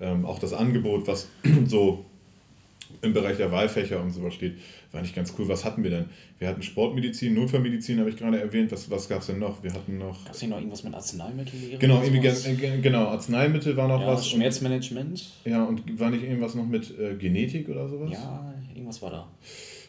ähm, 0.00 0.24
auch 0.24 0.38
das 0.38 0.52
Angebot, 0.52 1.06
was 1.06 1.28
so 1.66 2.04
im 3.02 3.12
Bereich 3.12 3.36
der 3.36 3.52
Wahlfächer 3.52 4.00
und 4.00 4.10
sowas 4.10 4.34
steht, 4.34 4.56
war 4.92 5.02
nicht 5.02 5.14
ganz 5.14 5.34
cool. 5.38 5.48
Was 5.48 5.64
hatten 5.64 5.82
wir 5.82 5.90
denn? 5.90 6.06
Wir 6.38 6.48
hatten 6.48 6.62
Sportmedizin, 6.62 7.34
Notfallmedizin, 7.34 8.00
habe 8.00 8.10
ich 8.10 8.16
gerade 8.16 8.40
erwähnt. 8.40 8.72
Was, 8.72 8.90
was 8.90 9.08
gab 9.08 9.20
es 9.20 9.26
denn 9.26 9.38
noch? 9.38 9.62
Wir 9.62 9.72
hatten 9.72 9.98
noch. 9.98 10.24
Gab 10.24 10.34
es 10.34 10.42
noch 10.42 10.56
irgendwas 10.56 10.84
mit 10.84 10.94
Arzneimittel? 10.94 11.78
Genau, 11.78 12.02
irgendwie, 12.02 12.82
genau, 12.82 13.08
Arzneimittel 13.08 13.76
war 13.76 13.88
noch 13.88 14.00
ja, 14.00 14.08
was. 14.08 14.28
Schmerzmanagement. 14.28 15.32
Und, 15.44 15.50
ja, 15.50 15.64
und 15.64 16.00
war 16.00 16.10
nicht 16.10 16.24
irgendwas 16.24 16.54
noch 16.54 16.66
mit 16.66 16.98
äh, 16.98 17.14
Genetik 17.14 17.68
oder 17.68 17.88
sowas? 17.88 18.10
Ja, 18.12 18.54
irgendwas 18.74 19.00
war 19.02 19.10
da. 19.10 19.28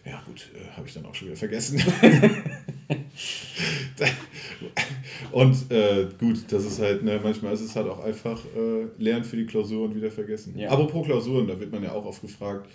Ja, 0.05 0.21
gut, 0.25 0.49
äh, 0.55 0.75
habe 0.75 0.87
ich 0.87 0.93
dann 0.93 1.05
auch 1.05 1.13
schon 1.13 1.27
wieder 1.27 1.37
vergessen. 1.37 1.81
und 5.31 5.71
äh, 5.71 6.07
gut, 6.19 6.43
das 6.49 6.65
ist 6.65 6.79
halt, 6.79 7.03
ne, 7.03 7.19
manchmal 7.21 7.53
ist 7.53 7.61
es 7.61 7.75
halt 7.75 7.87
auch 7.87 7.99
einfach 7.99 8.43
äh, 8.55 9.01
Lernen 9.01 9.23
für 9.23 9.37
die 9.37 9.45
Klausur 9.45 9.85
und 9.85 9.95
wieder 9.95 10.11
vergessen. 10.11 10.57
Ja. 10.57 10.69
Aber 10.69 10.87
pro 10.87 11.01
Klausuren, 11.01 11.47
da 11.47 11.59
wird 11.59 11.71
man 11.71 11.83
ja 11.83 11.91
auch 11.91 12.05
oft 12.05 12.21
gefragt, 12.21 12.69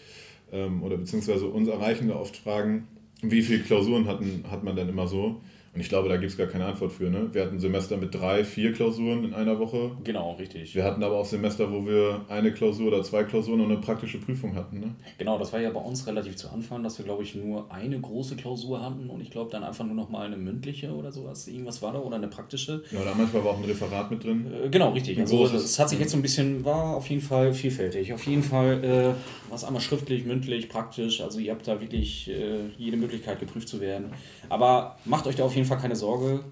ähm, 0.53 0.83
oder 0.83 0.97
beziehungsweise 0.97 1.47
uns 1.47 1.69
erreichen 1.69 2.09
da 2.09 2.17
oft 2.17 2.37
Fragen, 2.37 2.87
wie 3.23 3.43
viele 3.43 3.63
Klausuren 3.63 4.07
hatten, 4.07 4.45
hat 4.51 4.65
man 4.65 4.77
denn 4.77 4.89
immer 4.89 5.07
so? 5.07 5.41
Und 5.75 5.81
ich 5.81 5.89
glaube, 5.89 6.11
da 6.11 6.19
gibt 6.19 6.31
es 6.31 6.37
gar 6.37 6.49
keine 6.49 6.67
Antwort 6.67 6.93
für. 6.93 7.09
Ne? 7.09 7.31
Wir 7.33 7.43
hatten 7.47 7.59
Semester 7.59 7.97
mit 7.97 8.15
drei, 8.15 8.45
vier 8.45 8.75
Klausuren 8.75 9.25
in 9.25 9.33
einer 9.33 9.59
Woche. 9.59 9.93
Genau, 10.05 10.33
richtig. 10.33 10.75
Wir 10.75 10.85
hatten 10.85 11.03
aber 11.03 11.17
auch 11.17 11.25
Semester, 11.25 11.73
wo 11.73 11.87
wir 11.87 12.27
eine 12.29 12.53
Klausur 12.53 12.89
oder 12.89 13.03
zwei 13.03 13.25
Klausuren 13.25 13.63
und 13.63 13.73
eine 13.73 13.81
praktische 13.81 14.19
Prüfung 14.19 14.55
hatten. 14.55 14.81
Ne? 14.81 14.95
Genau, 15.17 15.39
das 15.39 15.51
war 15.55 15.61
ja 15.61 15.71
bei 15.71 15.81
uns 15.81 16.07
relativ 16.07 16.37
zu 16.37 16.51
Anfang, 16.51 16.83
dass 16.83 16.99
wir, 16.99 17.07
glaube 17.07 17.23
ich, 17.23 17.35
nur 17.35 17.73
eine 17.73 17.99
große 17.99 18.37
Klausur 18.37 18.83
hatten 18.83 19.09
und 19.09 19.23
ich 19.23 19.31
glaube 19.31 19.51
dann 19.51 19.65
einfach 19.65 19.87
nur 19.87 19.95
noch 19.95 20.11
mal 20.11 20.27
eine 20.27 20.37
mündliche 20.37 20.93
oder 20.93 21.11
sowas. 21.11 21.49
Irgendwas 21.49 21.81
war 21.81 21.95
da 21.95 22.01
oder 22.01 22.17
eine 22.17 22.29
praktische. 22.29 22.83
Ja, 22.91 23.03
da 23.03 23.15
manchmal 23.15 23.43
war 23.43 23.53
auch 23.53 23.59
ein 23.59 23.65
Referat 23.65 24.11
mit 24.11 24.25
drin. 24.25 24.47
Äh, 24.53 24.69
genau, 24.69 24.91
richtig. 24.91 25.19
Also 25.21 25.47
es 25.47 25.79
hat 25.79 25.89
sich 25.89 25.99
jetzt 25.99 26.11
so 26.11 26.19
ein 26.19 26.23
bisschen, 26.23 26.67
war 26.67 26.97
auf 26.97 27.09
jeden 27.09 27.23
Fall 27.23 27.55
vielfältig. 27.55 28.13
Auf 28.13 28.27
jeden 28.27 28.43
Fall 28.43 28.85
äh, 28.85 29.15
was 29.51 29.65
einmal 29.65 29.81
schriftlich, 29.81 30.27
mündlich, 30.27 30.69
praktisch. 30.69 31.23
Also 31.23 31.39
ihr 31.39 31.53
habt 31.53 31.67
da 31.67 31.81
wirklich 31.81 32.29
äh, 32.29 32.69
jede 32.77 32.99
Möglichkeit 32.99 33.41
geprüft 33.41 33.69
zu 33.69 33.81
werden. 33.81 34.13
Aber 34.51 34.99
macht 35.07 35.27
euch 35.27 35.37
da 35.37 35.45
auf 35.45 35.55
jeden 35.55 35.62
Fall 35.62 35.62
keine 35.79 35.97
Sorge. 35.97 36.45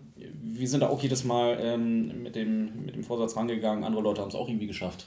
Wir 0.43 0.69
sind 0.69 0.81
da 0.81 0.88
auch 0.88 1.02
jedes 1.02 1.25
Mal 1.25 1.59
ähm, 1.61 2.23
mit, 2.23 2.37
dem, 2.37 2.85
mit 2.85 2.95
dem 2.95 3.05
Vorsatz 3.05 3.37
rangegangen. 3.37 3.85
Andere 3.85 4.02
Leute 4.02 4.21
haben 4.21 4.29
es 4.29 4.35
auch 4.35 4.49
irgendwie 4.49 4.67
geschafft. 4.67 5.07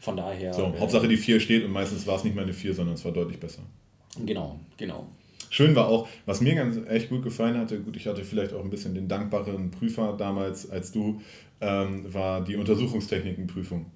Von 0.00 0.16
daher. 0.16 0.52
So, 0.52 0.64
äh, 0.64 0.80
Hauptsache 0.80 1.08
die 1.08 1.16
4 1.16 1.40
steht 1.40 1.64
und 1.64 1.72
meistens 1.72 2.06
war 2.06 2.16
es 2.16 2.24
nicht 2.24 2.34
mehr 2.34 2.44
eine 2.44 2.52
4, 2.52 2.74
sondern 2.74 2.94
es 2.94 3.04
war 3.04 3.12
deutlich 3.12 3.38
besser. 3.38 3.62
Genau, 4.24 4.58
genau. 4.76 5.06
Schön 5.48 5.76
war 5.76 5.88
auch, 5.88 6.08
was 6.24 6.40
mir 6.40 6.54
ganz 6.54 6.78
echt 6.88 7.10
gut 7.10 7.22
gefallen 7.22 7.58
hatte, 7.58 7.78
gut, 7.80 7.96
ich 7.96 8.06
hatte 8.06 8.24
vielleicht 8.24 8.52
auch 8.54 8.64
ein 8.64 8.70
bisschen 8.70 8.94
den 8.94 9.06
dankbaren 9.06 9.70
Prüfer 9.70 10.14
damals 10.16 10.70
als 10.70 10.92
du, 10.92 11.20
ähm, 11.60 12.12
war 12.12 12.42
die 12.42 12.56
Untersuchungstechnikenprüfung. 12.56 13.86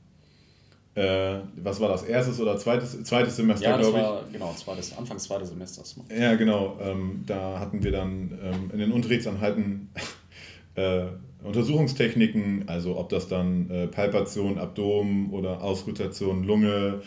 Äh, 0.96 1.40
was 1.56 1.78
war 1.78 1.90
das, 1.90 2.04
erstes 2.04 2.40
oder 2.40 2.56
zweites, 2.56 3.04
zweites 3.04 3.36
Semester, 3.36 3.68
ja, 3.68 3.76
glaube 3.76 4.22
ich? 4.26 4.32
Genau, 4.32 4.54
zweites, 4.54 4.96
Anfang 4.96 5.18
zweites 5.18 5.50
Semesters. 5.50 5.94
Ja, 6.08 6.36
genau. 6.36 6.78
Ähm, 6.80 7.22
da 7.26 7.60
hatten 7.60 7.84
wir 7.84 7.92
dann 7.92 8.38
ähm, 8.42 8.70
in 8.72 8.78
den 8.78 8.92
Unterrichtsanhalten 8.92 9.90
äh, 10.74 11.02
Untersuchungstechniken, 11.44 12.64
also 12.66 12.98
ob 12.98 13.10
das 13.10 13.28
dann 13.28 13.68
äh, 13.70 13.86
Palpation, 13.88 14.56
Abdomen 14.56 15.30
oder 15.32 15.62
Ausrotation, 15.62 16.44
Lunge 16.44 17.02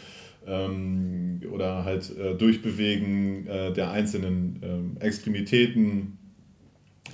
ähm, 0.46 1.42
oder 1.52 1.84
halt 1.84 2.16
äh, 2.16 2.36
Durchbewegen 2.36 3.48
äh, 3.48 3.74
der 3.74 3.90
einzelnen 3.90 4.60
ähm, 4.62 4.98
Extremitäten, 5.00 6.20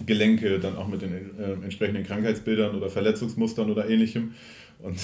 Gelenke, 0.06 0.60
dann 0.60 0.76
auch 0.76 0.90
mit 0.90 1.02
den 1.02 1.14
äh, 1.14 1.54
entsprechenden 1.64 2.04
Krankheitsbildern 2.04 2.76
oder 2.76 2.90
Verletzungsmustern 2.90 3.72
oder 3.72 3.90
ähnlichem. 3.90 4.34
Und 4.80 4.98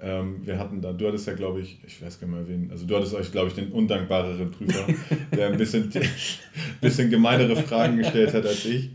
ähm, 0.00 0.46
wir 0.46 0.58
hatten 0.58 0.80
da, 0.80 0.92
du 0.92 1.08
hattest 1.08 1.26
ja, 1.26 1.34
glaube 1.34 1.60
ich, 1.60 1.78
ich 1.86 2.00
weiß 2.00 2.20
gar 2.20 2.28
nicht 2.28 2.36
mehr 2.36 2.48
wen, 2.48 2.70
also 2.70 2.86
du 2.86 2.96
hattest 2.96 3.14
euch, 3.14 3.32
glaube 3.32 3.48
ich, 3.48 3.54
den 3.54 3.72
undankbareren 3.72 4.50
Prüfer, 4.50 4.86
der 5.36 5.48
ein 5.48 5.58
bisschen, 5.58 5.90
bisschen 6.80 7.10
gemeinere 7.10 7.56
Fragen 7.56 7.96
gestellt 7.96 8.32
hat 8.32 8.46
als 8.46 8.64
ich. 8.64 8.90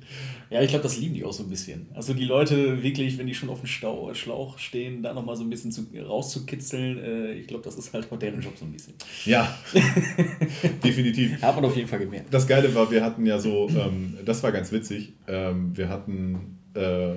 Ja, 0.53 0.62
ich 0.62 0.69
glaube, 0.69 0.83
das 0.83 1.00
lieben 1.00 1.15
die 1.15 1.25
auch 1.25 1.33
so 1.33 1.43
ein 1.43 1.50
bisschen. 1.50 1.88
Also 1.95 2.13
die 2.13 2.25
Leute 2.25 2.83
wirklich, 2.83 3.17
wenn 3.17 3.25
die 3.25 3.33
schon 3.33 3.50
auf 3.50 3.62
dem 3.62 3.65
Stau, 3.65 4.13
Schlauch 4.13 4.60
stehen, 4.60 5.01
da 5.01 5.12
nochmal 5.12 5.36
so 5.36 5.43
ein 5.43 5.50
bisschen 5.50 5.72
zu, 5.72 5.88
rauszukitzeln, 6.00 7.00
äh, 7.00 7.33
ich 7.33 7.48
glaube, 7.48 7.63
das 7.63 7.75
ist 7.75 7.91
halt 7.91 8.07
auch 8.12 8.19
deren 8.19 8.39
Job 8.39 8.53
so 8.55 8.65
ein 8.65 8.72
bisschen. 8.72 8.93
Ja, 9.25 9.57
definitiv. 10.83 11.41
Hat 11.41 11.55
man 11.55 11.65
auf 11.65 11.75
jeden 11.75 11.88
Fall 11.88 12.00
gemerkt. 12.00 12.31
Das 12.31 12.48
Geile 12.48 12.74
war, 12.75 12.91
wir 12.91 13.03
hatten 13.03 13.25
ja 13.25 13.39
so, 13.39 13.67
ähm, 13.69 14.15
das 14.24 14.43
war 14.43 14.51
ganz 14.51 14.72
witzig, 14.72 15.13
ähm, 15.27 15.75
wir 15.75 15.89
hatten 15.89 16.60
äh, 16.75 17.15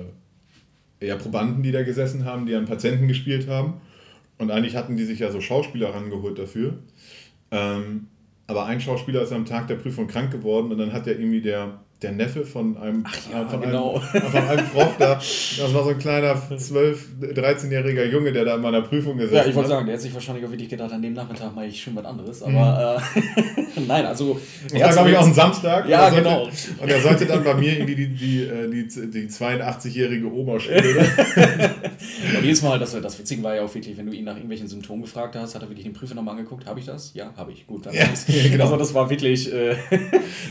ja, 1.01 1.15
Probanden, 1.15 1.63
die 1.63 1.71
da 1.71 1.83
gesessen 1.83 2.25
haben, 2.25 2.45
die 2.45 2.55
an 2.55 2.65
Patienten 2.65 3.07
gespielt 3.07 3.47
haben. 3.47 3.81
Und 4.37 4.51
eigentlich 4.51 4.75
hatten 4.75 4.97
die 4.97 5.05
sich 5.05 5.19
ja 5.19 5.31
so 5.31 5.41
Schauspieler 5.41 5.93
rangeholt 5.93 6.37
dafür. 6.37 6.79
Ähm, 7.51 8.07
aber 8.47 8.65
ein 8.65 8.79
Schauspieler 8.79 9.21
ist 9.21 9.33
am 9.33 9.45
Tag 9.45 9.67
der 9.67 9.75
Prüfung 9.75 10.07
krank 10.07 10.31
geworden 10.31 10.71
und 10.71 10.77
dann 10.77 10.93
hat 10.93 11.07
ja 11.07 11.13
irgendwie 11.13 11.41
der, 11.41 11.79
der 12.01 12.11
Neffe 12.11 12.45
von 12.45 12.77
einem, 12.77 13.05
ja, 13.31 13.47
von, 13.47 13.59
genau. 13.59 13.99
einem 14.13 14.23
von 14.31 14.47
einem 14.47 14.67
Prof 14.67 14.97
da, 14.99 15.15
das 15.15 15.73
war 15.73 15.83
so 15.83 15.89
ein 15.89 15.97
kleiner 15.97 16.35
12-, 16.51 16.97
13-jähriger 17.33 18.05
Junge, 18.05 18.31
der 18.31 18.45
da 18.45 18.55
in 18.55 18.61
meiner 18.61 18.81
Prüfung 18.83 19.17
gesessen 19.17 19.37
hat. 19.37 19.45
Ja, 19.45 19.49
ich 19.49 19.55
wollte 19.55 19.69
sagen, 19.69 19.85
der 19.87 19.95
hat 19.95 20.01
sich 20.01 20.13
wahrscheinlich 20.13 20.45
auch 20.45 20.51
wirklich 20.51 20.69
gedacht, 20.69 20.91
an 20.91 21.01
dem 21.01 21.13
Nachmittag 21.13 21.55
mache 21.55 21.65
ich 21.65 21.81
schon 21.81 21.95
was 21.95 22.05
anderes, 22.05 22.43
aber 22.43 23.01
mhm. 23.15 23.21
äh, 23.77 23.81
nein, 23.87 24.05
also... 24.05 24.39
Das 24.71 24.81
war, 24.81 24.91
glaube 24.91 25.09
ich, 25.09 25.17
auch 25.17 25.25
ein 25.25 25.33
Samstag. 25.33 25.89
Ja, 25.89 26.11
sollte, 26.11 26.17
genau. 26.17 26.43
Und 26.43 26.89
er 26.89 27.01
sollte 27.01 27.25
dann 27.25 27.43
bei 27.43 27.55
mir 27.55 27.73
irgendwie 27.73 27.95
die, 27.95 28.07
die, 28.09 28.47
die, 28.71 28.87
die, 28.87 29.11
die 29.11 29.27
82-jährige 29.27 30.31
Oma 30.31 30.59
spielen. 30.59 30.97
und 32.37 32.43
jedes 32.43 32.61
Mal, 32.61 32.77
das, 32.77 32.99
das 33.01 33.17
Witzige 33.17 33.41
war 33.41 33.55
ja 33.55 33.63
auch 33.63 33.73
wirklich, 33.73 33.97
wenn 33.97 34.05
du 34.05 34.13
ihn 34.13 34.25
nach 34.25 34.35
irgendwelchen 34.35 34.67
Symptomen 34.67 35.01
gefragt 35.01 35.35
hast, 35.35 35.55
hat 35.55 35.63
er 35.63 35.69
wirklich 35.69 35.85
den 35.85 35.93
Prüfer 35.93 36.13
nochmal 36.13 36.35
angeguckt, 36.35 36.67
habe 36.67 36.79
ich 36.79 36.85
das? 36.85 37.11
Ja, 37.15 37.33
habe 37.35 37.51
ich, 37.51 37.65
gut. 37.65 37.87
Dann 37.87 37.95
ja, 37.95 38.05
genau. 38.51 38.65
Also 38.65 38.77
das 38.77 38.93
war 38.93 39.09
wirklich, 39.09 39.51
äh, 39.51 39.75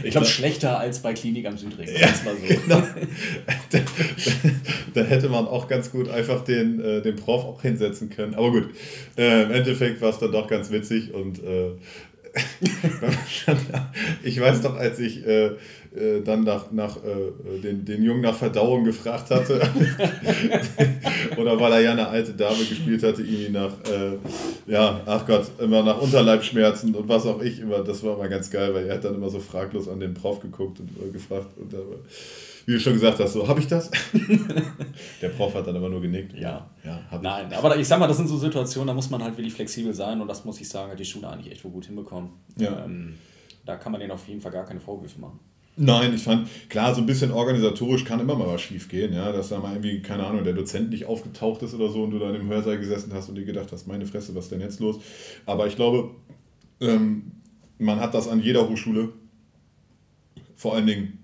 ich 0.02 0.10
glaube, 0.10 0.26
schlechter 0.26 0.80
als 0.80 1.00
bei 1.00 1.12
Klinik 1.12 1.35
Klinik 1.36 1.46
am 1.46 1.58
Südring. 1.58 1.88
Ja, 1.88 2.08
so. 2.08 2.30
genau. 2.46 2.82
da, 3.70 3.78
da, 4.94 5.00
hätte 5.02 5.28
man 5.28 5.46
auch 5.46 5.68
ganz 5.68 5.90
gut 5.90 6.08
einfach 6.08 6.44
den, 6.44 6.80
äh, 6.80 7.02
den 7.02 7.16
Prof 7.16 7.44
auch 7.44 7.60
hinsetzen 7.62 8.08
können. 8.10 8.34
Aber 8.34 8.50
gut, 8.50 8.70
äh, 9.18 9.42
im 9.42 9.50
Endeffekt 9.50 10.00
war 10.00 10.10
es 10.10 10.18
dann 10.18 10.32
doch 10.32 10.48
ganz 10.48 10.70
witzig 10.70 11.12
und 11.12 11.42
äh, 11.42 11.72
ich 14.22 14.40
weiß 14.40 14.60
doch, 14.62 14.76
als 14.76 14.98
ich 14.98 15.26
äh, 15.96 16.18
äh, 16.18 16.22
dann 16.22 16.44
nach, 16.44 16.70
nach 16.70 16.96
äh, 16.98 17.60
den, 17.60 17.84
den 17.84 18.02
Jungen 18.02 18.20
nach 18.20 18.34
Verdauung 18.34 18.84
gefragt 18.84 19.30
hatte, 19.30 19.60
oder 21.36 21.58
weil 21.58 21.72
er 21.72 21.80
ja 21.80 21.92
eine 21.92 22.08
alte 22.08 22.32
Dame 22.32 22.64
gespielt 22.64 23.02
hatte, 23.02 23.22
irgendwie 23.22 23.50
nach, 23.50 23.72
äh, 23.90 24.18
ja, 24.70 25.00
ach 25.06 25.26
Gott, 25.26 25.46
immer 25.58 25.82
nach 25.82 26.00
Unterleibschmerzen 26.00 26.94
und 26.94 27.08
was 27.08 27.26
auch 27.26 27.40
ich 27.40 27.60
immer, 27.60 27.80
das 27.80 28.02
war 28.02 28.14
immer 28.14 28.28
ganz 28.28 28.50
geil, 28.50 28.74
weil 28.74 28.86
er 28.86 28.96
hat 28.96 29.04
dann 29.04 29.14
immer 29.14 29.30
so 29.30 29.40
fraglos 29.40 29.88
an 29.88 30.00
den 30.00 30.14
Prof 30.14 30.40
geguckt 30.40 30.80
und 30.80 30.90
äh, 31.02 31.10
gefragt 31.10 31.48
und 31.56 31.74
wie 32.66 32.72
du 32.72 32.80
schon 32.80 32.94
gesagt 32.94 33.20
hast, 33.20 33.32
so, 33.32 33.46
habe 33.46 33.60
ich 33.60 33.68
das? 33.68 33.90
Der 35.22 35.28
Prof 35.28 35.54
hat 35.54 35.68
dann 35.68 35.76
aber 35.76 35.88
nur 35.88 36.00
genickt. 36.00 36.36
Ja. 36.36 36.68
ja 36.84 37.00
Nein, 37.22 37.46
ich. 37.48 37.56
aber 37.56 37.76
ich 37.76 37.86
sag 37.86 38.00
mal, 38.00 38.08
das 38.08 38.16
sind 38.16 38.28
so 38.28 38.36
Situationen, 38.36 38.88
da 38.88 38.94
muss 38.94 39.08
man 39.08 39.22
halt 39.22 39.36
wirklich 39.36 39.54
flexibel 39.54 39.94
sein 39.94 40.20
und 40.20 40.26
das 40.26 40.44
muss 40.44 40.60
ich 40.60 40.68
sagen, 40.68 40.90
hat 40.90 40.98
die 40.98 41.04
Schule 41.04 41.28
eigentlich 41.28 41.52
echt 41.52 41.64
wohl 41.64 41.70
gut 41.70 41.86
hinbekommen. 41.86 42.30
Ja. 42.58 42.84
Ähm, 42.84 43.14
da 43.64 43.76
kann 43.76 43.92
man 43.92 44.00
denen 44.00 44.12
auf 44.12 44.26
jeden 44.26 44.40
Fall 44.40 44.50
gar 44.50 44.64
keine 44.64 44.80
Vorwürfe 44.80 45.20
machen. 45.20 45.38
Nein, 45.78 46.14
ich 46.14 46.22
fand, 46.22 46.48
klar, 46.70 46.94
so 46.94 47.02
ein 47.02 47.06
bisschen 47.06 47.30
organisatorisch 47.30 48.04
kann 48.04 48.18
immer 48.18 48.34
mal 48.34 48.48
was 48.48 48.62
schief 48.62 48.88
gehen, 48.88 49.12
ja, 49.12 49.30
dass 49.30 49.50
da 49.50 49.58
mal 49.58 49.72
irgendwie, 49.72 50.00
keine 50.00 50.24
Ahnung, 50.26 50.42
der 50.42 50.54
Dozent 50.54 50.88
nicht 50.88 51.04
aufgetaucht 51.04 51.62
ist 51.62 51.74
oder 51.74 51.90
so 51.90 52.02
und 52.04 52.12
du 52.12 52.18
dann 52.18 52.34
im 52.34 52.48
Hörsaal 52.48 52.78
gesessen 52.78 53.12
hast 53.12 53.28
und 53.28 53.34
dir 53.34 53.44
gedacht 53.44 53.70
hast, 53.72 53.86
meine 53.86 54.06
Fresse, 54.06 54.34
was 54.34 54.44
ist 54.44 54.52
denn 54.52 54.62
jetzt 54.62 54.80
los? 54.80 54.98
Aber 55.44 55.66
ich 55.66 55.76
glaube, 55.76 56.12
ähm, 56.80 57.30
man 57.78 58.00
hat 58.00 58.14
das 58.14 58.26
an 58.26 58.40
jeder 58.40 58.66
Hochschule, 58.70 59.12
vor 60.54 60.74
allen 60.74 60.86
Dingen, 60.86 61.18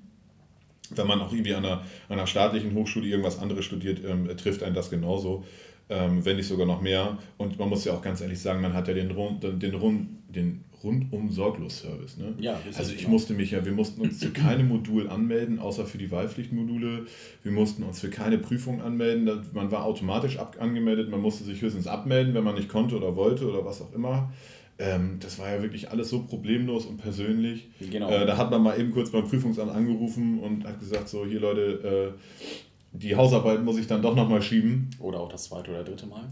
wenn 0.90 1.06
man 1.06 1.22
auch 1.22 1.32
irgendwie 1.32 1.54
an 1.54 1.64
einer, 1.64 1.82
einer 2.10 2.26
staatlichen 2.26 2.74
Hochschule 2.74 3.06
irgendwas 3.06 3.38
anderes 3.38 3.64
studiert, 3.64 4.02
ähm, 4.04 4.28
trifft 4.36 4.62
einen 4.62 4.74
das 4.74 4.90
genauso, 4.90 5.44
ähm, 5.88 6.22
wenn 6.26 6.36
nicht 6.36 6.48
sogar 6.48 6.66
noch 6.66 6.82
mehr. 6.82 7.16
Und 7.38 7.58
man 7.58 7.70
muss 7.70 7.86
ja 7.86 7.94
auch 7.94 8.02
ganz 8.02 8.20
ehrlich 8.20 8.40
sagen, 8.40 8.60
man 8.60 8.74
hat 8.74 8.86
ja 8.88 8.92
den, 8.92 9.08
den, 9.40 9.58
den, 9.58 10.18
den 10.28 10.64
rundum 10.82 11.30
sorglos 11.30 11.78
Service. 11.80 12.16
Ne? 12.16 12.34
Ja, 12.38 12.58
also 12.76 12.92
ich 12.92 12.98
genau. 12.98 13.10
musste 13.10 13.34
mich 13.34 13.50
ja, 13.52 13.64
wir 13.64 13.72
mussten 13.72 14.00
uns 14.00 14.18
zu 14.18 14.30
keinem 14.32 14.68
Modul 14.68 15.08
anmelden, 15.08 15.58
außer 15.58 15.86
für 15.86 15.98
die 15.98 16.10
Wahlpflichtmodule. 16.10 17.06
Wir 17.42 17.52
mussten 17.52 17.82
uns 17.82 18.00
für 18.00 18.10
keine 18.10 18.38
Prüfung 18.38 18.82
anmelden. 18.82 19.28
Man 19.52 19.70
war 19.70 19.84
automatisch 19.84 20.38
ab 20.38 20.56
angemeldet, 20.60 21.10
man 21.10 21.20
musste 21.20 21.44
sich 21.44 21.60
höchstens 21.60 21.86
abmelden, 21.86 22.34
wenn 22.34 22.44
man 22.44 22.54
nicht 22.54 22.68
konnte 22.68 22.96
oder 22.96 23.16
wollte 23.16 23.48
oder 23.48 23.64
was 23.64 23.80
auch 23.80 23.92
immer. 23.92 24.32
Ähm, 24.78 25.18
das 25.20 25.38
war 25.38 25.50
ja 25.50 25.62
wirklich 25.62 25.90
alles 25.90 26.10
so 26.10 26.22
problemlos 26.22 26.86
und 26.86 26.96
persönlich. 26.96 27.68
Genau. 27.78 28.10
Äh, 28.10 28.26
da 28.26 28.36
hat 28.36 28.50
man 28.50 28.62
mal 28.62 28.78
eben 28.80 28.90
kurz 28.90 29.10
beim 29.10 29.24
Prüfungsamt 29.28 29.70
angerufen 29.70 30.40
und 30.40 30.64
hat 30.64 30.80
gesagt, 30.80 31.08
so 31.08 31.26
hier 31.26 31.40
Leute, 31.40 32.14
äh, 32.14 32.98
die 32.98 33.14
Hausarbeit 33.14 33.62
muss 33.62 33.78
ich 33.78 33.86
dann 33.86 34.02
doch 34.02 34.14
nochmal 34.14 34.42
schieben. 34.42 34.90
Oder 34.98 35.20
auch 35.20 35.28
das 35.28 35.44
zweite 35.44 35.70
oder 35.70 35.84
dritte 35.84 36.06
Mal. 36.06 36.28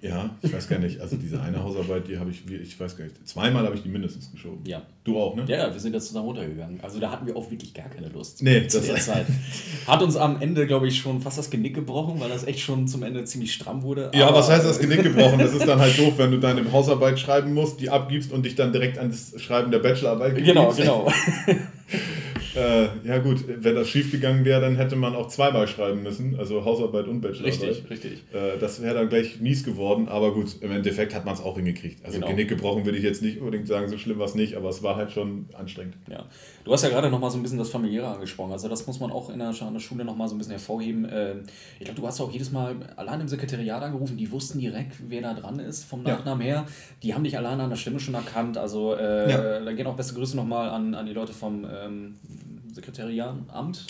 Ja, 0.00 0.30
ich 0.42 0.52
weiß 0.52 0.68
gar 0.68 0.78
nicht. 0.78 1.00
Also 1.00 1.16
diese 1.16 1.40
eine 1.40 1.62
Hausarbeit, 1.62 2.08
die 2.08 2.18
habe 2.18 2.30
ich, 2.30 2.42
ich 2.50 2.78
weiß 2.78 2.96
gar 2.96 3.04
nicht, 3.04 3.28
zweimal 3.28 3.64
habe 3.64 3.74
ich 3.74 3.82
die 3.82 3.88
mindestens 3.88 4.30
geschoben. 4.30 4.64
Ja. 4.64 4.82
Du 5.04 5.18
auch, 5.18 5.34
ne? 5.34 5.44
Ja, 5.46 5.72
wir 5.72 5.80
sind 5.80 5.94
jetzt 5.94 6.08
zusammen 6.08 6.26
runtergegangen. 6.26 6.80
Also 6.82 7.00
da 7.00 7.10
hatten 7.10 7.26
wir 7.26 7.36
auch 7.36 7.50
wirklich 7.50 7.72
gar 7.72 7.88
keine 7.88 8.08
Lust. 8.08 8.42
Nee, 8.42 8.66
zu 8.66 8.78
das 8.78 8.86
der 8.86 8.96
Zeit. 8.96 9.26
Hat 9.86 10.02
uns 10.02 10.16
am 10.16 10.40
Ende, 10.40 10.66
glaube 10.66 10.88
ich, 10.88 10.98
schon 10.98 11.20
fast 11.20 11.38
das 11.38 11.50
Genick 11.50 11.74
gebrochen, 11.74 12.20
weil 12.20 12.28
das 12.28 12.44
echt 12.44 12.60
schon 12.60 12.86
zum 12.86 13.02
Ende 13.02 13.24
ziemlich 13.24 13.52
stramm 13.52 13.82
wurde. 13.82 14.10
Ja, 14.14 14.32
was 14.34 14.50
heißt 14.50 14.64
das 14.64 14.78
Genick 14.78 15.02
gebrochen? 15.02 15.38
Das 15.38 15.54
ist 15.54 15.66
dann 15.66 15.78
halt 15.78 15.98
doof, 15.98 16.14
wenn 16.18 16.30
du 16.30 16.38
deine 16.38 16.70
Hausarbeit 16.70 17.18
schreiben 17.18 17.54
musst, 17.54 17.80
die 17.80 17.90
abgibst 17.90 18.32
und 18.32 18.44
dich 18.44 18.54
dann 18.54 18.72
direkt 18.72 18.98
an 18.98 19.10
das 19.10 19.40
Schreiben 19.40 19.70
der 19.70 19.78
Bachelorarbeit 19.78 20.34
gibst. 20.34 20.48
Genau, 20.48 20.72
genau. 20.72 21.12
Äh, 22.54 22.88
ja 23.04 23.18
gut, 23.18 23.44
wenn 23.46 23.74
das 23.74 23.88
schief 23.88 24.10
gegangen 24.10 24.44
wäre, 24.44 24.60
dann 24.60 24.76
hätte 24.76 24.96
man 24.96 25.14
auch 25.14 25.28
zweimal 25.28 25.68
schreiben 25.68 26.02
müssen, 26.02 26.36
also 26.38 26.64
Hausarbeit 26.64 27.06
und 27.06 27.20
Bachelorarbeit. 27.20 27.68
Richtig, 27.68 27.90
richtig. 27.90 28.24
Äh, 28.32 28.58
das 28.58 28.82
wäre 28.82 28.94
dann 28.94 29.08
gleich 29.08 29.40
mies 29.40 29.64
geworden, 29.64 30.08
aber 30.08 30.34
gut, 30.34 30.56
im 30.60 30.70
Endeffekt 30.72 31.14
hat 31.14 31.24
man 31.24 31.34
es 31.34 31.40
auch 31.40 31.56
hingekriegt. 31.56 32.04
Also 32.04 32.18
genau. 32.18 32.28
Genick 32.28 32.48
gebrochen 32.48 32.84
würde 32.84 32.98
ich 32.98 33.04
jetzt 33.04 33.22
nicht 33.22 33.38
unbedingt 33.38 33.68
sagen, 33.68 33.88
so 33.88 33.98
schlimm 33.98 34.18
war 34.18 34.26
es 34.26 34.34
nicht, 34.34 34.56
aber 34.56 34.68
es 34.68 34.82
war 34.82 34.96
halt 34.96 35.12
schon 35.12 35.46
anstrengend. 35.52 35.94
Ja. 36.10 36.26
Du 36.64 36.72
hast 36.72 36.82
ja 36.82 36.90
gerade 36.90 37.10
nochmal 37.10 37.30
so 37.30 37.38
ein 37.38 37.42
bisschen 37.42 37.58
das 37.58 37.70
Familiäre 37.70 38.08
angesprochen, 38.08 38.52
also 38.52 38.68
das 38.68 38.86
muss 38.86 39.00
man 39.00 39.10
auch 39.10 39.30
in 39.30 39.38
der, 39.38 39.50
in 39.50 39.72
der 39.72 39.80
Schule 39.80 40.04
nochmal 40.04 40.28
so 40.28 40.34
ein 40.34 40.38
bisschen 40.38 40.52
hervorheben. 40.52 41.08
Ähm, 41.10 41.42
ich 41.78 41.84
glaube, 41.84 42.00
du 42.00 42.06
hast 42.06 42.20
auch 42.20 42.30
jedes 42.30 42.52
Mal 42.52 42.76
allein 42.96 43.20
im 43.20 43.28
Sekretariat 43.28 43.82
angerufen, 43.82 44.16
die 44.16 44.30
wussten 44.30 44.58
direkt, 44.58 44.96
wer 45.08 45.22
da 45.22 45.34
dran 45.34 45.58
ist 45.58 45.84
vom 45.84 46.02
Nachnamen 46.02 46.46
ja. 46.46 46.54
her. 46.54 46.66
Die 47.02 47.14
haben 47.14 47.24
dich 47.24 47.36
alleine 47.36 47.62
an 47.62 47.70
der 47.70 47.76
Stimme 47.76 47.98
schon 47.98 48.14
erkannt, 48.14 48.58
also 48.58 48.94
äh, 48.94 49.30
ja. 49.30 49.60
da 49.60 49.72
gehen 49.72 49.86
auch 49.86 49.96
beste 49.96 50.14
Grüße 50.14 50.36
nochmal 50.36 50.68
an, 50.68 50.94
an 50.94 51.06
die 51.06 51.12
Leute 51.12 51.32
vom 51.32 51.64
ähm, 51.64 52.16
Sekretariat. 52.72 53.34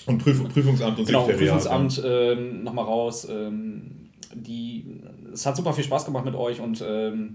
Und 0.06 0.18
Prüf 0.18 0.48
Prüfungsamt 0.48 0.98
und 0.98 1.06
genau, 1.06 1.26
Sekretariat. 1.26 1.56
Prüfungsamt 1.56 2.02
ähm, 2.04 2.64
nochmal 2.64 2.84
raus. 2.84 3.26
Ähm, 3.28 4.10
die, 4.34 5.00
es 5.32 5.44
hat 5.44 5.56
super 5.56 5.72
viel 5.72 5.84
Spaß 5.84 6.04
gemacht 6.04 6.24
mit 6.24 6.34
euch 6.34 6.60
und 6.60 6.82
ähm, 6.86 7.34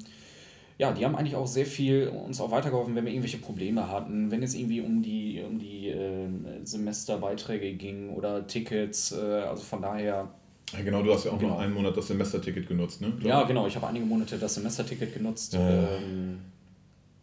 ja, 0.77 0.91
die 0.91 1.05
haben 1.05 1.15
eigentlich 1.15 1.35
auch 1.35 1.47
sehr 1.47 1.65
viel 1.65 2.09
uns 2.09 2.41
auch 2.41 2.51
weitergeholfen, 2.51 2.95
wenn 2.95 3.05
wir 3.05 3.11
irgendwelche 3.11 3.37
Probleme 3.37 3.89
hatten, 3.89 4.29
wenn 4.29 4.43
es 4.43 4.53
irgendwie 4.55 4.81
um 4.81 5.01
die, 5.01 5.41
um 5.47 5.57
die 5.57 5.89
äh, 5.89 6.27
Semesterbeiträge 6.63 7.73
ging 7.73 8.09
oder 8.09 8.45
Tickets. 8.45 9.13
Äh, 9.13 9.21
also 9.21 9.63
von 9.63 9.81
daher. 9.81 10.29
Ja, 10.73 10.81
genau, 10.81 11.01
du 11.01 11.13
hast 11.13 11.25
ja 11.25 11.31
auch 11.31 11.39
genau. 11.39 11.53
noch 11.53 11.59
einen 11.59 11.73
Monat 11.73 11.95
das 11.95 12.07
Semesterticket 12.07 12.67
genutzt, 12.67 12.99
ne? 12.99 13.13
Ja, 13.21 13.43
genau, 13.43 13.67
ich 13.67 13.75
habe 13.75 13.87
einige 13.87 14.05
Monate 14.05 14.37
das 14.37 14.55
Semesterticket 14.55 15.13
genutzt. 15.13 15.53
Äh. 15.53 15.97
Ähm, 15.97 16.39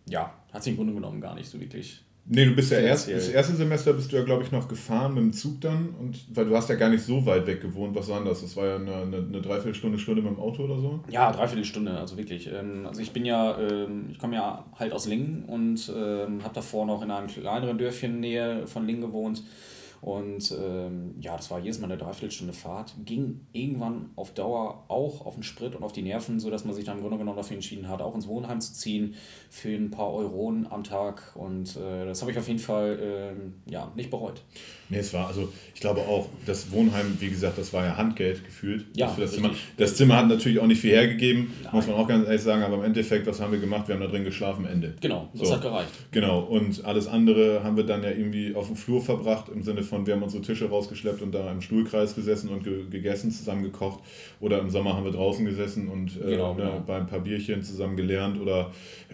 ja, 0.09 0.33
hat 0.53 0.63
sich 0.63 0.71
im 0.71 0.77
Grunde 0.77 0.95
genommen 0.95 1.21
gar 1.21 1.35
nicht 1.35 1.49
so 1.51 1.61
wirklich 1.61 2.03
Nee, 2.25 2.45
du 2.47 2.55
bist 2.55 2.71
ja 2.71 2.79
erst, 2.79 3.11
das 3.11 3.29
erste 3.29 3.57
Semester 3.57 3.93
bist 3.93 4.13
du 4.13 4.17
ja, 4.17 4.23
glaube 4.23 4.45
ich, 4.45 4.53
noch 4.53 4.69
gefahren 4.69 5.15
mit 5.15 5.25
dem 5.25 5.33
Zug 5.33 5.61
dann. 5.61 5.95
Und 5.99 6.25
weil 6.35 6.45
du 6.47 6.57
hast 6.57 6.69
ja 6.69 6.77
gar 6.77 6.89
nicht 6.89 7.03
so 7.03 7.27
weit 7.27 7.47
weg 7.47 7.61
gewohnt. 7.61 7.97
Was 7.97 8.09
war 8.09 8.25
das? 8.25 8.43
Das 8.43 8.57
war 8.57 8.67
ja 8.67 8.77
eine, 8.77 8.95
eine, 8.95 9.17
eine 9.17 9.41
Dreiviertelstunde, 9.41 9.99
Stunde 9.99 10.23
mit 10.23 10.31
dem 10.31 10.39
Auto 10.39 10.63
oder 10.63 10.79
so? 10.79 11.01
Ja, 11.11 11.33
Dreiviertelstunde, 11.33 11.93
also 11.99 12.17
wirklich. 12.17 12.49
Ähm, 12.53 12.87
also 12.87 13.01
ich 13.01 13.13
bin 13.13 13.25
ja, 13.25 13.59
ähm, 13.59 14.07
ich 14.11 14.19
komme 14.19 14.37
ja 14.37 14.65
halt 14.79 14.93
aus 14.93 15.07
Lingen 15.07 15.45
und 15.47 15.93
ähm, 15.95 16.45
habe 16.45 16.55
davor 16.55 16.87
noch 16.87 17.03
in 17.03 17.11
einem 17.11 17.27
kleineren 17.27 17.77
Dörfchen 17.77 18.21
Nähe 18.21 18.67
von 18.69 18.87
Lingen 18.87 19.03
gewohnt. 19.03 19.43
Und 20.03 20.53
ähm, 20.61 21.15
ja, 21.21 21.37
das 21.37 21.49
war 21.53 21.61
jedes 21.61 21.79
Mal 21.79 21.85
eine 21.85 21.97
Dreiviertelstunde 21.97 22.53
Fahrt. 22.53 22.93
Ging 23.05 23.47
irgendwann 23.53 24.11
auf 24.17 24.35
Dauer 24.35 24.85
auch 24.89 25.25
auf 25.25 25.35
den 25.35 25.45
Sprit 25.45 25.77
und 25.77 25.85
auf 25.85 25.93
die 25.93 26.03
Nerven, 26.03 26.41
sodass 26.41 26.65
man 26.65 26.75
sich 26.75 26.85
dann 26.85 26.97
im 26.97 27.03
Grunde 27.03 27.19
genommen 27.19 27.37
dafür 27.37 27.55
entschieden 27.55 27.89
hat, 27.89 28.03
auch 28.03 28.17
ins 28.17 28.27
Wohnheim 28.27 28.61
zu 28.61 28.75
ziehen 28.75 29.15
für 29.49 29.69
ein 29.69 29.93
paar 29.93 30.13
Euronen 30.13 30.67
am 30.67 30.83
Tag. 30.83 31.37
Und 31.37 31.77
äh, 31.77 32.05
das 32.05 32.21
habe 32.21 32.33
ich 32.33 32.39
auf 32.39 32.49
jeden 32.49 32.59
Fall 32.59 32.99
äh, 32.99 33.71
ja, 33.71 33.93
nicht 33.95 34.11
bereut. 34.11 34.43
Nee, 34.93 34.99
es 34.99 35.15
war, 35.15 35.27
also 35.27 35.51
ich 35.75 35.81
glaube 35.81 36.03
auch, 36.03 36.29
das 36.45 36.71
Wohnheim, 36.71 37.17
wie 37.19 37.31
gesagt, 37.31 37.57
das 37.57 37.73
war 37.73 37.87
ja 37.87 37.97
Handgeld 37.97 38.45
gefühlt. 38.45 38.85
Ja, 38.95 39.09
für 39.09 39.23
das, 39.23 39.33
Zimmer. 39.33 39.51
das 39.79 39.97
Zimmer 39.97 40.19
hat 40.19 40.29
natürlich 40.29 40.59
auch 40.59 40.67
nicht 40.67 40.83
viel 40.83 40.91
hergegeben, 40.91 41.51
Nein. 41.63 41.73
muss 41.73 41.87
man 41.87 41.97
auch 41.97 42.07
ganz 42.07 42.27
ehrlich 42.27 42.43
sagen, 42.43 42.63
aber 42.63 42.77
im 42.77 42.85
Endeffekt, 42.85 43.27
was 43.27 43.41
haben 43.41 43.53
wir 43.53 43.59
gemacht? 43.59 43.89
Wir 43.89 43.95
haben 43.95 44.03
da 44.03 44.09
drin 44.09 44.23
geschlafen, 44.23 44.67
Ende. 44.67 44.93
Genau, 45.01 45.31
das 45.33 45.49
so. 45.49 45.55
hat 45.55 45.63
gereicht. 45.63 45.89
Genau, 46.11 46.41
und 46.41 46.85
alles 46.85 47.07
andere 47.07 47.65
haben 47.65 47.79
wir 47.79 47.85
dann 47.85 48.03
ja 48.03 48.11
irgendwie 48.11 48.55
auf 48.55 48.67
dem 48.67 48.77
Flur 48.77 49.01
verbracht, 49.01 49.47
im 49.49 49.63
Sinne 49.63 49.83
von, 49.83 50.07
wir 50.07 50.13
haben 50.13 50.23
unsere 50.23 50.43
Tische 50.43 50.69
rausgeschleppt 50.69 51.23
und 51.23 51.33
da 51.33 51.51
im 51.51 51.63
Stuhlkreis 51.63 52.15
gesessen 52.15 52.51
und 52.51 52.63
ge 52.63 52.85
gegessen, 52.91 53.31
zusammen 53.31 53.63
gekocht. 53.63 54.01
Oder 54.41 54.59
im 54.59 54.69
Sommer 54.69 54.95
haben 54.95 55.05
wir 55.05 55.13
draußen 55.13 55.43
gesessen 55.47 55.89
und 55.89 56.21
äh, 56.21 56.33
genau, 56.33 56.53
ne, 56.53 56.65
genau. 56.65 56.83
bei 56.87 56.99
ein 56.99 57.07
paar 57.07 57.21
Bierchen 57.21 57.63
zusammen 57.63 57.97
gelernt 57.97 58.39
oder 58.39 58.71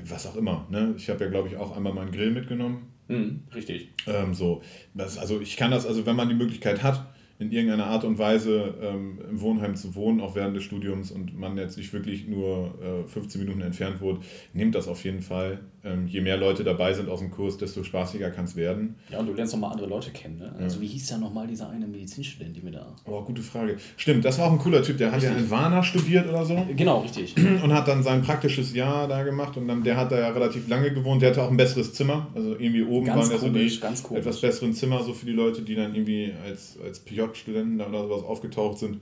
was 0.09 0.27
auch 0.27 0.35
immer. 0.35 0.67
Ne? 0.71 0.95
Ich 0.97 1.09
habe 1.09 1.23
ja, 1.23 1.31
glaube 1.31 1.47
ich, 1.47 1.57
auch 1.57 1.77
einmal 1.77 1.95
meinen 1.95 2.11
Grill 2.11 2.33
mitgenommen 2.33 2.98
Mhm, 3.09 3.41
richtig. 3.55 3.89
Ähm, 4.07 4.35
so. 4.35 4.63
Das, 4.95 5.19
also 5.19 5.41
ich 5.41 5.57
kann 5.57 5.71
das, 5.71 5.87
also 5.87 6.07
wenn 6.07 6.17
man 6.17 6.29
die 6.29 6.35
Möglichkeit 6.35 6.83
hat, 6.83 7.07
in 7.39 7.53
irgendeiner 7.53 7.87
Art 7.87 8.05
und 8.05 8.19
Weise 8.19 8.75
ähm, 8.83 9.21
im 9.31 9.41
Wohnheim 9.41 9.77
zu 9.77 9.95
wohnen, 9.95 10.21
auch 10.21 10.35
während 10.35 10.57
des 10.57 10.65
Studiums 10.65 11.11
und 11.13 11.39
man 11.39 11.57
jetzt 11.57 11.77
nicht 11.77 11.93
wirklich 11.93 12.27
nur 12.27 12.75
äh, 12.83 13.09
15 13.09 13.41
Minuten 13.41 13.61
entfernt 13.61 14.01
wohnt, 14.01 14.25
nehmt 14.53 14.75
das 14.75 14.89
auf 14.89 15.05
jeden 15.05 15.23
Fall. 15.23 15.61
Ähm, 15.85 16.09
je 16.09 16.21
mehr 16.21 16.37
Leute 16.37 16.65
dabei 16.65 16.93
sind 16.93 17.09
aus 17.09 17.21
dem 17.21 17.31
Kurs, 17.31 17.57
desto 17.57 17.85
spaßiger 17.85 18.31
kann 18.31 18.47
es 18.47 18.57
werden. 18.57 18.97
Ja, 19.11 19.21
und 19.21 19.27
du 19.27 19.33
lernst 19.33 19.53
nochmal 19.53 19.73
andere 19.73 19.89
Leute 19.89 20.11
kennen. 20.11 20.39
Ne? 20.39 20.53
Also, 20.59 20.77
ja. 20.77 20.83
wie 20.83 20.87
hieß 20.89 21.11
ja 21.11 21.19
nochmal 21.19 21.47
dieser 21.47 21.71
eine 21.71 21.87
Medizinstudent, 21.87 22.57
die 22.57 22.61
mir 22.61 22.73
da. 22.73 22.97
Oh, 23.05 23.23
gute 23.23 23.43
Frage. 23.43 23.77
Stimmt, 23.97 24.25
das 24.25 24.39
war 24.39 24.47
auch 24.47 24.53
ein 24.53 24.59
cooler 24.59 24.83
Typ. 24.83 24.99
Der 24.99 25.13
richtig. 25.13 25.31
hat 25.31 25.37
ja 25.37 25.43
in 25.43 25.51
Warna 25.51 25.83
studiert 25.83 26.29
oder 26.29 26.45
so. 26.45 26.67
Genau, 26.75 27.01
richtig. 27.01 27.37
Und 27.63 27.73
hat 27.73 27.87
dann 27.87 28.03
sein 28.03 28.23
praktisches 28.23 28.75
Jahr 28.75 29.07
da 29.07 29.23
gemacht 29.23 29.57
und 29.57 29.69
dann, 29.69 29.83
der 29.83 29.97
hat 29.97 30.11
da 30.11 30.19
ja 30.19 30.31
relativ 30.31 30.69
lange 30.69 30.93
gewohnt. 30.93 31.23
Der 31.23 31.31
hatte 31.31 31.43
auch 31.43 31.51
ein 31.51 31.57
besseres 31.57 31.95
Zimmer. 31.95 32.29
Also, 32.35 32.53
irgendwie 32.53 32.83
oben 32.83 33.07
ganz 33.07 33.31
waren 33.31 33.41
komisch, 33.41 33.81
ja 33.81 33.95
so 33.95 34.11
die 34.11 34.17
etwas 34.17 34.41
besseren 34.41 34.73
Zimmer, 34.73 35.03
so 35.03 35.13
für 35.13 35.27
die 35.27 35.33
Leute, 35.33 35.63
die 35.63 35.75
dann 35.75 35.95
irgendwie 35.95 36.33
als, 36.45 36.77
als 36.85 37.01
PJ-Studenten 37.01 37.81
oder 37.81 38.03
sowas 38.03 38.23
aufgetaucht 38.23 38.79
sind. 38.79 38.99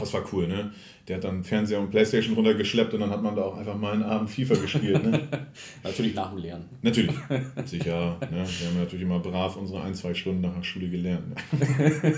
Das 0.00 0.12
war 0.14 0.22
cool, 0.32 0.48
ne? 0.48 0.72
Der 1.08 1.16
hat 1.16 1.24
dann 1.24 1.42
Fernseher 1.42 1.80
und 1.80 1.90
Playstation 1.90 2.34
runtergeschleppt 2.34 2.94
und 2.94 3.00
dann 3.00 3.10
hat 3.10 3.22
man 3.22 3.34
da 3.34 3.42
auch 3.42 3.56
einfach 3.56 3.76
mal 3.76 3.92
einen 3.92 4.02
Abend 4.02 4.30
FIFA 4.30 4.54
gespielt, 4.54 5.04
ne? 5.04 5.28
natürlich 5.82 6.14
nach 6.14 6.30
dem 6.30 6.38
Lernen. 6.38 6.68
Natürlich, 6.82 7.14
sicher. 7.64 8.16
Ne? 8.20 8.44
Wir 8.44 8.68
haben 8.68 8.78
natürlich 8.78 9.04
immer 9.04 9.18
brav 9.18 9.56
unsere 9.56 9.82
ein, 9.82 9.94
zwei 9.94 10.14
Stunden 10.14 10.40
nach 10.40 10.54
der 10.54 10.62
Schule 10.62 10.88
gelernt. 10.88 11.28
Ne? 11.30 11.36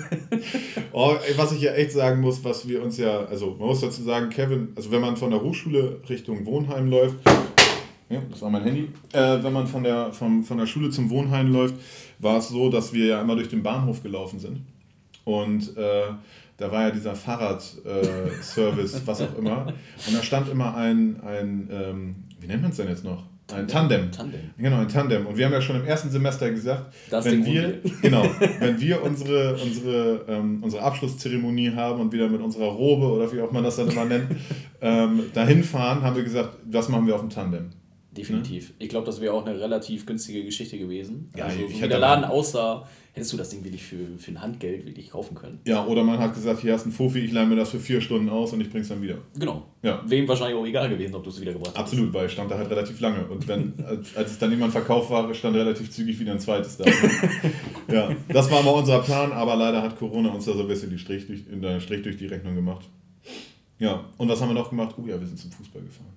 oh, 0.93 1.15
was 1.37 1.53
ich 1.53 1.63
ja 1.63 1.73
echt 1.73 1.93
sagen 1.93 2.21
muss, 2.21 2.45
was 2.45 2.69
wir 2.69 2.83
uns 2.83 2.99
ja, 2.99 3.25
also 3.25 3.57
man 3.59 3.69
muss 3.69 3.81
dazu 3.81 4.03
sagen, 4.03 4.29
Kevin, 4.31 4.69
also 4.77 4.91
wenn 4.91 5.01
man 5.01 5.17
von 5.17 5.31
der 5.31 5.43
Hochschule 5.43 6.01
Richtung 6.09 6.45
Wohnheim 6.45 6.91
läuft, 6.91 7.17
ja, 8.13 8.21
das 8.31 8.43
war 8.43 8.51
mein 8.51 8.65
Handy, 8.65 8.89
äh, 9.13 9.43
wenn 9.43 9.55
man 9.55 9.67
von 9.67 9.83
der, 9.85 10.13
vom, 10.13 10.45
von 10.45 10.59
der 10.59 10.67
Schule 10.67 10.91
zum 10.91 11.09
Wohnheim 11.09 11.51
läuft, 11.51 11.77
war 12.19 12.39
es 12.39 12.51
so, 12.51 12.69
dass 12.69 12.93
wir 12.93 13.07
ja 13.07 13.23
immer 13.23 13.37
durch 13.37 13.49
den 13.49 13.63
Bahnhof 13.63 14.03
gelaufen 14.03 14.39
sind. 14.39 14.61
Und 15.25 15.77
äh, 15.77 16.09
da 16.63 16.71
war 16.71 16.83
ja 16.83 16.91
dieser 16.91 17.17
Fahrradservice, 17.17 18.95
äh, 18.95 19.01
was 19.07 19.21
auch 19.21 19.37
immer. 19.37 19.67
Und 20.07 20.17
da 20.17 20.23
stand 20.23 20.49
immer 20.49 20.77
ein, 20.77 21.21
ein 21.21 21.69
ähm, 21.73 22.15
wie 22.41 22.47
nennt 22.47 22.63
man 22.63 22.71
es 22.71 22.77
denn 22.77 22.89
jetzt 22.89 23.05
noch? 23.05 23.25
Ein 23.53 23.67
Tandem. 23.67 24.13
Tandem. 24.13 24.41
Genau, 24.57 24.79
ein 24.79 24.89
Tandem. 24.89 25.27
Und 25.27 25.37
wir 25.37 25.45
haben 25.45 25.53
ja 25.53 25.61
schon 25.61 25.77
im 25.77 25.85
ersten 25.85 26.11
Semester 26.11 26.49
gesagt, 26.51 26.95
das 27.11 27.25
wenn 27.25 27.45
wir, 27.45 27.81
genau, 28.01 28.25
wenn 28.61 28.81
wir 28.81 29.03
unsere, 29.03 29.57
unsere, 29.61 30.25
ähm, 30.29 30.63
unsere 30.63 30.83
Abschlusszeremonie 30.83 31.73
haben 31.75 32.01
und 32.01 32.13
wieder 32.13 32.29
mit 32.29 32.41
unserer 32.41 32.67
Robe 32.67 33.07
oder 33.07 33.31
wie 33.33 33.41
auch 33.41 33.51
man 33.51 33.65
das 33.65 33.77
dann 33.77 33.91
immer 33.91 34.05
nennt, 34.05 34.29
ähm, 34.81 35.25
dahin 35.35 35.65
fahren, 35.65 36.03
haben 36.03 36.17
wir 36.17 36.23
gesagt, 36.23 36.51
das 36.65 36.89
machen 36.89 37.07
wir 37.09 37.17
auf 37.17 37.21
dem 37.21 37.31
Tandem. 37.31 37.71
Definitiv. 38.17 38.71
Ne? 38.71 38.75
Ich 38.81 38.89
glaube, 38.89 39.07
das 39.07 39.21
wäre 39.21 39.33
auch 39.33 39.47
eine 39.47 39.59
relativ 39.59 40.05
günstige 40.05 40.45
Geschichte 40.45 40.79
gewesen. 40.79 41.31
Ja, 41.37 41.47
also, 41.47 41.61
ich 41.61 41.77
so 41.77 41.83
wie 41.83 41.89
der 41.89 41.99
Laden 41.99 42.25
aussah, 42.25 42.87
hättest 43.13 43.33
du 43.33 43.37
das 43.37 43.49
Ding 43.51 43.65
wirklich 43.65 43.83
für, 43.83 44.19
für 44.19 44.31
ein 44.33 44.41
Handgeld 44.41 44.87
wirklich 44.87 45.11
kaufen 45.11 45.35
können. 45.35 45.61
Ja, 45.67 45.87
oder 45.87 46.05
man 46.05 46.19
hat 46.19 46.35
gesagt, 46.35 46.61
hier 46.61 46.75
hast 46.75 46.85
du 46.85 46.91
ein 46.91 46.93
Fofi, 46.93 47.21
ich 47.21 47.33
leih 47.33 47.47
mir 47.47 47.57
das 47.57 47.71
für 47.71 47.81
vier 47.81 48.01
Stunden 48.01 48.29
aus 48.29 48.53
und 48.53 48.61
ich 48.61 48.71
bring's 48.71 48.89
dann 48.89 49.01
wieder. 49.01 49.19
Genau. 49.39 49.67
Ja. 49.83 50.03
Wem 50.07 50.29
wahrscheinlich 50.29 50.57
auch 50.57 50.67
egal 50.67 50.89
gewesen, 50.91 51.15
ob 51.15 51.25
du 51.25 51.31
es 51.31 51.41
wiedergebracht 51.41 51.75
hast. 51.75 51.81
Absolut, 51.81 52.13
weil 52.13 52.29
stand 52.29 52.51
da 52.51 52.59
halt 52.59 52.71
relativ 52.71 53.01
lange. 53.01 53.27
Und 53.27 53.49
wenn, 53.49 53.75
als, 53.87 54.15
als 54.17 54.31
es 54.33 54.39
dann 54.39 54.51
jemand 54.51 54.73
verkauft 54.73 55.11
war, 55.11 55.33
stand 55.35 55.57
relativ 55.57 55.91
zügig 55.91 56.19
wieder 56.21 56.33
ein 56.33 56.41
zweites 56.41 56.77
da. 56.77 56.85
ja, 57.93 58.15
das 58.29 58.51
war 58.51 58.63
mal 58.63 58.71
unser 58.71 59.01
Plan, 59.01 59.33
aber 59.33 59.57
leider 59.57 59.83
hat 59.83 59.99
Corona 59.99 60.31
uns 60.31 60.45
da 60.45 60.53
so 60.53 60.61
ein 60.61 60.69
bisschen 60.69 60.91
die 60.91 60.99
Strich 60.99 61.27
durch, 61.27 61.45
in 61.51 61.63
der 61.63 61.81
Strich 61.81 62.03
durch 62.03 62.17
die 62.17 62.27
Rechnung 62.27 62.55
gemacht. 62.55 62.89
Ja, 63.79 64.05
und 64.17 64.29
was 64.29 64.41
haben 64.41 64.49
wir 64.49 64.55
noch 64.55 64.71
gemacht? 64.71 64.95
Oh 64.97 65.07
ja, 65.07 65.19
wir 65.19 65.27
sind 65.27 65.39
zum 65.39 65.51
Fußball 65.51 65.83
gefahren. 65.83 66.13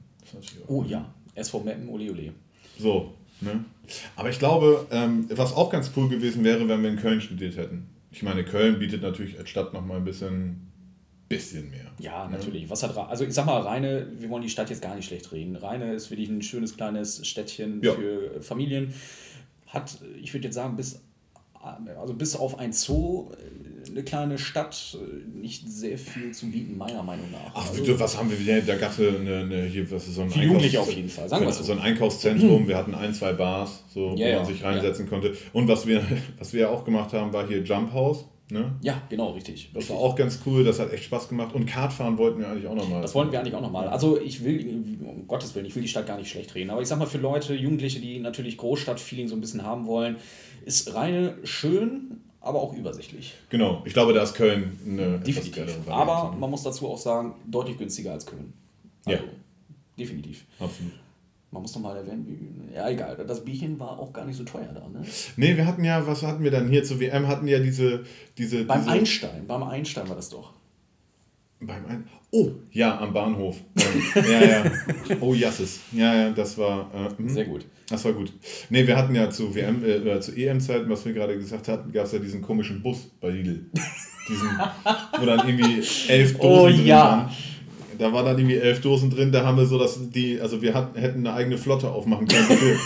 oh 0.67 0.83
ja, 0.87 1.13
SV 1.35 1.63
Meppen, 1.63 1.89
ole 1.89 2.11
ole. 2.11 2.33
So, 2.79 3.13
ne? 3.41 3.63
Aber 4.15 4.29
ich 4.29 4.39
glaube, 4.39 4.87
ähm, 4.91 5.27
was 5.29 5.53
auch 5.53 5.69
ganz 5.69 5.91
cool 5.95 6.09
gewesen 6.09 6.43
wäre, 6.43 6.67
wenn 6.67 6.81
wir 6.81 6.89
in 6.89 6.97
Köln 6.97 7.21
studiert 7.21 7.57
hätten. 7.57 7.87
Ich 8.11 8.23
meine, 8.23 8.43
Köln 8.43 8.79
bietet 8.79 9.01
natürlich 9.01 9.37
als 9.37 9.49
Stadt 9.49 9.73
nochmal 9.73 9.97
ein 9.97 10.05
bisschen, 10.05 10.71
bisschen 11.27 11.69
mehr. 11.69 11.91
Ja, 11.99 12.25
ne? 12.25 12.37
natürlich. 12.37 12.69
Was 12.69 12.81
hat, 12.81 12.97
also 12.97 13.25
ich 13.25 13.33
sag 13.33 13.45
mal, 13.45 13.61
Rheine, 13.61 14.07
wir 14.17 14.29
wollen 14.29 14.43
die 14.43 14.49
Stadt 14.49 14.69
jetzt 14.69 14.81
gar 14.81 14.95
nicht 14.95 15.05
schlecht 15.05 15.31
reden. 15.31 15.55
Rheine 15.55 15.93
ist 15.93 16.09
wirklich 16.09 16.29
ein 16.29 16.41
schönes 16.41 16.75
kleines 16.75 17.27
Städtchen 17.27 17.81
ja. 17.83 17.93
für 17.93 18.41
Familien. 18.41 18.93
Hat, 19.67 19.97
ich 20.21 20.33
würde 20.33 20.45
jetzt 20.45 20.55
sagen, 20.55 20.77
bis, 20.77 21.01
also 21.99 22.13
bis 22.13 22.35
auf 22.35 22.57
ein 22.57 22.71
Zoo 22.71 23.31
eine 23.89 24.03
kleine 24.03 24.37
Stadt 24.37 24.97
äh, 24.99 25.37
nicht 25.37 25.67
sehr 25.69 25.97
viel 25.97 26.31
zu 26.31 26.49
bieten, 26.51 26.77
meiner 26.77 27.03
Meinung 27.03 27.31
nach. 27.31 27.51
Ach, 27.53 27.69
also, 27.69 27.99
was 27.99 28.17
haben 28.17 28.29
wir 28.29 28.39
wieder? 28.39 28.61
Da 28.61 28.75
gab 28.75 28.91
es 28.91 28.99
eine, 28.99 29.39
eine, 29.39 29.63
hier, 29.65 29.89
was 29.91 30.07
ist 30.07 30.15
so 30.15 30.21
ein 30.21 30.33
Einkaufs 30.33 30.77
auf 30.77 30.93
jeden 30.93 31.09
Fall, 31.09 31.29
sagen 31.29 31.45
wir 31.45 31.53
so. 31.53 31.63
so 31.63 31.71
ein 31.71 31.79
Einkaufszentrum, 31.79 32.67
wir 32.67 32.77
hatten 32.77 32.95
ein, 32.95 33.13
zwei 33.13 33.33
Bars, 33.33 33.83
so, 33.93 34.15
ja, 34.15 34.33
wo 34.33 34.39
man 34.39 34.45
sich 34.45 34.63
reinsetzen 34.63 35.05
ja. 35.05 35.09
konnte. 35.09 35.33
Und 35.53 35.67
was 35.67 35.87
wir, 35.87 36.03
was 36.39 36.53
wir 36.53 36.69
auch 36.69 36.85
gemacht 36.85 37.13
haben, 37.13 37.33
war 37.33 37.47
hier 37.47 37.63
Jump 37.63 37.93
House. 37.93 38.25
Ne? 38.51 38.75
Ja, 38.81 39.01
genau, 39.09 39.31
richtig. 39.31 39.71
Das 39.73 39.81
richtig. 39.81 39.95
war 39.95 40.03
auch 40.03 40.15
ganz 40.15 40.39
cool, 40.45 40.63
das 40.63 40.79
hat 40.79 40.93
echt 40.93 41.05
Spaß 41.05 41.29
gemacht. 41.29 41.55
Und 41.55 41.65
Kartfahren 41.65 42.17
wollten 42.19 42.39
wir 42.39 42.47
eigentlich 42.47 42.67
auch 42.67 42.75
nochmal. 42.75 43.01
Das 43.01 43.15
wollten 43.15 43.31
wir 43.31 43.39
eigentlich 43.39 43.55
auch 43.55 43.61
nochmal. 43.61 43.87
Also 43.87 44.21
ich 44.21 44.43
will, 44.43 44.83
um 45.03 45.27
Gottes 45.27 45.55
Willen, 45.55 45.65
ich 45.65 45.75
will 45.75 45.81
die 45.81 45.89
Stadt 45.89 46.05
gar 46.05 46.17
nicht 46.17 46.29
schlecht 46.29 46.53
reden. 46.53 46.69
Aber 46.69 46.81
ich 46.81 46.87
sag 46.87 46.99
mal, 46.99 47.07
für 47.07 47.17
Leute, 47.17 47.55
Jugendliche, 47.55 47.99
die 47.99 48.19
natürlich 48.19 48.57
Großstadtfeeling 48.57 49.29
so 49.29 49.35
ein 49.35 49.41
bisschen 49.41 49.63
haben 49.63 49.87
wollen, 49.87 50.17
ist 50.63 50.93
Reine 50.93 51.39
schön, 51.43 52.21
aber 52.45 52.61
auch 52.61 52.73
übersichtlich. 52.73 53.33
Genau, 53.49 53.81
ich 53.85 53.93
glaube, 53.93 54.13
da 54.13 54.21
ist 54.21 54.35
Köln 54.35 54.79
eine 54.85 55.19
definitiv. 55.19 55.75
Aber 55.87 56.31
man 56.37 56.49
muss 56.49 56.63
dazu 56.63 56.87
auch 56.87 56.97
sagen, 56.97 57.33
deutlich 57.45 57.77
günstiger 57.77 58.13
als 58.13 58.25
Köln. 58.25 58.53
Also, 59.05 59.23
ja. 59.23 59.29
Definitiv. 59.97 60.45
Absolut. 60.59 60.93
Man 61.51 61.61
muss 61.61 61.73
nochmal 61.73 61.95
erwähnen, 61.97 62.69
ja 62.73 62.89
egal, 62.89 63.15
das 63.25 63.43
Bierchen 63.43 63.79
war 63.79 63.97
auch 63.97 64.11
gar 64.11 64.25
nicht 64.25 64.35
so 64.35 64.43
teuer 64.43 64.73
da, 64.73 64.87
ne? 64.89 65.05
Nee, 65.37 65.55
wir 65.55 65.65
hatten 65.65 65.83
ja, 65.83 66.05
was 66.05 66.21
hatten 66.21 66.43
wir 66.43 66.51
dann 66.51 66.69
hier 66.69 66.83
zur 66.83 66.99
WM, 66.99 67.27
hatten 67.27 67.47
ja 67.47 67.59
diese... 67.59 68.03
diese 68.37 68.65
beim 68.65 68.81
diese 68.81 68.91
Einstein, 68.91 69.47
beim 69.47 69.63
Einstein 69.63 70.09
war 70.09 70.15
das 70.15 70.29
doch. 70.29 70.53
Beim 71.61 71.85
Ein 71.85 72.07
oh, 72.31 72.51
ja, 72.71 72.99
am 72.99 73.13
Bahnhof. 73.13 73.57
ja, 74.15 74.45
ja. 74.45 74.71
Oh, 75.21 75.33
Jasses. 75.33 75.79
Ja, 75.91 76.13
ja, 76.13 76.29
das 76.31 76.57
war. 76.57 76.91
Äh, 76.93 77.17
hm. 77.17 77.29
Sehr 77.29 77.45
gut. 77.45 77.65
Das 77.89 78.03
war 78.03 78.13
gut. 78.13 78.33
Nee, 78.69 78.85
wir 78.85 78.97
hatten 78.97 79.15
ja 79.15 79.29
zu 79.29 79.53
WM, 79.55 79.83
äh, 79.85 80.19
zu 80.19 80.35
EM-Zeiten, 80.35 80.89
was 80.89 81.05
wir 81.05 81.13
gerade 81.13 81.37
gesagt 81.37 81.67
hatten, 81.67 81.91
gab 81.91 82.05
es 82.05 82.11
ja 82.11 82.19
diesen 82.19 82.41
komischen 82.41 82.81
Bus 82.81 83.09
bei 83.21 83.29
Lidl. 83.29 83.65
Diesen, 84.27 84.49
wo 85.19 85.25
dann 85.25 85.47
irgendwie 85.47 85.83
elf 86.07 86.33
Dosen 86.33 86.49
oh, 86.49 86.67
drin 86.67 86.85
ja. 86.85 86.97
waren. 86.97 87.31
Da 87.97 88.13
war 88.13 88.23
dann 88.23 88.37
irgendwie 88.37 88.57
elf 88.57 88.81
Dosen 88.81 89.09
drin, 89.09 89.31
da 89.31 89.45
haben 89.45 89.57
wir 89.57 89.65
so, 89.65 89.77
dass 89.77 89.99
die, 90.09 90.39
also 90.39 90.61
wir 90.61 90.73
hatten, 90.73 90.99
hätten 90.99 91.19
eine 91.19 91.35
eigene 91.35 91.57
Flotte 91.57 91.89
aufmachen 91.89 92.27
können. 92.27 92.47
So 92.47 92.55
viel, 92.55 92.77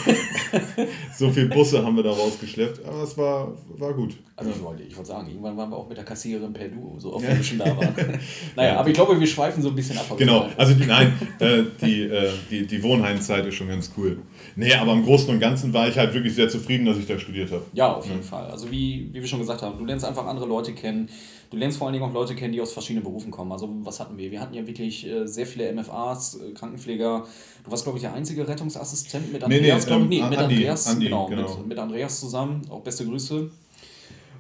so 1.18 1.30
viel 1.30 1.46
Busse 1.48 1.84
haben 1.84 1.96
wir 1.96 2.04
da 2.04 2.12
rausgeschleppt, 2.12 2.86
aber 2.86 3.04
es 3.04 3.18
war, 3.18 3.54
war 3.78 3.94
gut. 3.94 4.16
Also 4.36 4.52
ich 4.52 4.64
wollte, 4.64 4.84
ich 4.84 4.96
wollte 4.96 5.10
sagen, 5.10 5.28
irgendwann 5.28 5.58
waren 5.58 5.70
wir 5.70 5.76
auch 5.76 5.90
mit 5.90 5.98
der 5.98 6.06
Kassiererin 6.06 6.54
per 6.54 6.70
Duo, 6.70 6.96
so 6.98 7.14
oft 7.14 7.28
wir 7.28 7.44
schon 7.44 7.58
da 7.58 7.66
waren. 7.66 7.94
naja, 8.56 8.80
aber 8.80 8.88
ich 8.88 8.94
glaube, 8.94 9.20
wir 9.20 9.28
schweifen 9.28 9.62
so 9.62 9.70
ein 9.70 9.76
bisschen 9.76 9.98
ab. 9.98 10.06
Genau, 10.18 10.48
also 10.56 10.74
die, 10.74 10.86
nein, 10.86 11.14
äh, 11.40 11.64
die, 11.82 12.04
äh, 12.04 12.30
die, 12.50 12.66
die 12.66 12.84
Wohnheimzeit 12.84 13.46
ist 13.46 13.56
schon 13.56 13.68
ganz 13.68 13.92
cool. 13.98 14.20
Nee, 14.56 14.74
aber 14.76 14.94
im 14.94 15.04
Großen 15.04 15.30
und 15.30 15.42
Ganzen 15.42 15.74
war 15.74 15.90
ich 15.90 15.98
halt 15.98 16.14
wirklich 16.14 16.36
sehr 16.36 16.48
zufrieden, 16.48 16.86
dass 16.86 16.98
ich 16.98 17.06
da 17.06 17.20
studiert 17.20 17.52
habe. 17.52 17.66
Ja, 17.74 17.94
auf 17.94 18.06
jeden 18.06 18.22
ja. 18.22 18.26
Fall. 18.26 18.46
Also 18.50 18.72
wie, 18.72 19.10
wie 19.12 19.20
wir 19.20 19.28
schon 19.28 19.40
gesagt 19.40 19.62
haben, 19.62 19.78
du 19.78 19.84
lernst 19.84 20.06
einfach 20.06 20.26
andere 20.26 20.48
Leute 20.48 20.74
kennen. 20.74 21.10
Du 21.50 21.58
lernst 21.58 21.80
vor 21.80 21.88
allen 21.88 21.94
Dingen 21.94 22.06
auch 22.06 22.14
Leute 22.14 22.36
kennen, 22.36 22.54
die 22.54 22.62
aus 22.62 22.74
verschiedenen 22.74 23.04
Berufen 23.04 23.32
kommen. 23.32 23.52
Also 23.52 23.70
was 23.84 24.00
hatten 24.00 24.18
wir? 24.18 24.30
Wir 24.30 24.40
hatten 24.40 24.54
ja 24.54 24.68
wirklich 24.68 25.08
äh, 25.08 25.26
sehr 25.26 25.48
viele 25.48 25.72
MFAs, 25.74 26.36
äh, 26.36 26.52
Krankenpfleger. 26.52 27.26
Du 27.64 27.72
warst, 27.72 27.84
glaube 27.84 27.98
ich, 27.98 28.04
der 28.04 28.14
einzige 28.14 28.48
Rettungsassistent 28.48 29.34
mit 29.34 29.44
Andreas, 29.44 29.88
nee, 29.88 29.92
nee, 29.92 30.02
ähm, 30.02 30.10
nee 30.10 30.22
mit 30.22 30.38
Andi, 30.38 30.56
Andreas, 30.56 30.88
Andi, 30.88 31.06
genau, 31.06 31.26
genau. 31.28 31.58
Mit, 31.58 31.68
mit 31.68 31.80
Andreas 31.80 32.20
zusammen. 32.20 32.62
Auch 32.70 32.82
beste 32.82 33.06
Grüße. 33.06 33.50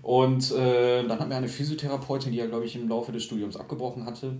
Und 0.04 0.52
äh, 0.52 1.08
dann 1.08 1.19
hatten 1.19 1.30
wir 1.30 1.38
eine 1.38 1.48
Physiotherapeutin, 1.48 2.32
die 2.32 2.38
ja, 2.38 2.45
glaube 2.45 2.65
ich, 2.65 2.76
im 2.76 2.88
Laufe 2.88 3.12
des 3.12 3.24
Studiums 3.24 3.58
abgebrochen 3.58 4.06
hatte. 4.06 4.38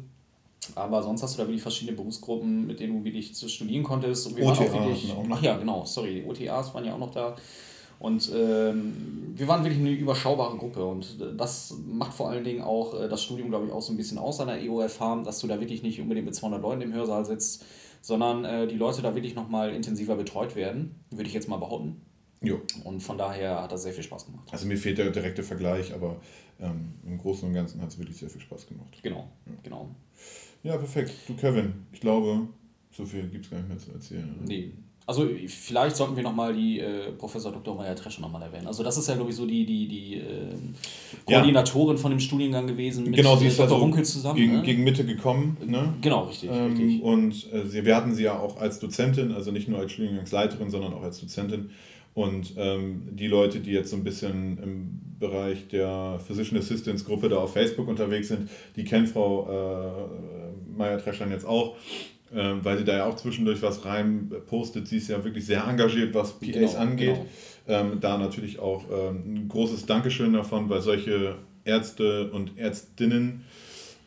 Aber 0.76 1.02
sonst 1.02 1.24
hast 1.24 1.36
du 1.36 1.42
da 1.42 1.48
wirklich 1.48 1.62
verschiedene 1.62 1.98
Berufsgruppen, 1.98 2.68
mit 2.68 2.80
denen 2.80 3.00
du 3.00 3.04
wirklich 3.04 3.36
studieren 3.36 3.84
konntest. 3.84 4.28
Und 4.28 4.38
wir 4.38 4.46
OTA 4.46 4.60
waren 4.60 4.68
auch 4.68 4.86
wirklich, 4.86 5.16
ach 5.30 5.42
ja, 5.42 5.58
genau, 5.58 5.86
sorry, 5.86 6.22
die 6.22 6.30
OTAs 6.30 6.74
waren 6.74 6.86
ja 6.86 6.94
auch 6.94 7.00
noch 7.00 7.12
da. 7.12 7.36
Und 8.00 8.32
ähm, 8.34 9.34
wir 9.36 9.48
waren 9.50 9.64
wirklich 9.64 9.82
eine 9.82 9.92
überschaubare 9.92 10.58
Gruppe 10.58 10.86
und 10.86 11.18
das 11.38 11.76
macht 11.86 12.14
vor 12.14 12.30
allen 12.30 12.46
Dingen 12.46 12.62
auch 12.62 13.00
äh, 13.00 13.10
das 13.10 13.22
Studium, 13.22 13.50
glaube 13.50 13.66
ich, 13.66 13.74
auch 13.74 13.82
so 13.82 13.92
ein 13.92 13.98
bisschen 13.98 14.18
aus 14.18 14.40
an 14.40 14.48
der 14.48 14.62
EOFH, 14.62 15.24
dass 15.26 15.40
du 15.40 15.48
da 15.48 15.60
wirklich 15.60 15.84
nicht 15.84 16.00
unbedingt 16.00 16.26
mit 16.26 16.34
200 16.34 16.62
Leuten 16.62 16.82
im 16.82 16.94
Hörsaal 16.94 17.26
sitzt, 17.26 17.66
sondern 18.02 18.46
äh, 18.46 18.68
die 18.68 18.78
Leute 18.78 19.02
da 19.02 19.16
wirklich 19.16 19.36
nochmal 19.36 19.76
intensiver 19.76 20.16
betreut 20.16 20.56
werden, 20.56 21.04
würde 21.12 21.28
ich 21.28 21.34
jetzt 21.34 21.50
mal 21.50 21.58
behaupten. 21.58 22.02
Jo. 22.42 22.62
Und 22.86 23.02
von 23.02 23.18
daher 23.18 23.62
hat 23.62 23.74
das 23.74 23.84
sehr 23.84 23.92
viel 23.92 24.04
Spaß 24.04 24.28
gemacht. 24.28 24.48
Also 24.52 24.66
mir 24.66 24.78
fehlt 24.78 24.98
der 24.98 25.12
direkte 25.12 25.44
Vergleich, 25.44 25.94
aber 25.94 26.22
ähm, 26.62 26.94
im 27.06 27.18
Großen 27.18 27.48
und 27.48 27.54
Ganzen 27.54 27.82
hat 27.82 27.90
es 27.90 27.98
wirklich 27.98 28.16
sehr 28.16 28.30
viel 28.30 28.40
Spaß 28.40 28.68
gemacht. 28.68 28.98
Genau, 29.04 29.28
ja. 29.46 29.54
genau. 29.62 29.90
Ja, 30.64 30.78
perfekt. 30.78 31.12
Du 31.28 31.36
Kevin, 31.36 31.86
ich 31.92 32.00
glaube, 32.00 32.48
so 32.92 33.06
viel 33.06 33.28
gibt 33.28 33.46
es 33.46 33.52
gar 33.52 33.58
nicht 33.58 33.68
mehr 33.68 33.78
zu 33.78 33.92
erzählen. 33.92 34.34
Oder? 34.38 34.48
Nee, 34.48 34.72
also 35.10 35.28
vielleicht 35.48 35.96
sollten 35.96 36.16
wir 36.16 36.22
nochmal 36.22 36.54
die 36.54 36.80
äh, 36.80 37.12
Professor 37.18 37.52
Dr. 37.52 37.76
Maya 37.76 37.96
Trescher 37.96 38.22
nochmal 38.22 38.44
erwähnen. 38.44 38.68
Also 38.68 38.84
das 38.84 38.96
ist 38.96 39.10
ja, 39.10 39.16
glaube 39.16 39.32
ich, 39.32 39.36
so 39.36 39.48
die, 39.48 39.66
die, 39.66 39.88
die 39.88 40.14
äh, 40.18 40.54
Koordinatorin 41.26 41.96
ja. 41.96 42.02
von 42.04 42.12
dem 42.12 42.20
Studiengang 42.20 42.68
gewesen 42.68 43.06
mit 43.06 43.16
genau, 43.16 43.36
sie 43.36 43.48
ist 43.48 43.58
Dr. 43.58 43.72
Also 43.72 43.78
Runkel 43.78 44.06
zusammen. 44.06 44.36
Gegen, 44.36 44.58
ne? 44.58 44.62
gegen 44.62 44.84
Mitte 44.84 45.04
gekommen. 45.04 45.58
Ne? 45.66 45.96
Genau, 46.02 46.26
richtig. 46.26 46.52
Ähm, 46.54 46.78
richtig. 46.78 47.02
Und 47.02 47.52
äh, 47.52 47.66
sie, 47.66 47.86
wir 47.86 47.96
hatten 47.96 48.14
sie 48.14 48.22
ja 48.22 48.38
auch 48.38 48.58
als 48.58 48.78
Dozentin, 48.78 49.32
also 49.32 49.50
nicht 49.50 49.68
nur 49.68 49.80
als 49.80 49.94
Studiengangsleiterin, 49.94 50.70
sondern 50.70 50.94
auch 50.94 51.02
als 51.02 51.20
Dozentin. 51.20 51.72
Und 52.14 52.54
ähm, 52.58 53.08
die 53.10 53.28
Leute, 53.28 53.62
die 53.62 53.72
jetzt 53.72 53.90
so 53.90 53.96
ein 53.96 54.04
bisschen 54.04 54.60
im 54.62 55.00
Bereich 55.18 55.70
der 55.70 56.20
Physician 56.24 56.60
Assistance 56.60 57.04
Gruppe 57.04 57.30
da 57.30 57.38
auf 57.38 57.54
Facebook 57.54 57.88
unterwegs 57.88 58.28
sind, 58.28 58.48
die 58.76 58.84
kennen 58.84 59.08
Frau 59.08 59.48
äh, 59.50 60.78
Maya 60.78 60.98
Treschern 60.98 61.32
jetzt 61.32 61.48
auch 61.48 61.78
ähm, 62.34 62.60
weil 62.64 62.78
sie 62.78 62.84
da 62.84 62.98
ja 62.98 63.06
auch 63.06 63.16
zwischendurch 63.16 63.62
was 63.62 63.86
rein 63.86 64.32
postet. 64.48 64.88
Sie 64.88 64.98
ist 64.98 65.10
ja 65.10 65.24
wirklich 65.24 65.46
sehr 65.46 65.66
engagiert, 65.66 66.14
was 66.14 66.40
PAs 66.40 66.54
genau, 66.54 66.78
angeht. 66.78 67.16
Genau. 67.16 67.82
Ähm, 67.82 68.00
da 68.00 68.18
natürlich 68.18 68.60
auch 68.60 68.86
ähm, 68.92 69.36
ein 69.36 69.48
großes 69.48 69.86
Dankeschön 69.86 70.34
davon, 70.34 70.70
weil 70.70 70.82
solche 70.82 71.36
Ärzte 71.66 72.32
und 72.32 72.58
Ärztinnen 72.58 73.44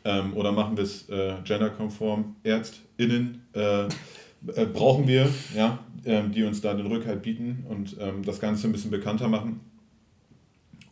ähm, 0.05 0.33
oder 0.35 0.51
machen 0.51 0.75
wir 0.75 0.83
es 0.83 1.07
äh, 1.09 1.35
genderkonform, 1.43 2.35
Ärztinnen 2.43 3.41
äh, 3.53 3.83
äh, 3.83 4.65
brauchen 4.65 5.07
wir, 5.07 5.29
ja, 5.55 5.79
ähm, 6.05 6.33
die 6.33 6.43
uns 6.43 6.59
da 6.59 6.73
den 6.73 6.87
Rückhalt 6.87 7.21
bieten 7.21 7.65
und 7.69 7.95
ähm, 7.99 8.23
das 8.23 8.39
Ganze 8.39 8.67
ein 8.67 8.73
bisschen 8.73 8.91
bekannter 8.91 9.29
machen. 9.29 9.61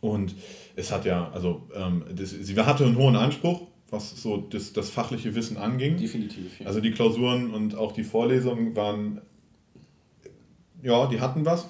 Und 0.00 0.34
es 0.74 0.90
hat 0.90 1.04
ja, 1.04 1.30
also 1.32 1.68
das, 2.12 2.30
sie 2.30 2.56
hatte 2.56 2.84
einen 2.84 2.96
hohen 2.96 3.14
Anspruch, 3.14 3.68
was 3.92 4.10
so 4.22 4.38
das, 4.38 4.72
das 4.72 4.90
fachliche 4.90 5.34
Wissen 5.34 5.56
anging. 5.56 5.98
Definitiv. 5.98 6.60
Ja. 6.60 6.66
Also 6.66 6.80
die 6.80 6.90
Klausuren 6.90 7.52
und 7.52 7.74
auch 7.76 7.92
die 7.92 8.04
Vorlesungen 8.04 8.74
waren, 8.74 9.20
ja, 10.82 11.06
die 11.06 11.20
hatten 11.20 11.44
was. 11.44 11.68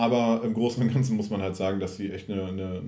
Aber 0.00 0.40
im 0.42 0.54
Großen 0.54 0.82
und 0.82 0.94
Ganzen 0.94 1.14
muss 1.14 1.28
man 1.28 1.42
halt 1.42 1.56
sagen, 1.56 1.78
dass 1.78 1.98
sie 1.98 2.10
echt 2.10 2.30
eine, 2.30 2.46
eine, 2.46 2.80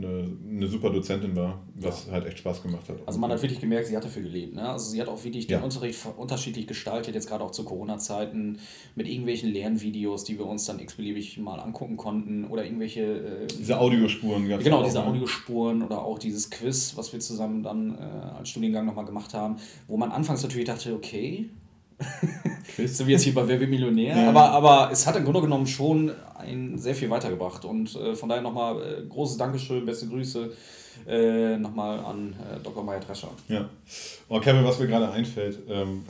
eine, 0.48 0.66
super 0.66 0.88
Dozentin 0.88 1.36
war, 1.36 1.60
was 1.74 2.06
ja. 2.06 2.12
halt 2.12 2.26
echt 2.26 2.38
Spaß 2.38 2.62
gemacht 2.62 2.88
hat. 2.88 2.96
Also 3.04 3.18
man 3.18 3.30
hat 3.30 3.42
wirklich 3.42 3.60
gemerkt, 3.60 3.88
sie 3.88 3.94
hat 3.94 4.02
dafür 4.02 4.22
gelebt. 4.22 4.54
Ne? 4.54 4.66
Also 4.66 4.90
sie 4.90 4.98
hat 4.98 5.08
auch 5.08 5.22
wirklich 5.22 5.46
ja. 5.46 5.58
den 5.58 5.64
Unterricht 5.64 5.98
unterschiedlich 6.16 6.66
gestaltet, 6.66 7.14
jetzt 7.14 7.28
gerade 7.28 7.44
auch 7.44 7.50
zu 7.50 7.64
Corona-Zeiten, 7.64 8.60
mit 8.94 9.08
irgendwelchen 9.08 9.52
Lernvideos, 9.52 10.24
die 10.24 10.38
wir 10.38 10.46
uns 10.46 10.64
dann 10.64 10.78
x-beliebig 10.78 11.36
mal 11.36 11.60
angucken 11.60 11.98
konnten 11.98 12.46
oder 12.46 12.64
irgendwelche... 12.64 13.02
Äh, 13.02 13.46
diese 13.46 13.78
Audiospuren. 13.78 14.48
Ganz 14.48 14.64
genau, 14.64 14.82
diese 14.82 15.00
ne? 15.00 15.04
Audiospuren 15.04 15.82
oder 15.82 16.02
auch 16.02 16.18
dieses 16.18 16.48
Quiz, 16.48 16.96
was 16.96 17.12
wir 17.12 17.20
zusammen 17.20 17.62
dann 17.62 17.94
äh, 17.94 18.38
als 18.38 18.48
Studiengang 18.48 18.86
nochmal 18.86 19.04
gemacht 19.04 19.34
haben, 19.34 19.56
wo 19.86 19.98
man 19.98 20.12
anfangs 20.12 20.42
natürlich 20.42 20.66
dachte, 20.66 20.94
okay, 20.94 21.50
so 22.86 23.06
wie 23.06 23.12
jetzt 23.12 23.22
hier 23.22 23.34
bei 23.34 23.46
Wer 23.46 23.60
wird 23.60 23.70
Millionär. 23.70 24.16
Ja. 24.16 24.28
Aber, 24.28 24.50
aber 24.50 24.90
es 24.92 25.06
hat 25.06 25.16
im 25.16 25.24
Grunde 25.24 25.40
genommen 25.40 25.66
schon 25.66 26.12
ein 26.38 26.78
sehr 26.78 26.94
viel 26.94 27.10
weitergebracht. 27.10 27.64
Und 27.64 27.94
äh, 27.96 28.14
von 28.14 28.28
daher 28.28 28.42
nochmal 28.42 28.76
äh, 28.82 29.06
großes 29.08 29.36
Dankeschön, 29.36 29.84
beste 29.84 30.08
Grüße 30.08 30.50
äh, 31.06 31.56
nochmal 31.56 31.98
an 32.00 32.34
äh, 32.34 32.60
Dr. 32.62 32.84
Meier 32.84 33.00
Drescher. 33.00 33.30
Ja. 33.48 33.68
Oh, 34.28 34.40
Kevin, 34.40 34.64
was 34.64 34.78
mir 34.78 34.86
gerade 34.86 35.10
einfällt, 35.10 35.58
ähm, 35.68 36.04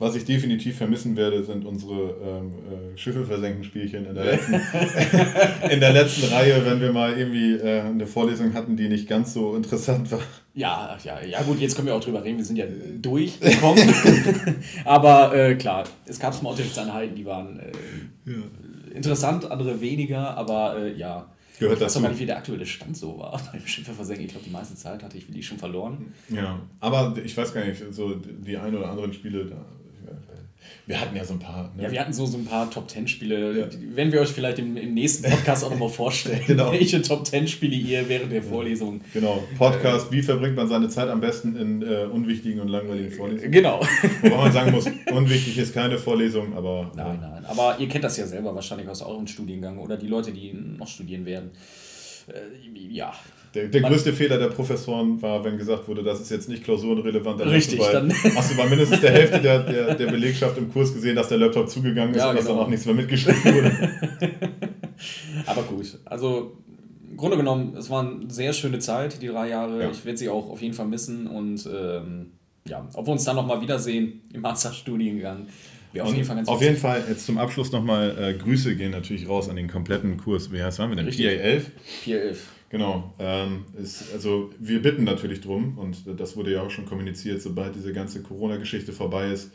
was 0.00 0.14
ich 0.14 0.24
definitiv 0.24 0.76
vermissen 0.76 1.16
werde, 1.16 1.42
sind 1.42 1.64
unsere 1.64 2.14
ähm, 2.22 2.52
äh, 2.94 2.96
Schiffe 2.96 3.24
versenken 3.24 3.64
Spielchen 3.64 4.06
in 4.06 4.14
der, 4.14 4.24
letzten, 4.26 4.54
in 5.70 5.80
der 5.80 5.92
letzten 5.92 6.32
Reihe, 6.32 6.64
wenn 6.64 6.80
wir 6.80 6.92
mal 6.92 7.18
irgendwie 7.18 7.54
äh, 7.54 7.80
eine 7.80 8.06
Vorlesung 8.06 8.54
hatten, 8.54 8.76
die 8.76 8.88
nicht 8.88 9.08
ganz 9.08 9.34
so 9.34 9.56
interessant 9.56 10.12
war. 10.12 10.20
Ja, 10.54 10.96
ja, 11.02 11.20
ja 11.20 11.42
gut, 11.42 11.58
jetzt 11.58 11.74
können 11.74 11.88
wir 11.88 11.96
auch 11.96 12.00
drüber 12.02 12.22
reden, 12.22 12.38
wir 12.38 12.44
sind 12.44 12.56
ja 12.56 12.66
durchgekommen. 13.00 13.92
Aber 14.84 15.34
äh, 15.34 15.56
klar, 15.56 15.84
es 16.06 16.20
gab 16.20 16.40
mal 16.42 16.50
Unterrichtseinheiten, 16.50 17.16
die 17.16 17.26
waren 17.26 17.58
äh, 17.58 17.72
ja. 18.30 18.94
interessant, 18.94 19.50
andere 19.50 19.80
weniger, 19.80 20.36
aber 20.36 20.78
äh, 20.78 20.96
ja. 20.96 21.28
Gehört 21.58 21.78
ich 21.78 21.84
weiß 21.84 21.96
auch 21.96 22.02
gar 22.02 22.10
nicht, 22.10 22.20
wie 22.20 22.26
der 22.26 22.36
aktuelle 22.36 22.66
Stand 22.66 22.96
so 22.96 23.18
war 23.18 23.40
beim 23.52 23.66
Schiffe 23.66 23.92
versenken. 23.92 24.26
Ich 24.26 24.30
glaube, 24.30 24.46
die 24.46 24.52
meiste 24.52 24.76
Zeit 24.76 25.02
hatte 25.02 25.18
ich 25.18 25.26
die 25.26 25.42
schon 25.42 25.58
verloren. 25.58 26.14
Ja, 26.28 26.60
aber 26.78 27.16
ich 27.24 27.36
weiß 27.36 27.52
gar 27.52 27.64
nicht, 27.64 27.82
so 27.90 28.14
die 28.14 28.56
ein 28.56 28.76
oder 28.76 28.90
anderen 28.90 29.12
Spiele, 29.12 29.44
da 29.44 29.56
wir 30.88 31.00
hatten 31.00 31.14
ja 31.14 31.24
so 31.24 31.34
ein 31.34 31.38
paar. 31.38 31.70
Ne? 31.76 31.82
Ja, 31.82 31.90
wir 31.90 32.00
hatten 32.00 32.14
so, 32.14 32.24
so 32.24 32.38
ein 32.38 32.46
paar 32.46 32.70
Top 32.70 32.88
Ten 32.88 33.06
Spiele. 33.06 33.58
Ja. 33.58 33.66
Werden 33.94 34.10
wir 34.10 34.20
euch 34.20 34.30
vielleicht 34.30 34.58
im, 34.58 34.76
im 34.76 34.94
nächsten 34.94 35.30
Podcast 35.30 35.62
auch 35.62 35.70
nochmal 35.70 35.90
vorstellen, 35.90 36.40
genau. 36.46 36.72
welche 36.72 37.02
Top 37.02 37.24
Ten 37.24 37.46
Spiele 37.46 37.76
ihr 37.76 38.08
während 38.08 38.32
der 38.32 38.42
Vorlesung. 38.42 39.02
Genau. 39.12 39.42
Podcast, 39.58 40.08
äh, 40.08 40.12
wie 40.12 40.22
verbringt 40.22 40.56
man 40.56 40.66
seine 40.66 40.88
Zeit 40.88 41.08
am 41.08 41.20
besten 41.20 41.56
in 41.56 41.82
äh, 41.82 42.06
unwichtigen 42.10 42.60
und 42.60 42.68
langweiligen 42.68 43.10
Vorlesungen? 43.10 43.52
Genau. 43.52 43.80
Wobei 44.22 44.36
man 44.36 44.52
sagen 44.52 44.72
muss, 44.72 44.86
unwichtig 45.12 45.58
ist 45.58 45.74
keine 45.74 45.98
Vorlesung, 45.98 46.56
aber. 46.56 46.90
Nein, 46.96 47.18
nein. 47.20 47.44
Aber 47.44 47.78
ihr 47.78 47.88
kennt 47.88 48.04
das 48.04 48.16
ja 48.16 48.26
selber 48.26 48.54
wahrscheinlich 48.54 48.88
aus 48.88 49.02
eurem 49.02 49.26
Studiengang 49.26 49.78
oder 49.78 49.98
die 49.98 50.08
Leute, 50.08 50.32
die 50.32 50.54
noch 50.54 50.88
studieren 50.88 51.26
werden. 51.26 51.50
Äh, 52.28 52.88
ja, 52.90 53.12
der, 53.54 53.68
der 53.68 53.80
größte 53.82 54.12
Fehler 54.12 54.38
der 54.38 54.48
Professoren 54.48 55.20
war, 55.22 55.42
wenn 55.44 55.56
gesagt 55.56 55.88
wurde, 55.88 56.02
das 56.02 56.20
ist 56.20 56.30
jetzt 56.30 56.48
nicht 56.48 56.64
klausurenrelevant, 56.64 57.40
dann, 57.40 57.48
Richtig, 57.48 57.80
hast, 57.80 57.88
du 57.88 57.92
bei, 57.92 58.00
dann 58.00 58.12
hast 58.36 58.52
du 58.52 58.56
bei 58.56 58.68
mindestens 58.68 59.00
der 59.00 59.12
Hälfte 59.12 59.40
der, 59.40 59.62
der, 59.62 59.94
der 59.94 60.06
Belegschaft 60.06 60.58
im 60.58 60.70
Kurs 60.72 60.92
gesehen, 60.92 61.16
dass 61.16 61.28
der 61.28 61.38
Laptop 61.38 61.68
zugegangen 61.68 62.14
ist 62.14 62.20
ja, 62.20 62.30
und 62.30 62.36
genau. 62.36 62.46
dass 62.46 62.56
dann 62.56 62.64
auch 62.64 62.68
nichts 62.68 62.86
mehr 62.86 62.94
mitgeschrieben 62.94 63.44
wurde. 63.44 63.72
Aber 65.46 65.62
gut, 65.62 65.98
also 66.04 66.58
im 67.10 67.16
Grunde 67.16 67.36
genommen, 67.36 67.74
es 67.76 67.88
war 67.88 68.00
eine 68.02 68.30
sehr 68.30 68.52
schöne 68.52 68.78
Zeit, 68.78 69.22
die 69.22 69.28
drei 69.28 69.48
Jahre. 69.48 69.82
Ja. 69.82 69.90
Ich 69.90 70.04
werde 70.04 70.18
sie 70.18 70.28
auch 70.28 70.50
auf 70.50 70.60
jeden 70.60 70.74
Fall 70.74 70.86
missen 70.86 71.26
und 71.26 71.66
ähm, 71.66 72.32
ja, 72.68 72.86
ob 72.92 73.06
wir 73.06 73.12
uns 73.12 73.24
dann 73.24 73.36
nochmal 73.36 73.60
wiedersehen 73.60 74.22
im 74.32 74.42
Masterstudiengang. 74.42 75.46
Auf 75.98 76.12
jeden, 76.12 76.24
Fall 76.24 76.36
ganz 76.36 76.48
auf 76.48 76.60
jeden 76.60 76.76
Fall 76.76 77.02
jetzt 77.08 77.24
zum 77.24 77.38
Abschluss 77.38 77.72
nochmal 77.72 78.16
äh, 78.20 78.34
Grüße 78.34 78.76
gehen 78.76 78.90
natürlich 78.90 79.26
raus 79.26 79.48
an 79.48 79.56
den 79.56 79.68
kompletten 79.68 80.18
Kurs. 80.18 80.52
Wie 80.52 80.62
heißt 80.62 80.78
waren 80.78 80.90
wir 80.90 80.96
denn? 80.96 81.06
Richtig. 81.06 81.26
PA 81.26 81.32
11? 81.32 81.70
PA 82.68 82.76
11. 82.76 82.78
Genau. 82.78 83.14
Ähm, 83.18 83.64
ist, 83.80 84.12
also 84.12 84.50
wir 84.58 84.82
bitten 84.82 85.04
natürlich 85.04 85.40
drum, 85.40 85.78
und 85.78 86.04
das 86.18 86.36
wurde 86.36 86.52
ja 86.52 86.62
auch 86.62 86.70
schon 86.70 86.86
kommuniziert, 86.86 87.42
sobald 87.42 87.74
diese 87.74 87.92
ganze 87.92 88.22
Corona-Geschichte 88.22 88.92
vorbei 88.92 89.30
ist, 89.30 89.50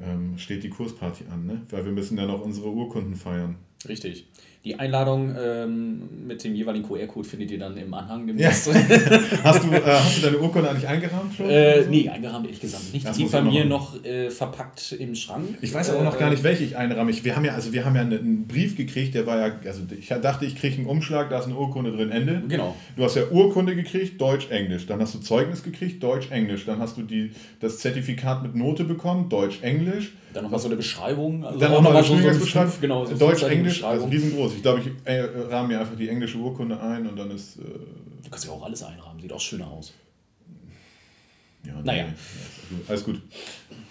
ähm, 0.00 0.38
steht 0.38 0.62
die 0.62 0.70
Kursparty 0.70 1.24
an, 1.30 1.46
ne? 1.46 1.62
Weil 1.70 1.84
wir 1.84 1.92
müssen 1.92 2.16
dann 2.16 2.30
auch 2.30 2.44
unsere 2.44 2.68
Urkunden 2.68 3.16
feiern. 3.16 3.56
Richtig. 3.86 4.26
Die 4.64 4.74
Einladung 4.74 5.34
ähm, 5.40 6.26
mit 6.26 6.42
dem 6.42 6.54
jeweiligen 6.54 6.86
QR-Code 6.86 7.28
findet 7.28 7.52
ihr 7.52 7.60
dann 7.60 7.76
im 7.76 7.94
Anhang. 7.94 8.36
Ja. 8.36 8.50
hast, 8.50 8.66
du, 8.66 8.72
äh, 8.72 9.80
hast 9.84 10.18
du 10.18 10.22
deine 10.22 10.38
Urkunde 10.38 10.68
eigentlich 10.68 10.88
eingerahmt 10.88 11.32
schon? 11.34 11.48
Äh, 11.48 11.86
nee, 11.88 12.08
eingerahmt 12.08 12.44
ehrlich 12.44 12.60
gesagt 12.60 12.92
nicht. 12.92 13.06
Das 13.06 13.16
die 13.16 13.24
bei 13.26 13.40
mir 13.40 13.64
noch 13.64 14.04
äh, 14.04 14.30
verpackt 14.30 14.92
im 14.98 15.14
Schrank. 15.14 15.56
Ich 15.60 15.72
weiß 15.72 15.90
aber 15.90 16.02
noch 16.02 16.18
gar 16.18 16.28
nicht, 16.30 16.42
welche 16.42 16.64
ich 16.64 16.76
einrahme. 16.76 17.12
wir 17.24 17.36
haben 17.36 17.44
ja, 17.44 17.54
also 17.54 17.72
wir 17.72 17.84
haben 17.84 17.94
ja 17.94 18.02
einen 18.02 18.48
Brief 18.48 18.76
gekriegt, 18.76 19.14
der 19.14 19.26
war 19.26 19.38
ja, 19.38 19.54
also 19.64 19.82
ich 19.96 20.08
dachte, 20.08 20.44
ich 20.44 20.56
kriege 20.56 20.76
einen 20.76 20.86
Umschlag, 20.86 21.30
da 21.30 21.38
ist 21.38 21.46
eine 21.46 21.56
Urkunde 21.56 21.92
drin, 21.92 22.10
Ende. 22.10 22.42
Genau. 22.48 22.74
Du 22.96 23.04
hast 23.04 23.14
ja 23.14 23.28
Urkunde 23.30 23.76
gekriegt, 23.76 24.20
Deutsch, 24.20 24.50
Englisch. 24.50 24.86
Dann 24.86 25.00
hast 25.00 25.14
du 25.14 25.20
Zeugnis 25.20 25.62
gekriegt, 25.62 26.02
Deutsch, 26.02 26.32
Englisch. 26.32 26.66
Dann 26.66 26.80
hast 26.80 26.96
du 26.98 27.02
die, 27.02 27.30
das 27.60 27.78
Zertifikat 27.78 28.42
mit 28.42 28.56
Note 28.56 28.82
bekommen, 28.82 29.28
Deutsch, 29.28 29.62
Englisch. 29.62 30.12
Dann 30.32 30.44
noch 30.44 30.50
mal 30.50 30.58
so 30.58 30.68
eine 30.68 30.76
Beschreibung. 30.76 31.44
Also 31.44 31.58
dann 31.58 31.72
auch 31.72 31.82
noch 31.82 31.92
mal 31.92 32.04
so 32.04 32.14
eine 32.14 32.34
Beschreibung. 32.34 32.72
Genau, 32.80 33.04
so 33.04 33.16
Deutsch, 33.16 33.42
Englisch, 33.42 33.82
also 33.82 34.06
riesengroß. 34.06 34.54
Ich 34.56 34.62
glaube, 34.62 34.80
ich 34.80 34.90
äh, 35.04 35.20
rahme 35.20 35.68
mir 35.68 35.80
einfach 35.80 35.96
die 35.96 36.08
englische 36.08 36.38
Urkunde 36.38 36.80
ein 36.80 37.06
und 37.06 37.16
dann 37.16 37.30
ist. 37.30 37.56
Äh, 37.56 37.62
du 37.62 38.30
kannst 38.30 38.44
ja 38.44 38.52
auch 38.52 38.64
alles 38.64 38.82
einrahmen, 38.82 39.20
sieht 39.20 39.32
auch 39.32 39.40
schöner 39.40 39.68
aus. 39.68 39.94
Ja, 41.64 41.72
nee, 41.76 41.82
naja. 41.84 42.06
Alles 42.88 43.04
gut. 43.04 43.20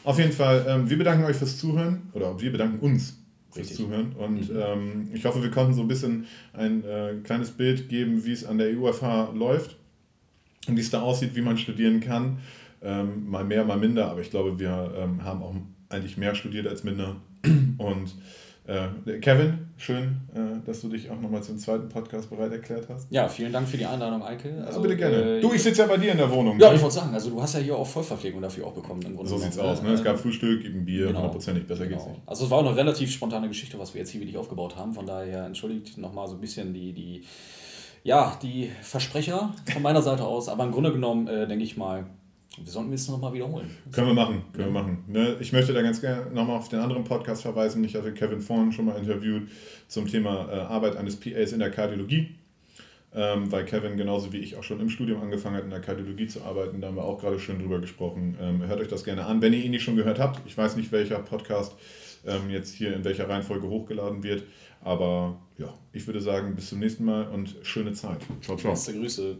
Auf 0.03 0.17
jeden 0.19 0.31
Fall, 0.31 0.65
ähm, 0.67 0.89
wir 0.89 0.97
bedanken 0.97 1.25
euch 1.25 1.35
fürs 1.35 1.57
Zuhören 1.57 2.09
oder 2.13 2.39
wir 2.39 2.51
bedanken 2.51 2.79
uns 2.79 3.17
fürs 3.51 3.69
Richtig. 3.69 3.77
Zuhören 3.77 4.13
und 4.13 4.49
mhm. 4.49 4.59
ähm, 4.59 5.09
ich 5.13 5.25
hoffe, 5.25 5.41
wir 5.41 5.51
konnten 5.51 5.73
so 5.73 5.81
ein 5.81 5.87
bisschen 5.87 6.27
ein 6.53 6.83
äh, 6.83 7.15
kleines 7.23 7.51
Bild 7.51 7.89
geben, 7.89 8.23
wie 8.23 8.31
es 8.31 8.45
an 8.45 8.57
der 8.57 8.67
EUFH 8.67 9.33
läuft 9.33 9.75
und 10.67 10.77
wie 10.77 10.81
es 10.81 10.91
da 10.91 11.01
aussieht, 11.01 11.35
wie 11.35 11.41
man 11.41 11.57
studieren 11.57 11.99
kann. 11.99 12.39
Ähm, 12.81 13.29
mal 13.29 13.43
mehr, 13.43 13.65
mal 13.65 13.77
minder, 13.77 14.09
aber 14.09 14.21
ich 14.21 14.29
glaube, 14.29 14.59
wir 14.59 14.93
ähm, 14.97 15.23
haben 15.23 15.41
auch 15.41 15.55
eigentlich 15.89 16.17
mehr 16.17 16.35
studiert 16.35 16.67
als 16.67 16.83
minder. 16.83 17.15
Und 17.77 18.13
äh, 18.67 19.19
Kevin, 19.19 19.69
schön, 19.77 20.17
äh, 20.35 20.65
dass 20.65 20.81
du 20.81 20.89
dich 20.89 21.09
auch 21.09 21.19
nochmal 21.21 21.41
zum 21.41 21.57
zweiten 21.57 21.87
Podcast 21.87 22.29
bereit 22.29 22.51
erklärt 22.51 22.87
hast. 22.89 23.07
Ja, 23.09 23.29
vielen 23.29 23.53
Dank 23.53 23.65
für 23.65 23.77
die 23.77 23.85
Einladung, 23.85 24.21
Eike. 24.21 24.61
Also, 24.65 24.79
ja, 24.79 24.83
bitte 24.83 24.97
gerne. 24.97 25.37
Äh, 25.37 25.41
du, 25.41 25.53
ich 25.53 25.63
sitze 25.63 25.83
ja 25.83 25.87
bei 25.87 25.95
dir 25.95 26.11
in 26.11 26.17
der 26.17 26.29
Wohnung. 26.29 26.59
Ja, 26.59 26.69
ne? 26.69 26.75
ich 26.75 26.81
wollte 26.81 26.95
sagen, 26.95 27.13
also 27.13 27.29
du 27.29 27.41
hast 27.41 27.53
ja 27.53 27.61
hier 27.61 27.77
auch 27.77 27.87
Vollverpflegung 27.87 28.41
dafür 28.41 28.67
auch 28.67 28.73
bekommen. 28.73 29.01
Im 29.03 29.15
Grunde 29.15 29.29
so 29.29 29.37
sieht's 29.37 29.57
aus. 29.57 29.81
Ne? 29.81 29.91
Es 29.91 30.03
gab 30.03 30.19
Frühstück, 30.19 30.65
eben 30.65 30.83
Bier, 30.83 31.07
genau. 31.07 31.19
hundertprozentig, 31.19 31.65
besser 31.65 31.85
genau. 31.85 32.03
geht's 32.03 32.09
nicht. 32.09 32.21
Also 32.25 32.43
es 32.43 32.51
war 32.51 32.57
auch 32.57 32.65
eine 32.65 32.75
relativ 32.75 33.09
spontane 33.09 33.47
Geschichte, 33.47 33.79
was 33.79 33.93
wir 33.93 33.99
jetzt 33.99 34.09
hier 34.09 34.19
wirklich 34.19 34.37
aufgebaut 34.37 34.75
haben. 34.75 34.91
Von 34.91 35.05
daher 35.05 35.45
entschuldigt 35.45 35.97
nochmal 35.97 36.27
so 36.27 36.33
ein 36.33 36.41
bisschen 36.41 36.73
die, 36.73 36.91
die, 36.91 37.23
ja, 38.03 38.37
die 38.41 38.69
Versprecher 38.81 39.55
von 39.71 39.81
meiner 39.81 40.01
Seite 40.01 40.25
aus. 40.25 40.49
Aber 40.49 40.65
im 40.65 40.73
Grunde 40.73 40.91
genommen, 40.91 41.29
äh, 41.29 41.47
denke 41.47 41.63
ich 41.63 41.77
mal, 41.77 42.07
wir 42.57 42.71
sollten 42.71 42.93
es 42.93 43.07
nochmal 43.07 43.33
wiederholen. 43.33 43.69
Können 43.91 44.07
wir 44.07 44.13
machen, 44.13 44.41
können 44.53 44.73
wir 44.73 44.81
machen. 44.81 45.03
Ne? 45.07 45.37
Ich 45.39 45.53
möchte 45.53 45.73
da 45.73 45.81
ganz 45.81 46.01
gerne 46.01 46.31
nochmal 46.31 46.57
auf 46.57 46.69
den 46.69 46.79
anderen 46.79 47.03
Podcast 47.03 47.43
verweisen. 47.43 47.83
Ich 47.83 47.95
hatte 47.95 48.13
Kevin 48.13 48.41
vorhin 48.41 48.71
schon 48.71 48.85
mal 48.85 48.97
interviewt 48.97 49.49
zum 49.87 50.07
Thema 50.07 50.49
äh, 50.51 50.55
Arbeit 50.61 50.95
eines 50.95 51.19
PAs 51.19 51.51
in 51.51 51.59
der 51.59 51.71
Kardiologie. 51.71 52.35
Ähm, 53.13 53.51
weil 53.51 53.63
Kevin 53.65 53.95
genauso 53.95 54.33
wie 54.33 54.37
ich 54.37 54.57
auch 54.57 54.63
schon 54.63 54.79
im 54.79 54.89
Studium 54.89 55.21
angefangen 55.21 55.55
hat, 55.55 55.63
in 55.63 55.69
der 55.69 55.79
Kardiologie 55.79 56.27
zu 56.27 56.43
arbeiten. 56.43 56.81
Da 56.81 56.87
haben 56.87 56.97
wir 56.97 57.05
auch 57.05 57.19
gerade 57.19 57.39
schön 57.39 57.59
drüber 57.59 57.79
gesprochen. 57.79 58.37
Ähm, 58.39 58.67
hört 58.67 58.81
euch 58.81 58.89
das 58.89 59.03
gerne 59.03 59.25
an, 59.25 59.41
wenn 59.41 59.53
ihr 59.53 59.63
ihn 59.63 59.71
nicht 59.71 59.83
schon 59.83 59.95
gehört 59.95 60.19
habt. 60.19 60.41
Ich 60.45 60.57
weiß 60.57 60.75
nicht, 60.75 60.91
welcher 60.91 61.19
Podcast 61.19 61.73
ähm, 62.25 62.49
jetzt 62.49 62.73
hier 62.75 62.93
in 62.93 63.03
welcher 63.05 63.29
Reihenfolge 63.29 63.67
hochgeladen 63.67 64.23
wird. 64.23 64.43
Aber 64.81 65.39
ja, 65.57 65.73
ich 65.93 66.05
würde 66.05 66.21
sagen, 66.21 66.55
bis 66.55 66.69
zum 66.69 66.79
nächsten 66.79 67.05
Mal 67.05 67.27
und 67.29 67.55
schöne 67.63 67.93
Zeit. 67.93 68.19
Ciao, 68.41 68.57
ciao. 68.57 68.71
Beste 68.71 68.93
Grüße. 68.93 69.37